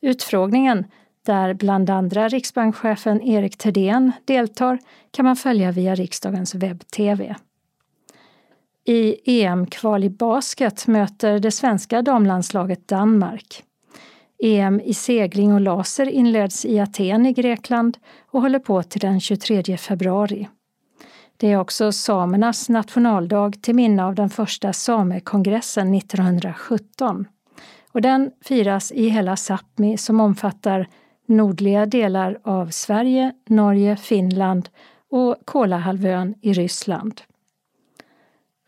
Utfrågningen, 0.00 0.84
där 1.26 1.54
bland 1.54 1.90
andra 1.90 2.28
riksbankschefen 2.28 3.22
Erik 3.22 3.56
Thedéen 3.56 4.12
deltar, 4.24 4.78
kan 5.10 5.24
man 5.24 5.36
följa 5.36 5.72
via 5.72 5.94
riksdagens 5.94 6.54
webb-tv. 6.54 7.34
I 8.84 9.16
EM-kval 9.42 10.04
i 10.04 10.10
basket 10.10 10.86
möter 10.86 11.38
det 11.38 11.50
svenska 11.50 12.02
damlandslaget 12.02 12.88
Danmark. 12.88 13.64
EM 14.42 14.80
i 14.80 14.94
segling 14.94 15.52
och 15.52 15.60
laser 15.60 16.08
inleds 16.08 16.64
i 16.64 16.80
Aten 16.80 17.26
i 17.26 17.32
Grekland 17.32 17.98
och 18.30 18.42
håller 18.42 18.58
på 18.58 18.82
till 18.82 19.00
den 19.00 19.20
23 19.20 19.76
februari. 19.76 20.48
Det 21.36 21.52
är 21.52 21.60
också 21.60 21.92
samernas 21.92 22.68
nationaldag 22.68 23.62
till 23.62 23.74
minne 23.74 24.04
av 24.04 24.14
den 24.14 24.30
första 24.30 24.72
samekongressen 24.72 25.94
1917. 25.94 27.24
Och 27.92 28.02
den 28.02 28.30
firas 28.44 28.92
i 28.92 29.08
hela 29.08 29.34
Sápmi 29.34 29.96
som 29.96 30.20
omfattar 30.20 30.88
nordliga 31.26 31.86
delar 31.86 32.38
av 32.42 32.70
Sverige, 32.70 33.32
Norge, 33.46 33.96
Finland 33.96 34.68
och 35.10 35.36
Kolahalvön 35.44 36.34
i 36.42 36.52
Ryssland. 36.52 37.20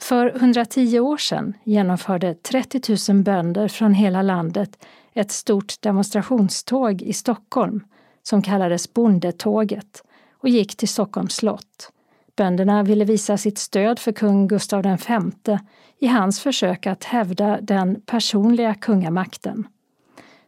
För 0.02 0.36
110 0.36 1.00
år 1.00 1.16
sedan 1.16 1.54
genomförde 1.64 2.34
30 2.34 3.12
000 3.12 3.22
bönder 3.22 3.68
från 3.68 3.94
hela 3.94 4.22
landet 4.22 4.86
ett 5.14 5.30
stort 5.30 5.82
demonstrationståg 5.82 7.02
i 7.02 7.12
Stockholm 7.12 7.84
som 8.22 8.42
kallades 8.42 8.94
Bondetåget 8.94 10.02
och 10.38 10.48
gick 10.48 10.76
till 10.76 10.88
Stockholms 10.88 11.34
slott. 11.34 11.92
Bönderna 12.36 12.82
ville 12.82 13.04
visa 13.04 13.36
sitt 13.36 13.58
stöd 13.58 13.98
för 13.98 14.12
kung 14.12 14.48
Gustav 14.48 14.82
V 14.82 15.58
i 15.98 16.06
hans 16.06 16.40
försök 16.40 16.86
att 16.86 17.04
hävda 17.04 17.58
den 17.61 18.00
personliga 18.06 18.74
kungamakten. 18.74 19.66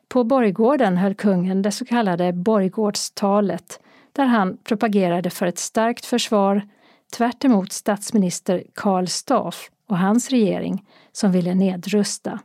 På 0.09 0.25
borggården 0.25 0.97
höll 0.97 1.15
kungen 1.15 1.63
det 1.63 1.73
så 1.73 1.85
kallade 1.85 2.33
borggårdstalet 2.33 3.81
där 4.13 4.25
han 4.25 4.57
propagerade 4.57 5.31
för 5.31 5.47
ett 5.47 5.59
starkt 5.59 6.05
försvar 6.05 6.69
tvärt 7.17 7.45
statsminister 7.71 8.65
Karl 8.75 9.07
Staff 9.07 9.71
och 9.87 9.99
hans 9.99 10.31
regering 10.31 10.85
som 11.13 11.33
ville 11.33 11.55
nedrusta. 11.55 12.41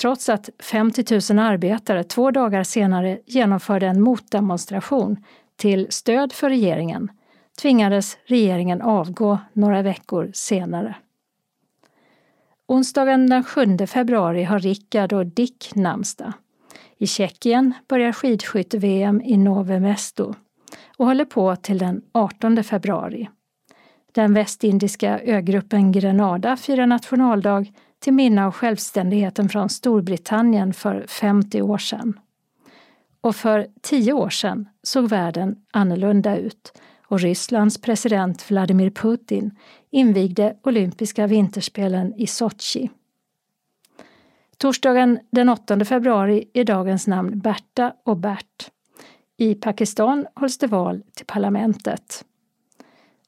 Trots 0.00 0.28
att 0.28 0.50
50 0.58 1.32
000 1.32 1.38
arbetare 1.38 2.04
två 2.04 2.30
dagar 2.30 2.62
senare 2.62 3.18
genomförde 3.26 3.86
en 3.86 4.02
motdemonstration 4.02 5.24
till 5.56 5.86
stöd 5.90 6.32
för 6.32 6.48
regeringen 6.48 7.10
tvingades 7.60 8.18
regeringen 8.26 8.82
avgå 8.82 9.38
några 9.52 9.82
veckor 9.82 10.30
senare. 10.34 10.94
Onsdagen 12.66 13.26
den 13.26 13.44
7 13.44 13.86
februari 13.86 14.42
har 14.44 14.58
Rickard 14.58 15.12
och 15.12 15.26
Dick 15.26 15.74
namnsdag. 15.74 16.32
I 16.98 17.06
Tjeckien 17.06 17.72
börjar 17.88 18.12
skidskytte-VM 18.12 19.22
i 19.24 19.36
Nove 19.36 19.80
Mesto 19.80 20.34
och 20.96 21.06
håller 21.06 21.24
på 21.24 21.56
till 21.56 21.78
den 21.78 22.02
18 22.12 22.64
februari. 22.64 23.28
Den 24.12 24.34
västindiska 24.34 25.20
ögruppen 25.20 25.92
Grenada 25.92 26.56
firar 26.56 26.86
nationaldag 26.86 27.66
till 28.06 28.14
minne 28.14 28.46
av 28.46 28.52
självständigheten 28.52 29.48
från 29.48 29.68
Storbritannien 29.68 30.72
för 30.72 31.06
50 31.08 31.62
år 31.62 31.78
sedan. 31.78 32.20
Och 33.20 33.36
för 33.36 33.66
10 33.82 34.12
år 34.12 34.30
sedan 34.30 34.68
såg 34.82 35.08
världen 35.08 35.56
annorlunda 35.70 36.36
ut 36.36 36.72
och 37.02 37.20
Rysslands 37.20 37.80
president 37.80 38.50
Vladimir 38.50 38.90
Putin 38.90 39.58
invigde 39.90 40.56
olympiska 40.62 41.26
vinterspelen 41.26 42.14
i 42.16 42.26
Sochi. 42.26 42.90
Torsdagen 44.56 45.18
den 45.30 45.48
8 45.48 45.84
februari 45.84 46.50
är 46.54 46.64
dagens 46.64 47.06
namn 47.06 47.38
Berta 47.38 47.92
och 48.04 48.16
Bert. 48.16 48.70
I 49.36 49.54
Pakistan 49.54 50.26
hålls 50.34 50.58
det 50.58 50.66
val 50.66 51.02
till 51.14 51.26
parlamentet. 51.26 52.24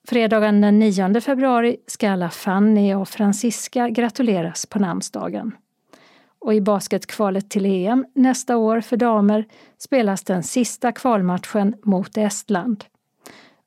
Fredagen 0.08 0.60
den 0.60 0.78
9 0.78 1.20
februari 1.20 1.76
ska 1.86 2.10
alla 2.10 2.30
Fanny 2.30 2.94
och 2.94 3.08
Francisca 3.08 3.88
gratuleras 3.88 4.66
på 4.66 4.78
namnsdagen. 4.78 5.52
Och 6.38 6.54
i 6.54 6.60
basketkvalet 6.60 7.50
till 7.50 7.66
EM 7.66 8.06
nästa 8.14 8.56
år 8.56 8.80
för 8.80 8.96
damer 8.96 9.44
spelas 9.78 10.24
den 10.24 10.42
sista 10.42 10.92
kvalmatchen 10.92 11.74
mot 11.82 12.16
Estland. 12.16 12.84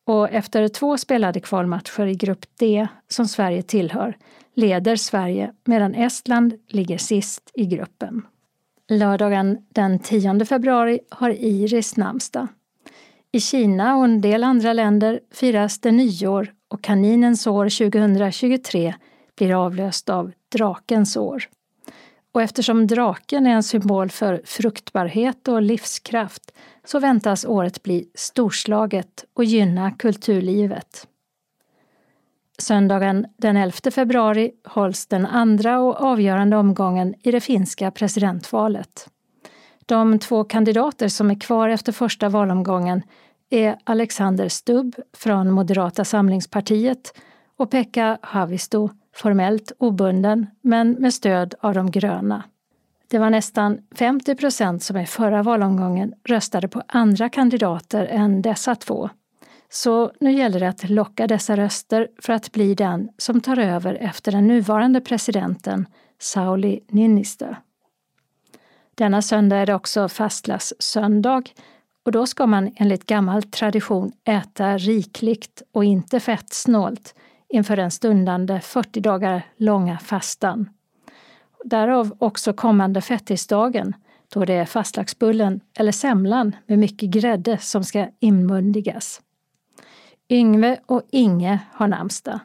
Och 0.05 0.29
efter 0.29 0.67
två 0.67 0.97
spelade 0.97 1.39
kvalmatcher 1.39 2.07
i 2.07 2.15
grupp 2.15 2.45
D, 2.59 2.87
som 3.07 3.27
Sverige 3.27 3.61
tillhör, 3.61 4.17
leder 4.53 4.95
Sverige 4.95 5.51
medan 5.65 5.95
Estland 5.95 6.53
ligger 6.67 6.97
sist 6.97 7.51
i 7.53 7.65
gruppen. 7.65 8.25
Lördagen 8.89 9.57
den 9.69 9.99
10 9.99 10.45
februari 10.45 10.99
har 11.09 11.29
Iris 11.29 11.97
namnsdag. 11.97 12.47
I 13.34 13.39
Kina 13.39 13.95
och 13.95 14.05
en 14.05 14.21
del 14.21 14.43
andra 14.43 14.73
länder 14.73 15.19
firas 15.32 15.79
det 15.79 15.91
nyår 15.91 16.53
och 16.67 16.82
kaninens 16.82 17.47
år 17.47 17.89
2023 17.89 18.93
blir 19.38 19.65
avlöst 19.65 20.09
av 20.09 20.32
drakens 20.49 21.17
år. 21.17 21.43
Och 22.32 22.41
eftersom 22.41 22.88
draken 22.88 23.47
är 23.47 23.51
en 23.51 23.63
symbol 23.63 24.09
för 24.09 24.41
fruktbarhet 24.45 25.47
och 25.47 25.61
livskraft 25.61 26.51
så 26.86 26.99
väntas 26.99 27.45
året 27.45 27.84
bli 27.84 28.09
storslaget 28.15 29.25
och 29.34 29.43
gynna 29.43 29.91
kulturlivet. 29.91 31.07
Söndagen 32.57 33.25
den 33.38 33.57
11 33.57 33.91
februari 33.91 34.51
hålls 34.63 35.07
den 35.07 35.25
andra 35.25 35.79
och 35.79 36.01
avgörande 36.01 36.57
omgången 36.57 37.15
i 37.23 37.32
det 37.32 37.41
finska 37.41 37.91
presidentvalet. 37.91 39.09
De 39.86 40.19
två 40.19 40.43
kandidater 40.43 41.07
som 41.07 41.32
är 41.32 41.39
kvar 41.39 41.69
efter 41.69 41.91
första 41.91 42.29
valomgången 42.29 43.01
är 43.49 43.77
Alexander 43.84 44.49
Stubb 44.49 44.95
från 45.13 45.51
Moderata 45.51 46.05
samlingspartiet 46.05 47.13
och 47.57 47.71
Pekka 47.71 48.17
Haavisto, 48.21 48.89
formellt 49.15 49.71
obunden 49.77 50.47
men 50.61 50.91
med 50.91 51.13
stöd 51.13 51.55
av 51.59 51.73
de 51.73 51.91
gröna. 51.91 52.43
Det 53.07 53.19
var 53.19 53.29
nästan 53.29 53.77
50 53.95 54.36
procent 54.36 54.84
som 54.84 54.97
i 54.97 55.05
förra 55.05 55.43
valomgången 55.43 56.13
röstade 56.23 56.67
på 56.67 56.84
andra 56.88 57.29
kandidater 57.29 58.05
än 58.05 58.41
dessa 58.41 58.75
två. 58.75 59.09
Så 59.69 60.11
nu 60.19 60.32
gäller 60.32 60.59
det 60.59 60.69
att 60.69 60.89
locka 60.89 61.27
dessa 61.27 61.57
röster 61.57 62.07
för 62.21 62.34
att 62.34 62.51
bli 62.51 62.75
den 62.75 63.09
som 63.17 63.41
tar 63.41 63.57
över 63.57 63.93
efter 63.93 64.32
den 64.32 64.47
nuvarande 64.47 65.01
presidenten 65.01 65.86
Sauli 66.19 66.79
Niinistö. 66.89 67.55
Denna 69.02 69.22
söndag 69.22 69.58
är 69.58 69.66
det 69.66 69.74
också 69.74 70.10
fastlagssöndag 70.10 71.43
och 72.06 72.12
då 72.12 72.28
ska 72.28 72.47
man 72.47 72.72
enligt 72.76 73.06
gammal 73.06 73.43
tradition 73.43 74.12
äta 74.24 74.78
rikligt 74.78 75.62
och 75.72 75.86
inte 75.86 76.20
fettsnålt 76.20 77.16
inför 77.49 77.76
den 77.76 77.91
stundande 77.91 78.60
40 78.60 78.99
dagar 78.99 79.45
långa 79.58 79.97
fastan. 79.99 80.70
Därav 81.64 82.16
också 82.20 82.54
kommande 82.54 83.02
fettisdagen 83.02 83.93
då 84.34 84.45
det 84.45 84.54
är 84.54 84.66
fastlagsbullen 84.66 85.62
eller 85.78 85.91
semlan 85.91 86.56
med 86.66 86.80
mycket 86.80 87.10
grädde 87.10 87.58
som 87.58 87.84
ska 87.84 88.08
inmundigas. 88.20 89.22
Yngve 90.30 90.80
och 90.86 91.02
Inge 91.12 91.60
har 91.72 91.88
namnsdag. 91.88 92.39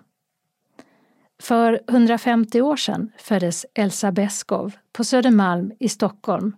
För 1.43 1.80
150 1.89 2.61
år 2.62 2.76
sedan 2.76 3.12
föddes 3.18 3.66
Elsa 3.74 4.12
Beskow 4.12 4.72
på 4.93 5.05
Södermalm 5.05 5.72
i 5.78 5.89
Stockholm, 5.89 6.57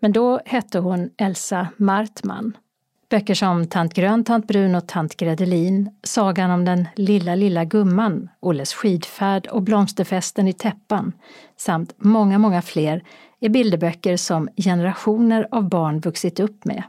men 0.00 0.12
då 0.12 0.40
hette 0.44 0.78
hon 0.78 1.10
Elsa 1.16 1.68
Martman. 1.76 2.56
Böcker 3.10 3.34
som 3.34 3.66
Tant 3.66 3.94
Grön, 3.94 4.24
Tant 4.24 4.46
Brun 4.46 4.74
och 4.74 4.88
Tant 4.88 5.16
Gredelin, 5.16 5.90
Sagan 6.02 6.50
om 6.50 6.64
den 6.64 6.88
lilla, 6.96 7.34
lilla 7.34 7.64
gumman, 7.64 8.28
Olles 8.40 8.74
skidfärd 8.74 9.46
och 9.46 9.62
Blomsterfesten 9.62 10.48
i 10.48 10.52
täppan 10.52 11.12
samt 11.56 11.94
många, 11.96 12.38
många 12.38 12.62
fler 12.62 13.02
är 13.40 13.48
bilderböcker 13.48 14.16
som 14.16 14.48
generationer 14.56 15.48
av 15.50 15.68
barn 15.68 16.00
vuxit 16.00 16.40
upp 16.40 16.64
med. 16.64 16.82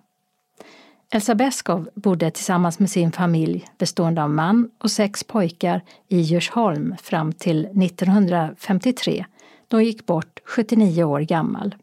Elsa 1.12 1.36
Beskow 1.36 1.90
bodde 1.96 2.32
tillsammans 2.32 2.80
med 2.80 2.90
sin 2.90 3.12
familj 3.12 3.68
bestående 3.78 4.24
av 4.24 4.30
man 4.30 4.72
och 4.78 4.92
sex 4.92 5.24
pojkar 5.24 5.82
i 6.08 6.20
Djursholm 6.20 6.96
fram 7.02 7.34
till 7.34 7.66
1953 7.66 9.26
då 9.68 9.78
hon 9.78 9.86
gick 9.86 10.06
bort 10.06 10.40
79 10.46 11.04
år 11.04 11.20
gammal. 11.20 11.76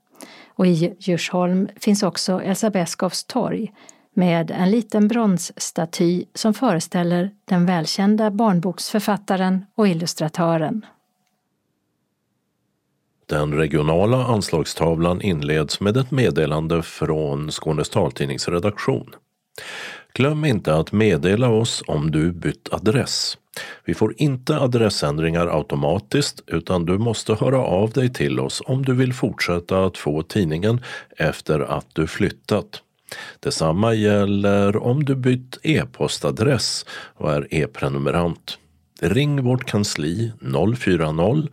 Och 0.48 0.66
i 0.66 0.96
Djursholm 0.98 1.68
finns 1.76 2.02
också 2.02 2.42
Elsa 2.42 2.70
Beskows 2.70 3.24
torg 3.24 3.72
med 4.14 4.50
en 4.50 4.70
liten 4.70 5.08
bronsstaty 5.08 6.24
som 6.34 6.54
föreställer 6.54 7.30
den 7.44 7.66
välkända 7.66 8.30
barnboksförfattaren 8.30 9.66
och 9.74 9.88
illustratören. 9.88 10.86
Den 13.28 13.54
regionala 13.54 14.24
anslagstavlan 14.24 15.22
inleds 15.22 15.80
med 15.80 15.96
ett 15.96 16.10
meddelande 16.10 16.82
från 16.82 17.50
Skånes 17.50 17.88
taltidnings 17.88 18.48
redaktion. 18.48 19.14
Glöm 20.12 20.44
inte 20.44 20.74
att 20.74 20.92
meddela 20.92 21.48
oss 21.48 21.82
om 21.86 22.10
du 22.10 22.32
bytt 22.32 22.72
adress. 22.72 23.38
Vi 23.84 23.94
får 23.94 24.14
inte 24.16 24.58
adressändringar 24.58 25.46
automatiskt 25.46 26.42
utan 26.46 26.84
du 26.84 26.98
måste 26.98 27.34
höra 27.34 27.58
av 27.58 27.90
dig 27.90 28.12
till 28.12 28.40
oss 28.40 28.62
om 28.66 28.84
du 28.84 28.94
vill 28.94 29.12
fortsätta 29.12 29.84
att 29.84 29.98
få 29.98 30.22
tidningen 30.22 30.80
efter 31.16 31.60
att 31.60 31.86
du 31.92 32.06
flyttat. 32.06 32.82
Detsamma 33.40 33.94
gäller 33.94 34.76
om 34.76 35.04
du 35.04 35.14
bytt 35.14 35.58
e-postadress 35.62 36.86
och 36.90 37.32
är 37.32 37.54
e-prenumerant. 37.54 38.58
Ring 39.00 39.42
vårt 39.44 39.64
kansli 39.64 40.32
040 40.76 41.48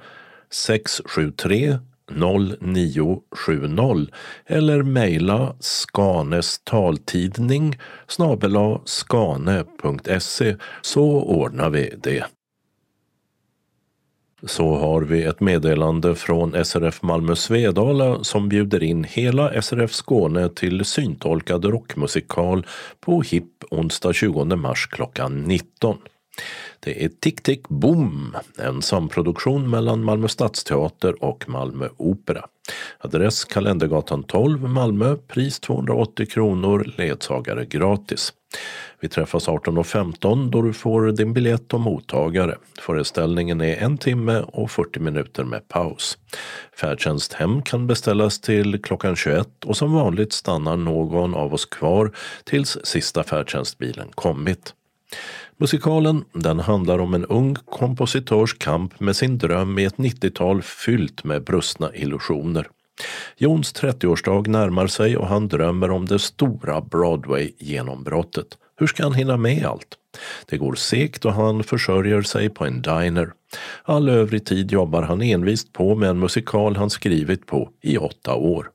673 0.54 1.78
0970 2.12 4.08
eller 4.46 4.84
mejla 4.84 5.56
Skanes 5.60 6.60
taltidning 6.60 7.80
snabela 8.08 8.82
skane.se 8.86 10.56
så 10.82 11.04
ordnar 11.22 11.70
vi 11.70 11.94
det. 12.04 12.26
Så 14.46 14.76
har 14.76 15.02
vi 15.02 15.24
ett 15.24 15.40
meddelande 15.40 16.16
från 16.16 16.66
SRF 16.66 17.02
Malmö 17.02 17.36
Svedala 17.36 18.24
som 18.24 18.50
bjuder 18.50 18.84
in 18.84 19.04
hela 19.04 19.62
SRF 19.62 19.94
Skåne 19.94 20.50
till 20.50 20.86
syntolkad 20.86 21.66
rockmusikal 21.66 22.66
på 23.00 23.22
HIP 23.22 23.64
onsdag 23.72 24.14
20 24.14 24.46
mars 24.46 24.88
klockan 24.88 25.44
19. 25.44 25.98
Det 26.84 27.06
är 27.06 27.10
Tick 27.10 27.42
Tick 27.42 27.68
Boom, 27.70 28.36
en 28.58 28.82
samproduktion 28.82 29.70
mellan 29.70 30.04
Malmö 30.04 30.28
Stadsteater 30.28 31.24
och 31.24 31.50
Malmö 31.50 31.90
Opera. 31.98 32.46
Adress 33.00 33.46
Kalendergatan 33.46 34.24
12, 34.24 34.70
Malmö, 34.70 35.16
pris 35.28 35.60
280 35.60 36.26
kronor, 36.26 36.92
ledsagare 36.98 37.66
gratis. 37.66 38.34
Vi 39.00 39.10
träffas 39.10 39.48
18.15 39.48 40.50
då 40.50 40.62
du 40.62 40.74
får 40.74 41.12
din 41.12 41.34
biljett 41.34 41.74
och 41.74 41.80
mottagare. 41.80 42.58
Föreställningen 42.80 43.62
är 43.62 43.76
en 43.76 43.98
timme 43.98 44.44
och 44.48 44.72
40 44.72 45.00
minuter 45.00 45.44
med 45.44 45.68
paus. 45.68 46.18
Färdtjänst 46.80 47.34
hem 47.34 47.62
kan 47.62 47.88
beställas 47.88 48.40
till 48.40 48.82
klockan 48.82 49.16
21 49.16 49.66
och 49.66 49.78
som 49.78 49.94
vanligt 49.94 50.34
stannar 50.34 50.78
någon 50.78 51.36
av 51.36 51.54
oss 51.54 51.66
kvar 51.66 52.12
tills 52.44 52.78
sista 52.84 53.24
färdtjänstbilen 53.24 54.08
kommit. 54.16 54.74
Musikalen 55.64 56.26
den 56.34 56.60
handlar 56.60 57.00
om 57.00 57.14
en 57.14 57.26
ung 57.26 57.56
kompositörs 57.56 58.58
kamp 58.58 59.00
med 59.00 59.16
sin 59.16 59.38
dröm 59.38 59.80
i 59.80 59.86
ett 59.86 59.96
90-tal 59.96 60.62
fyllt 60.62 61.24
med 61.24 61.44
brustna 61.44 61.96
illusioner. 61.96 62.68
Jons 63.38 63.74
30-årsdag 63.74 64.48
närmar 64.48 64.88
sig 64.88 65.18
och 65.18 65.28
han 65.28 65.48
drömmer 65.48 65.92
om 65.92 66.06
det 66.06 66.20
stora 66.20 66.82
Broadway-genombrottet. 66.82 68.48
Hur 68.78 68.88
ska 68.88 69.04
han 69.04 69.14
hinna 69.14 69.38
med 69.38 69.66
allt? 69.66 69.98
Det 70.46 70.58
går 70.58 70.76
segt 70.76 71.26
och 71.26 71.34
han 71.34 71.64
försörjer 71.64 72.22
sig 72.22 72.50
på 72.50 72.66
en 72.66 72.82
diner. 72.82 73.32
All 73.84 74.10
övrig 74.10 74.46
tid 74.46 74.72
jobbar 74.72 75.02
han 75.02 75.22
envist 75.22 75.74
på 75.74 75.96
med 75.96 76.10
en 76.10 76.20
musikal 76.20 76.76
han 76.76 76.90
skrivit 76.90 77.46
på 77.46 77.70
i 77.82 77.98
åtta 77.98 78.36
år. 78.36 78.70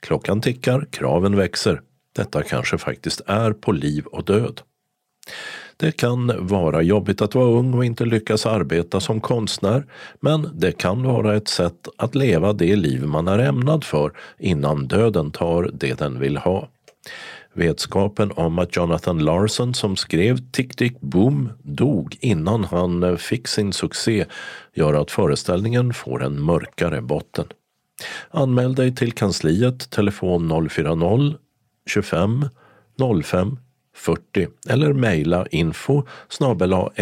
Klockan 0.00 0.40
tickar, 0.40 0.86
kraven 0.90 1.36
växer. 1.36 1.80
Detta 2.16 2.42
kanske 2.42 2.78
faktiskt 2.78 3.20
är 3.26 3.52
på 3.52 3.72
liv 3.72 4.06
och 4.06 4.24
död. 4.24 4.60
Det 5.76 5.92
kan 5.92 6.46
vara 6.46 6.82
jobbigt 6.82 7.22
att 7.22 7.34
vara 7.34 7.46
ung 7.48 7.74
och 7.74 7.84
inte 7.84 8.04
lyckas 8.04 8.46
arbeta 8.46 9.00
som 9.00 9.20
konstnär, 9.20 9.86
men 10.20 10.50
det 10.54 10.72
kan 10.72 11.02
vara 11.02 11.36
ett 11.36 11.48
sätt 11.48 11.88
att 11.98 12.14
leva 12.14 12.52
det 12.52 12.76
liv 12.76 13.06
man 13.06 13.28
är 13.28 13.38
ämnad 13.38 13.84
för 13.84 14.12
innan 14.38 14.86
döden 14.88 15.30
tar 15.30 15.70
det 15.72 15.98
den 15.98 16.20
vill 16.20 16.36
ha. 16.36 16.68
Vetskapen 17.52 18.32
om 18.32 18.58
att 18.58 18.76
Jonathan 18.76 19.18
Larson 19.18 19.74
som 19.74 19.96
skrev 19.96 20.38
Tick 20.50 20.76
Tick 20.76 21.00
Boom 21.00 21.52
dog 21.62 22.16
innan 22.20 22.64
han 22.64 23.18
fick 23.18 23.48
sin 23.48 23.72
succé 23.72 24.26
gör 24.74 24.94
att 24.94 25.10
föreställningen 25.10 25.94
får 25.94 26.24
en 26.24 26.42
mörkare 26.42 27.02
botten. 27.02 27.44
Anmäl 28.30 28.74
dig 28.74 28.94
till 28.94 29.12
kansliet, 29.12 29.90
telefon 29.90 30.68
040 30.70 31.34
25 31.86 32.48
05 33.24 33.56
40 33.94 34.48
eller 34.68 34.92
mejla 34.92 35.46
info 35.50 36.02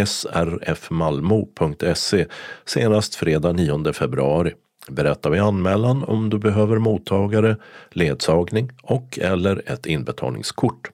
srfmalmo.se 0.06 2.26
senast 2.64 3.14
fredag 3.14 3.52
9 3.52 3.92
februari. 3.92 4.52
Berätta 4.88 5.30
vid 5.30 5.40
anmälan 5.40 6.04
om 6.04 6.30
du 6.30 6.38
behöver 6.38 6.78
mottagare, 6.78 7.56
ledsagning 7.90 8.70
och 8.82 9.18
eller 9.18 9.62
ett 9.66 9.86
inbetalningskort. 9.86 10.90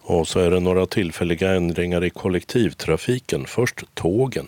Och 0.00 0.28
så 0.28 0.40
är 0.40 0.50
det 0.50 0.60
några 0.60 0.86
tillfälliga 0.86 1.54
ändringar 1.54 2.04
i 2.04 2.10
kollektivtrafiken. 2.10 3.46
Först 3.46 3.94
tågen. 3.94 4.46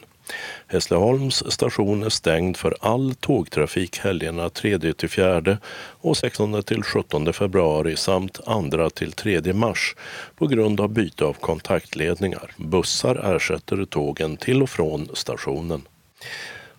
Hässleholms 0.67 1.53
station 1.53 2.03
är 2.03 2.09
stängd 2.09 2.57
för 2.57 2.77
all 2.81 3.15
tågtrafik 3.15 3.99
helgerna 3.99 4.49
3-4 4.49 5.57
och 6.01 6.15
16-17 6.15 7.33
februari 7.33 7.97
samt 7.97 8.41
2-3 8.41 9.53
mars 9.53 9.97
på 10.37 10.47
grund 10.47 10.81
av 10.81 10.89
byte 10.89 11.25
av 11.25 11.33
kontaktledningar. 11.33 12.51
Bussar 12.57 13.35
ersätter 13.37 13.85
tågen 13.85 14.37
till 14.37 14.63
och 14.63 14.71
från 14.71 15.09
stationen. 15.15 15.83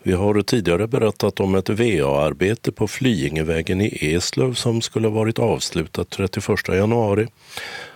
Vi 0.06 0.14
har 0.14 0.42
tidigare 0.42 0.88
berättat 0.88 1.40
om 1.40 1.56
ett 1.56 1.70
VA-arbete 1.70 2.72
på 2.72 2.88
Flyingevägen 2.88 3.82
i 3.82 4.14
Eslöv 4.14 4.54
som 4.54 4.82
skulle 4.82 5.08
varit 5.08 5.40
avslutat 5.40 6.10
31 6.10 6.68
januari 6.68 7.28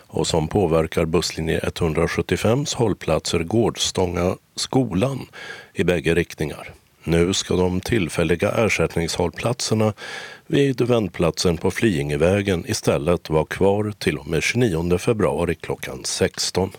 och 0.07 0.27
som 0.27 0.47
påverkar 0.47 1.05
busslinje 1.05 1.59
175s 1.59 2.75
hållplatser 2.75 3.39
Gårdstånga 3.39 4.35
skolan 4.55 5.19
i 5.73 5.83
bägge 5.83 6.15
riktningar. 6.15 6.73
Nu 7.03 7.33
ska 7.33 7.55
de 7.55 7.81
tillfälliga 7.81 8.51
ersättningshållplatserna 8.51 9.93
vid 10.47 10.81
vändplatsen 10.81 11.57
på 11.57 11.71
Flyingevägen 11.71 12.65
istället 12.67 13.29
vara 13.29 13.45
kvar 13.45 13.93
till 13.97 14.17
och 14.17 14.27
med 14.27 14.43
29 14.43 14.97
februari 14.97 15.55
klockan 15.55 16.01
16. 16.03 16.71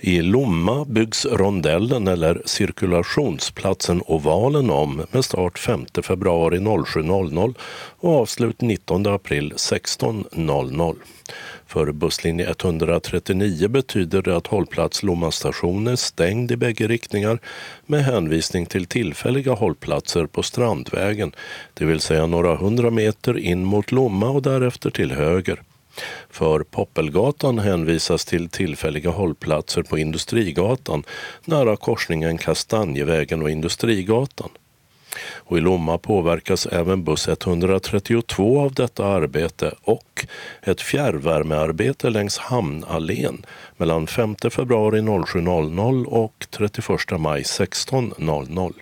I 0.00 0.22
Lomma 0.22 0.84
byggs 0.84 1.26
rondellen 1.26 2.08
eller 2.08 2.42
cirkulationsplatsen 2.44 4.02
Ovalen 4.06 4.70
om 4.70 5.02
med 5.10 5.24
start 5.24 5.58
5 5.58 5.86
februari 6.02 6.58
07.00 6.58 7.54
och 7.98 8.20
avslut 8.20 8.60
19 8.60 9.06
april 9.06 9.52
16.00. 9.56 10.96
För 11.66 11.92
busslinje 11.92 12.50
139 12.50 13.68
betyder 13.68 14.22
det 14.22 14.36
att 14.36 14.46
hållplats 14.46 15.02
Lomma 15.02 15.30
station 15.30 15.86
är 15.86 15.96
stängd 15.96 16.52
i 16.52 16.56
bägge 16.56 16.86
riktningar 16.86 17.38
med 17.86 18.04
hänvisning 18.04 18.66
till 18.66 18.86
tillfälliga 18.86 19.52
hållplatser 19.52 20.26
på 20.26 20.42
Strandvägen, 20.42 21.32
det 21.74 21.84
vill 21.84 22.00
säga 22.00 22.26
några 22.26 22.56
hundra 22.56 22.90
meter 22.90 23.38
in 23.38 23.64
mot 23.64 23.92
Lomma 23.92 24.28
och 24.28 24.42
därefter 24.42 24.90
till 24.90 25.12
höger. 25.12 25.62
För 26.30 26.60
Poppelgatan 26.60 27.58
hänvisas 27.58 28.24
till 28.24 28.48
tillfälliga 28.48 29.10
hållplatser 29.10 29.82
på 29.82 29.98
Industrigatan 29.98 31.04
nära 31.44 31.76
korsningen 31.76 32.38
Kastanjevägen 32.38 33.42
och 33.42 33.50
Industrigatan. 33.50 34.48
Och 35.34 35.58
I 35.58 35.60
Lomma 35.60 35.98
påverkas 35.98 36.66
även 36.66 37.04
buss 37.04 37.28
132 37.28 38.60
av 38.60 38.74
detta 38.74 39.06
arbete 39.06 39.74
och 39.82 40.26
ett 40.62 40.80
fjärrvärmearbete 40.80 42.10
längs 42.10 42.38
Hamnallén 42.38 43.46
mellan 43.76 44.06
5 44.06 44.36
februari 44.50 45.00
07.00 45.00 46.04
och 46.04 46.46
31 46.50 47.20
maj 47.20 47.42
16.00. 47.42 48.72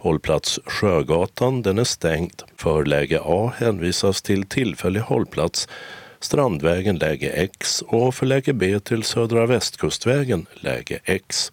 Hållplats 0.00 0.60
Sjögatan 0.66 1.62
den 1.62 1.78
är 1.78 1.84
stängd. 1.84 2.42
För 2.56 2.84
läge 2.84 3.20
A 3.24 3.52
hänvisas 3.56 4.22
till 4.22 4.46
tillfällig 4.46 5.00
hållplats 5.00 5.68
Strandvägen 6.20 6.96
läge 6.96 7.30
X 7.30 7.82
och 7.86 8.14
för 8.14 8.26
läge 8.26 8.52
B 8.52 8.80
till 8.80 9.02
Södra 9.02 9.46
Västkustvägen 9.46 10.46
läge 10.54 10.98
X. 11.04 11.52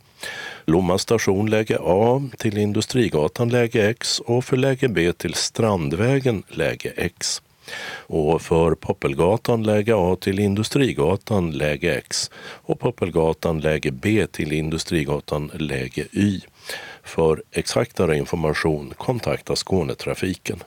Lomma 0.66 0.98
station 0.98 1.50
läge 1.50 1.78
A 1.82 2.30
till 2.38 2.58
Industrigatan 2.58 3.50
läge 3.50 3.90
X 3.90 4.20
och 4.20 4.46
för 4.46 4.58
läge 4.58 4.88
B 4.88 5.14
till 5.14 5.34
Strandvägen 5.34 6.44
läge 6.50 6.94
X. 6.96 7.42
Och 8.08 8.42
för 8.42 8.76
Poppelgatan 8.76 9.64
läge 9.64 9.94
A 9.96 10.18
till 10.22 10.40
Industrigatan 10.40 11.52
läge 11.52 11.96
X 11.96 12.32
och 12.38 12.80
Poppelgatan 12.80 13.60
läge 13.60 13.92
B 13.92 14.28
till 14.32 14.54
Industrigatan 14.54 15.52
läge 15.54 16.06
Y. 16.12 16.42
För 17.04 17.44
exaktare 17.52 18.18
information 18.18 18.94
kontakta 18.98 19.56
Skånetrafiken. 19.56 20.64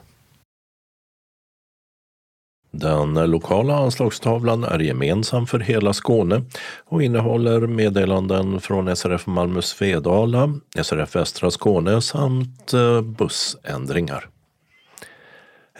Den 2.71 3.13
lokala 3.13 3.75
anslagstavlan 3.75 4.63
är 4.63 4.79
gemensam 4.79 5.47
för 5.47 5.59
hela 5.59 5.93
Skåne 5.93 6.41
och 6.85 7.03
innehåller 7.03 7.67
meddelanden 7.67 8.61
från 8.61 8.95
SRF 8.95 9.27
Malmö 9.27 9.61
Svedala, 9.61 10.53
SRF 10.83 11.15
Västra 11.15 11.51
Skåne 11.51 12.01
samt 12.01 12.73
eh, 12.73 13.01
bussändringar. 13.01 14.29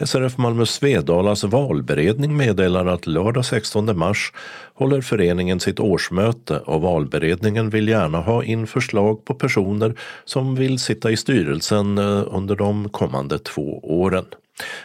SRF 0.04 0.38
Malmö 0.38 0.66
Svedalas 0.66 1.44
valberedning 1.44 2.36
meddelar 2.36 2.86
att 2.86 3.06
lördag 3.06 3.44
16 3.44 3.98
mars 3.98 4.32
håller 4.74 5.00
föreningen 5.00 5.60
sitt 5.60 5.80
årsmöte 5.80 6.58
och 6.58 6.80
valberedningen 6.80 7.70
vill 7.70 7.88
gärna 7.88 8.20
ha 8.20 8.44
in 8.44 8.66
förslag 8.66 9.24
på 9.24 9.34
personer 9.34 9.94
som 10.24 10.54
vill 10.54 10.78
sitta 10.78 11.10
i 11.10 11.16
styrelsen 11.16 11.98
eh, 11.98 12.24
under 12.30 12.56
de 12.56 12.88
kommande 12.88 13.38
två 13.38 13.80
åren. 13.82 14.24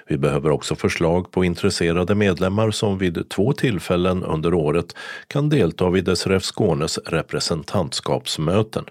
Vi 0.07 0.17
behöver 0.17 0.51
också 0.51 0.75
förslag 0.75 1.31
på 1.31 1.45
intresserade 1.45 2.15
medlemmar 2.15 2.71
som 2.71 2.97
vid 2.97 3.29
två 3.29 3.53
tillfällen 3.53 4.23
under 4.23 4.53
året 4.53 4.95
kan 5.27 5.49
delta 5.49 5.89
vid 5.89 6.17
SRF 6.17 6.43
Skånes 6.43 6.97
representantskapsmöten. 6.97 8.85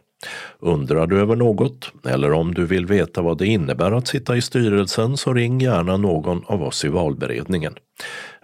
Undrar 0.58 1.06
du 1.06 1.20
över 1.20 1.36
något 1.36 1.92
eller 2.04 2.32
om 2.32 2.54
du 2.54 2.66
vill 2.66 2.86
veta 2.86 3.22
vad 3.22 3.38
det 3.38 3.46
innebär 3.46 3.92
att 3.92 4.08
sitta 4.08 4.36
i 4.36 4.42
styrelsen 4.42 5.16
så 5.16 5.32
ring 5.32 5.60
gärna 5.60 5.96
någon 5.96 6.44
av 6.46 6.62
oss 6.62 6.84
i 6.84 6.88
valberedningen. 6.88 7.74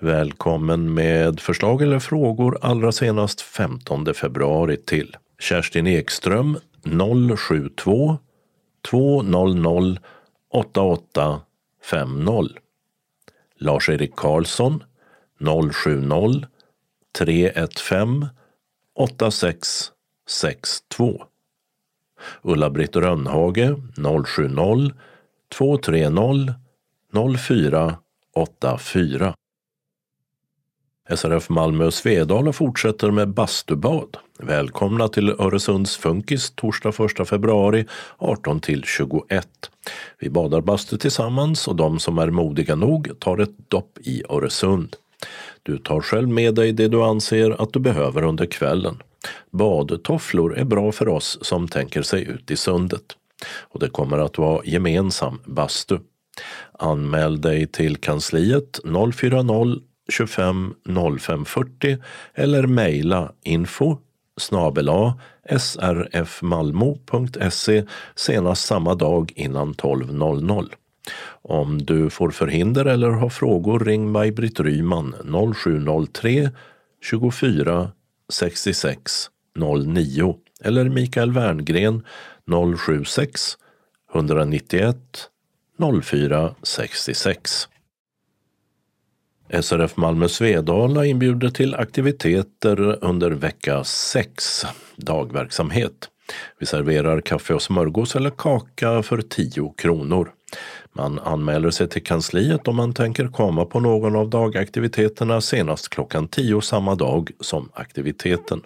Välkommen 0.00 0.94
med 0.94 1.40
förslag 1.40 1.82
eller 1.82 1.98
frågor 1.98 2.58
allra 2.60 2.92
senast 2.92 3.40
15 3.40 4.14
februari 4.14 4.76
till 4.76 5.16
Kerstin 5.38 5.86
Ekström 5.86 6.58
072 7.36 8.18
200 8.90 10.00
88 10.52 11.40
50 11.81 12.59
Lars-Erik 13.59 14.16
Karlsson 14.16 14.85
070 15.39 16.47
315 17.12 18.28
8662 18.94 21.24
Ulla-Britt 22.43 22.97
Rönnhage 22.97 23.77
070 23.97 24.93
230 25.48 26.55
0484 27.12 29.35
SRF 31.16 31.48
Malmö 31.48 31.90
Svedala 31.90 32.52
fortsätter 32.52 33.10
med 33.10 33.28
bastubad. 33.28 34.16
Välkomna 34.38 35.08
till 35.08 35.30
Öresunds 35.30 35.96
Funkis 35.96 36.50
torsdag 36.50 36.92
1 37.20 37.28
februari 37.28 37.86
18 38.18 38.60
till 38.60 38.84
21. 38.84 39.48
Vi 40.18 40.30
badar 40.30 40.60
bastu 40.60 40.96
tillsammans 40.98 41.68
och 41.68 41.76
de 41.76 41.98
som 41.98 42.18
är 42.18 42.30
modiga 42.30 42.74
nog 42.74 43.20
tar 43.20 43.38
ett 43.38 43.68
dopp 43.68 43.98
i 43.98 44.22
Öresund. 44.28 44.96
Du 45.62 45.78
tar 45.78 46.00
själv 46.00 46.28
med 46.28 46.54
dig 46.54 46.72
det 46.72 46.88
du 46.88 47.02
anser 47.02 47.62
att 47.62 47.72
du 47.72 47.80
behöver 47.80 48.22
under 48.22 48.46
kvällen. 48.46 49.02
Badtofflor 49.50 50.58
är 50.58 50.64
bra 50.64 50.92
för 50.92 51.08
oss 51.08 51.38
som 51.42 51.68
tänker 51.68 52.02
sig 52.02 52.28
ut 52.28 52.50
i 52.50 52.56
sundet. 52.56 53.04
Och 53.58 53.80
det 53.80 53.88
kommer 53.88 54.18
att 54.18 54.38
vara 54.38 54.64
gemensam 54.64 55.38
bastu. 55.44 55.98
Anmäl 56.78 57.40
dig 57.40 57.66
till 57.66 57.96
kansliet 57.96 58.80
040 58.84 59.89
25 60.10 60.74
05 61.20 61.44
40 61.44 61.98
eller 62.34 62.66
mejla 62.66 63.32
info 63.42 63.98
snabela 64.40 65.18
srfmalmo.se 65.58 67.04
senast 68.14 68.66
samma 68.66 68.94
dag 68.94 69.32
innan 69.36 69.74
12.00. 69.74 70.72
Om 71.42 71.82
du 71.82 72.10
får 72.10 72.30
förhinder 72.30 72.84
eller 72.84 73.10
har 73.10 73.28
frågor 73.28 73.80
ring 73.80 74.10
Maj-Britt 74.12 74.60
Ryman 74.60 75.14
0703 75.54 76.50
24 77.02 77.90
66 78.32 79.12
09 79.86 80.36
eller 80.64 80.88
Mikael 80.88 81.32
Werngren 81.32 82.02
076 82.76 83.56
191 84.14 84.96
04 86.02 86.54
66. 86.62 87.68
SRF 89.52 89.97
Malmö 89.97 90.28
Svedala 90.28 91.06
inbjuder 91.06 91.48
till 91.51 91.74
aktiviteter 91.74 93.05
under 93.05 93.31
vecka 93.31 93.85
6, 93.85 94.66
dagverksamhet. 94.97 96.09
Vi 96.59 96.66
serverar 96.66 97.20
kaffe 97.20 97.55
och 97.55 97.62
smörgås 97.62 98.16
eller 98.16 98.31
kaka 98.31 99.02
för 99.02 99.22
10 99.22 99.74
kronor. 99.77 100.32
Man 100.93 101.18
anmäler 101.18 101.70
sig 101.70 101.89
till 101.89 102.02
kansliet 102.02 102.68
om 102.68 102.77
man 102.77 102.94
tänker 102.94 103.28
komma 103.28 103.64
på 103.64 103.81
någon 103.81 104.16
av 104.16 104.31
dagaktiviteterna 104.31 105.40
senast 105.40 105.89
klockan 105.89 106.28
10 106.28 106.60
samma 106.60 106.94
dag 106.94 107.31
som 107.40 107.68
aktiviteten. 107.74 108.62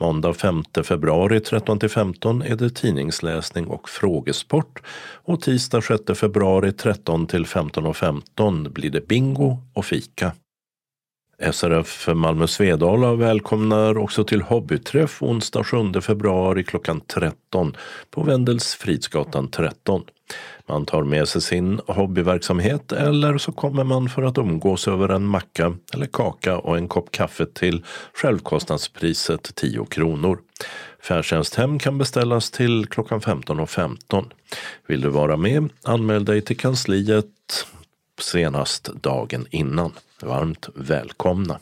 Måndag 0.00 0.34
5 0.34 0.64
februari 0.84 1.40
13 1.40 1.80
15 1.88 2.42
är 2.42 2.56
det 2.56 2.70
tidningsläsning 2.70 3.66
och 3.66 3.88
frågesport 3.88 4.82
och 5.24 5.40
tisdag 5.40 5.80
6 5.80 6.02
februari 6.20 6.72
13 6.72 7.26
till 7.26 7.44
15.15 7.44 7.92
15 7.92 8.72
blir 8.72 8.90
det 8.90 9.08
bingo 9.08 9.58
och 9.72 9.84
fika. 9.84 10.32
SRF 11.38 12.08
Malmö 12.14 12.46
Svedala 12.46 13.14
välkomnar 13.14 13.98
också 13.98 14.24
till 14.24 14.42
hobbyträff 14.42 15.22
onsdag 15.22 15.64
7 15.64 16.00
februari 16.00 16.64
klockan 16.64 17.00
13 17.00 17.76
på 18.10 18.22
Wendels 18.22 18.74
Fridsgatan 18.74 19.50
13. 19.50 20.02
Man 20.68 20.86
tar 20.86 21.02
med 21.02 21.28
sig 21.28 21.42
sin 21.42 21.80
hobbyverksamhet 21.86 22.92
eller 22.92 23.38
så 23.38 23.52
kommer 23.52 23.84
man 23.84 24.08
för 24.08 24.22
att 24.22 24.38
umgås 24.38 24.88
över 24.88 25.08
en 25.08 25.26
macka 25.26 25.76
eller 25.94 26.06
kaka 26.06 26.58
och 26.58 26.76
en 26.76 26.88
kopp 26.88 27.12
kaffe 27.12 27.46
till 27.46 27.84
självkostnadspriset 28.14 29.54
10 29.54 29.84
kronor. 29.84 30.38
Färdtjänsthem 31.02 31.78
kan 31.78 31.98
beställas 31.98 32.50
till 32.50 32.86
klockan 32.86 33.20
15.15. 33.20 33.66
15. 33.66 34.32
Vill 34.86 35.00
du 35.00 35.08
vara 35.08 35.36
med? 35.36 35.68
Anmäl 35.82 36.24
dig 36.24 36.40
till 36.40 36.56
kansliet 36.56 37.26
senast 38.20 38.84
dagen 39.02 39.46
innan. 39.50 39.92
Varmt 40.22 40.68
välkomna! 40.74 41.60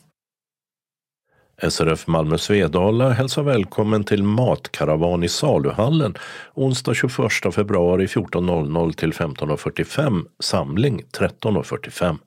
SRF 1.69 2.07
Malmö 2.07 2.39
Svedala 2.39 3.11
hälsar 3.11 3.43
välkommen 3.43 4.05
till 4.05 4.23
Matkaravan 4.23 5.25
i 5.25 5.29
Saluhallen 5.29 6.15
onsdag 6.55 6.95
21 6.95 7.55
februari 7.55 8.07
14.00 8.07 8.93
till 8.93 9.13
15.45, 9.13 10.25
samling 10.41 11.03
13.45. 11.19 12.19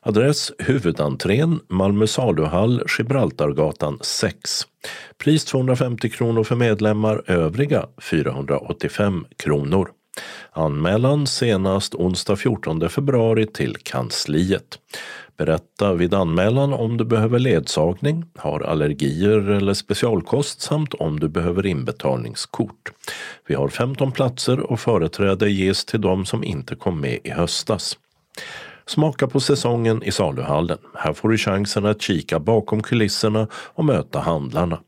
Adress 0.00 0.52
Huvudentrén, 0.58 1.60
Malmö 1.68 2.06
saluhall, 2.06 2.82
Gibraltargatan 2.98 3.98
6. 4.00 4.62
Pris 5.18 5.44
250 5.44 6.08
kronor 6.08 6.44
för 6.44 6.56
medlemmar, 6.56 7.22
övriga 7.26 7.86
485 8.00 9.26
kronor. 9.36 9.90
Anmälan 10.52 11.26
senast 11.26 11.94
onsdag 11.94 12.36
14 12.36 12.88
februari 12.88 13.46
till 13.46 13.76
kansliet. 13.82 14.78
Berätta 15.36 15.94
vid 15.94 16.14
anmälan 16.14 16.72
om 16.72 16.96
du 16.96 17.04
behöver 17.04 17.38
ledsagning, 17.38 18.24
har 18.36 18.60
allergier 18.60 19.50
eller 19.50 19.74
specialkost 19.74 20.60
samt 20.60 20.94
om 20.94 21.20
du 21.20 21.28
behöver 21.28 21.66
inbetalningskort. 21.66 22.92
Vi 23.46 23.54
har 23.54 23.68
15 23.68 24.12
platser 24.12 24.60
och 24.60 24.80
företräde 24.80 25.50
ges 25.50 25.84
till 25.84 26.00
de 26.00 26.26
som 26.26 26.44
inte 26.44 26.74
kom 26.74 27.00
med 27.00 27.18
i 27.24 27.30
höstas. 27.30 27.98
Smaka 28.86 29.26
på 29.26 29.40
säsongen 29.40 30.02
i 30.02 30.12
saluhallen. 30.12 30.78
Här 30.94 31.12
får 31.12 31.28
du 31.28 31.38
chansen 31.38 31.86
att 31.86 32.02
kika 32.02 32.38
bakom 32.38 32.82
kulisserna 32.82 33.48
och 33.52 33.84
möta 33.84 34.18
handlarna. 34.18 34.80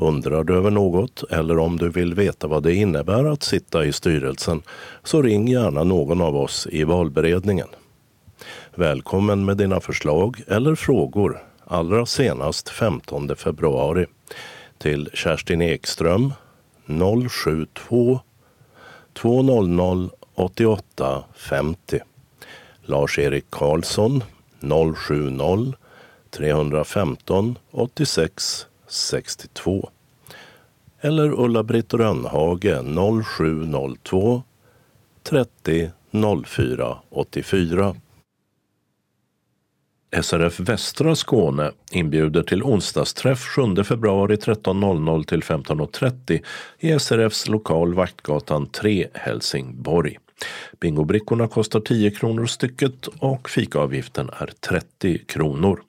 Undrar 0.00 0.44
du 0.44 0.56
över 0.56 0.70
något 0.70 1.24
eller 1.30 1.58
om 1.58 1.76
du 1.76 1.88
vill 1.88 2.14
veta 2.14 2.46
vad 2.46 2.62
det 2.62 2.74
innebär 2.74 3.24
att 3.24 3.42
sitta 3.42 3.84
i 3.84 3.92
styrelsen 3.92 4.62
så 5.02 5.22
ring 5.22 5.48
gärna 5.48 5.84
någon 5.84 6.20
av 6.20 6.36
oss 6.36 6.68
i 6.70 6.84
valberedningen. 6.84 7.68
Välkommen 8.74 9.44
med 9.44 9.56
dina 9.56 9.80
förslag 9.80 10.42
eller 10.46 10.74
frågor 10.74 11.42
allra 11.64 12.06
senast 12.06 12.68
15 12.68 13.36
februari 13.36 14.06
till 14.78 15.10
Kerstin 15.14 15.62
Ekström 15.62 16.32
072 17.28 18.20
200 19.12 20.10
88 20.34 21.24
50 21.34 22.00
Lars-Erik 22.82 23.50
Karlsson 23.50 24.24
070 24.96 25.74
315 26.30 27.58
86 27.70 28.66
62 28.88 29.90
eller 31.00 31.40
Ulla-Britt 31.40 31.94
Rönnhage 31.94 32.82
0702 33.24 34.42
30 35.22 35.90
04 36.46 36.98
84. 37.10 37.96
SRF 40.22 40.60
Västra 40.60 41.14
Skåne 41.14 41.72
inbjuder 41.90 42.42
till 42.42 42.62
onsdagsträff 42.62 43.40
7 43.40 43.84
februari 43.84 44.36
13.00 44.36 45.24
till 45.24 45.42
15.30 45.42 46.42
i 46.78 46.98
SRFs 46.98 47.48
lokal 47.48 47.94
Vaktgatan 47.94 48.66
3, 48.66 49.08
Helsingborg. 49.14 50.18
Bingobrickorna 50.80 51.48
kostar 51.48 51.80
10 51.80 52.10
kronor 52.10 52.46
stycket 52.46 53.06
och 53.06 53.50
fikaavgiften 53.50 54.30
är 54.38 54.46
30 54.46 55.18
kronor. 55.18 55.82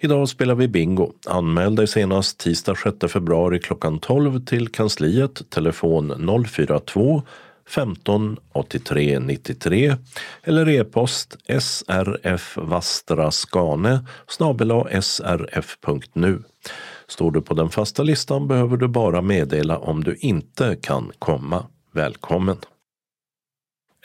Idag 0.00 0.28
spelar 0.28 0.54
vi 0.54 0.68
bingo. 0.68 1.12
Anmäl 1.26 1.74
dig 1.74 1.88
senast 1.88 2.38
tisdag 2.38 2.74
6 2.74 3.12
februari 3.12 3.58
klockan 3.58 3.98
12 3.98 4.44
till 4.44 4.68
kansliet, 4.68 5.50
telefon 5.50 6.28
042 6.46 7.22
15 7.68 8.36
83 8.52 9.18
93 9.18 9.96
eller 10.42 10.68
e-post 10.68 11.36
srfvastraskane 11.58 14.06
snabel 14.28 15.02
srf.nu. 15.02 16.42
Står 17.08 17.30
du 17.30 17.40
på 17.40 17.54
den 17.54 17.70
fasta 17.70 18.02
listan 18.02 18.48
behöver 18.48 18.76
du 18.76 18.88
bara 18.88 19.22
meddela 19.22 19.78
om 19.78 20.04
du 20.04 20.16
inte 20.20 20.76
kan 20.80 21.12
komma. 21.18 21.66
Välkommen! 21.92 22.56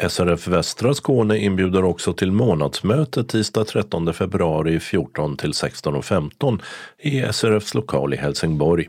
SRF 0.01 0.47
Västra 0.47 0.93
Skåne 0.93 1.37
inbjuder 1.37 1.83
också 1.83 2.13
till 2.13 2.31
månadsmöte 2.31 3.23
tisdag 3.23 3.65
13 3.65 4.13
februari 4.13 4.79
14 4.79 5.37
till 5.37 5.51
16.15 5.51 6.61
i 6.99 7.21
SRFs 7.33 7.73
lokal 7.73 8.13
i 8.13 8.17
Helsingborg. 8.17 8.87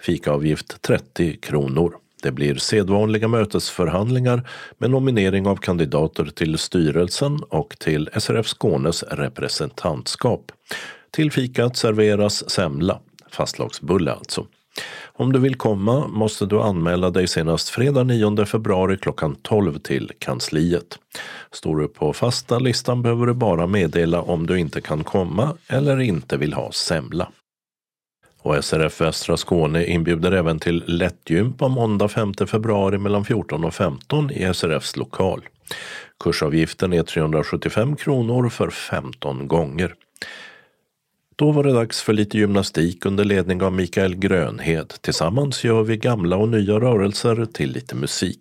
Fikaavgift 0.00 0.82
30 0.82 1.36
kronor. 1.36 1.96
Det 2.22 2.32
blir 2.32 2.54
sedvanliga 2.54 3.28
mötesförhandlingar 3.28 4.48
med 4.78 4.90
nominering 4.90 5.46
av 5.46 5.56
kandidater 5.56 6.24
till 6.24 6.58
styrelsen 6.58 7.38
och 7.48 7.76
till 7.78 8.08
SRF 8.16 8.46
Skånes 8.46 9.02
representantskap. 9.02 10.52
Till 11.10 11.32
fikat 11.32 11.76
serveras 11.76 12.50
semla, 12.50 13.00
fastlagsbulle 13.30 14.12
alltså. 14.12 14.46
Om 15.04 15.32
du 15.32 15.38
vill 15.38 15.54
komma 15.54 16.08
måste 16.08 16.46
du 16.46 16.60
anmäla 16.60 17.10
dig 17.10 17.28
senast 17.28 17.68
fredag 17.68 18.04
9 18.04 18.46
februari 18.46 18.96
klockan 18.96 19.36
12 19.42 19.78
till 19.78 20.12
kansliet. 20.18 20.98
Står 21.52 21.76
du 21.76 21.88
på 21.88 22.12
fasta 22.12 22.58
listan 22.58 23.02
behöver 23.02 23.26
du 23.26 23.34
bara 23.34 23.66
meddela 23.66 24.22
om 24.22 24.46
du 24.46 24.58
inte 24.58 24.80
kan 24.80 25.04
komma 25.04 25.56
eller 25.68 26.00
inte 26.00 26.36
vill 26.36 26.52
ha 26.52 26.72
semla. 26.72 27.28
Och 28.42 28.64
SRF 28.64 29.00
Västra 29.00 29.36
Skåne 29.36 29.86
inbjuder 29.86 30.32
även 30.32 30.58
till 30.58 30.84
lättgympa 30.86 31.68
måndag 31.68 32.08
5 32.08 32.34
februari 32.34 32.98
mellan 32.98 33.24
14 33.24 33.64
och 33.64 33.74
15 33.74 34.30
i 34.30 34.54
SRFs 34.54 34.96
lokal. 34.96 35.40
Kursavgiften 36.24 36.92
är 36.92 37.02
375 37.02 37.96
kronor 37.96 38.48
för 38.48 38.70
15 38.70 39.48
gånger. 39.48 39.94
Då 41.40 41.52
var 41.52 41.64
det 41.64 41.72
dags 41.72 42.02
för 42.02 42.12
lite 42.12 42.38
gymnastik 42.38 43.06
under 43.06 43.24
ledning 43.24 43.62
av 43.62 43.72
Mikael 43.72 44.16
Grönhed. 44.16 44.88
Tillsammans 45.00 45.64
gör 45.64 45.82
vi 45.82 45.96
gamla 45.96 46.36
och 46.36 46.48
nya 46.48 46.80
rörelser 46.80 47.46
till 47.52 47.72
lite 47.72 47.94
musik. 47.94 48.40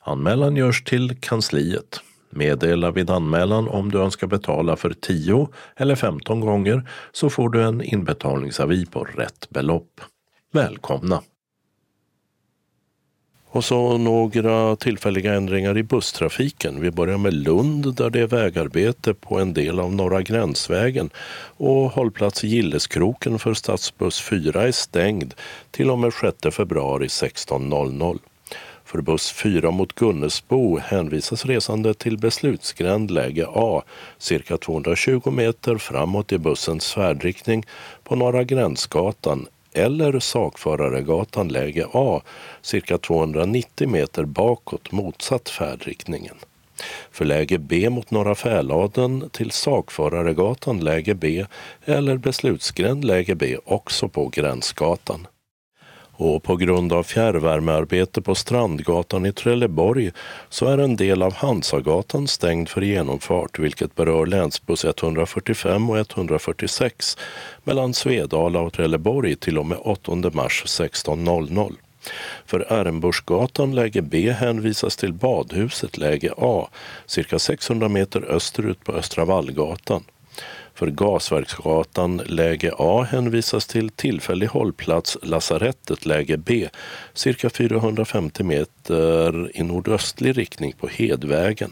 Anmälan 0.00 0.56
görs 0.56 0.84
till 0.84 1.16
kansliet. 1.20 2.00
Meddela 2.30 2.90
vid 2.90 3.10
anmälan 3.10 3.68
om 3.68 3.90
du 3.90 3.98
önskar 4.00 4.26
betala 4.26 4.76
för 4.76 4.92
10 4.92 5.48
eller 5.76 5.94
15 5.94 6.40
gånger 6.40 6.88
så 7.12 7.30
får 7.30 7.48
du 7.48 7.62
en 7.62 7.82
inbetalningsavi 7.82 8.86
på 8.86 9.04
rätt 9.04 9.50
belopp. 9.50 10.00
Välkomna! 10.52 11.22
Och 13.52 13.64
så 13.64 13.98
några 13.98 14.76
tillfälliga 14.76 15.34
ändringar 15.34 15.78
i 15.78 15.82
busstrafiken. 15.82 16.80
Vi 16.80 16.90
börjar 16.90 17.18
med 17.18 17.34
Lund 17.34 17.94
där 17.94 18.10
det 18.10 18.20
är 18.20 18.26
vägarbete 18.26 19.14
på 19.14 19.38
en 19.38 19.54
del 19.54 19.80
av 19.80 19.94
Norra 19.94 20.22
Gränsvägen 20.22 21.10
och 21.56 21.90
hållplats 21.90 22.44
Gilleskroken 22.44 23.38
för 23.38 23.54
stadsbuss 23.54 24.20
4 24.20 24.62
är 24.62 24.72
stängd 24.72 25.34
till 25.70 25.90
och 25.90 25.98
med 25.98 26.12
6 26.12 26.56
februari 26.56 27.06
16.00. 27.06 28.18
För 28.84 29.00
buss 29.00 29.32
4 29.32 29.70
mot 29.70 29.94
Gunnesbo 29.94 30.78
hänvisas 30.78 31.46
resande 31.46 31.94
till 31.94 32.18
beslutsgränd 32.18 33.10
läge 33.10 33.46
A, 33.48 33.82
cirka 34.18 34.56
220 34.56 35.30
meter 35.30 35.76
framåt 35.76 36.32
i 36.32 36.38
bussens 36.38 36.92
färdriktning 36.92 37.66
på 38.04 38.16
Norra 38.16 38.44
Gränsgatan 38.44 39.46
eller 39.72 40.20
Sakföraregatan 40.20 41.48
läge 41.48 41.86
A, 41.92 42.22
cirka 42.62 42.98
290 42.98 43.88
meter 43.88 44.24
bakåt 44.24 44.92
motsatt 44.92 45.48
färdriktningen. 45.48 46.36
För 47.10 47.24
läge 47.24 47.58
B 47.58 47.90
mot 47.90 48.10
Norra 48.10 48.34
Fäladen 48.34 49.30
till 49.32 49.50
Sakföraregatan 49.50 50.80
läge 50.80 51.14
B 51.14 51.46
eller 51.84 52.16
beslutsgränd 52.16 53.04
läge 53.04 53.34
B 53.34 53.56
också 53.64 54.08
på 54.08 54.28
Gränsgatan. 54.28 55.26
Och 56.22 56.42
på 56.42 56.56
grund 56.56 56.92
av 56.92 57.02
fjärrvärmearbete 57.02 58.22
på 58.22 58.34
Strandgatan 58.34 59.26
i 59.26 59.32
Trelleborg 59.32 60.10
så 60.48 60.66
är 60.66 60.78
en 60.78 60.96
del 60.96 61.22
av 61.22 61.34
Hansagatan 61.34 62.28
stängd 62.28 62.68
för 62.68 62.80
genomfart 62.80 63.58
vilket 63.58 63.94
berör 63.94 64.26
länsbuss 64.26 64.84
145 64.84 65.90
och 65.90 65.98
146 65.98 67.18
mellan 67.64 67.94
Svedala 67.94 68.60
och 68.60 68.72
Trelleborg 68.72 69.36
till 69.36 69.58
och 69.58 69.66
med 69.66 69.78
8 69.80 70.12
mars 70.32 70.64
16.00. 70.66 71.74
För 72.46 72.72
Ärnbursgatan 72.72 73.74
läge 73.74 74.02
B 74.02 74.30
hänvisas 74.30 74.96
till 74.96 75.12
Badhuset 75.12 75.98
läge 75.98 76.32
A, 76.36 76.68
cirka 77.06 77.38
600 77.38 77.88
meter 77.88 78.24
österut 78.24 78.84
på 78.84 78.92
Östra 78.92 79.24
Vallgatan. 79.24 80.04
För 80.80 80.90
Gasverksgatan 80.90 82.16
läge 82.16 82.72
A 82.78 83.06
hänvisas 83.10 83.66
till 83.66 83.90
tillfällig 83.90 84.46
hållplats 84.46 85.18
Lasarettet 85.22 86.06
läge 86.06 86.36
B, 86.36 86.68
cirka 87.14 87.50
450 87.50 88.42
meter 88.44 89.50
i 89.54 89.62
nordöstlig 89.62 90.38
riktning 90.38 90.72
på 90.80 90.88
Hedvägen. 90.88 91.70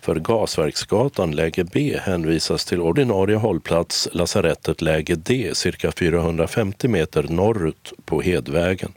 För 0.00 0.14
Gasverksgatan 0.14 1.30
läge 1.30 1.64
B 1.64 1.98
hänvisas 2.02 2.64
till 2.64 2.80
ordinarie 2.80 3.36
hållplats 3.36 4.08
Lasarettet 4.12 4.82
läge 4.82 5.14
D, 5.14 5.50
cirka 5.54 5.92
450 5.92 6.88
meter 6.88 7.22
norrut 7.22 7.92
på 8.04 8.20
Hedvägen 8.20 8.92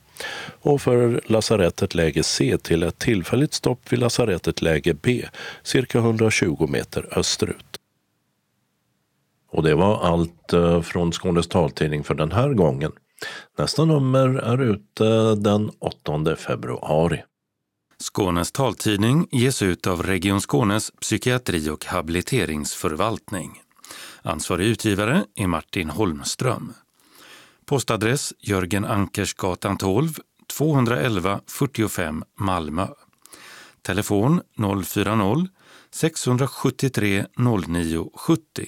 och 0.61 0.81
för 0.81 1.21
lasarettet 1.25 1.95
läge 1.95 2.23
C 2.23 2.57
till 2.61 2.83
ett 2.83 2.99
tillfälligt 2.99 3.53
stopp 3.53 3.79
vid 3.89 3.99
lasarettet 3.99 4.61
läge 4.61 4.93
B, 4.93 5.25
cirka 5.63 5.97
120 5.97 6.67
meter 6.69 7.05
österut. 7.11 7.80
Och 9.51 9.63
det 9.63 9.75
var 9.75 10.01
allt 10.01 10.53
eh, 10.53 10.81
från 10.81 11.11
Skånes 11.11 11.47
taltidning 11.47 12.03
för 12.03 12.15
den 12.15 12.31
här 12.31 12.53
gången. 12.53 12.91
Nästa 13.57 13.85
nummer 13.85 14.29
är 14.29 14.61
ute 14.61 15.35
den 15.35 15.71
8 15.79 16.35
februari. 16.35 17.23
Skånes 18.01 18.51
taltidning 18.51 19.27
ges 19.31 19.61
ut 19.61 19.87
av 19.87 20.03
Region 20.03 20.41
Skånes 20.41 20.91
psykiatri 20.91 21.69
och 21.69 21.85
habiliteringsförvaltning. 21.85 23.61
Ansvarig 24.21 24.67
utgivare 24.67 25.25
är 25.35 25.47
Martin 25.47 25.89
Holmström. 25.89 26.73
Postadress 27.65 28.33
Jörgen 28.39 28.85
Ankersgatan 28.85 29.77
12, 29.77 30.09
211 30.57 31.41
45 31.47 32.23
Malmö. 32.39 32.87
Telefon 33.81 34.41
040-673 34.57 37.25
09 37.67 38.09
70. 38.15 38.67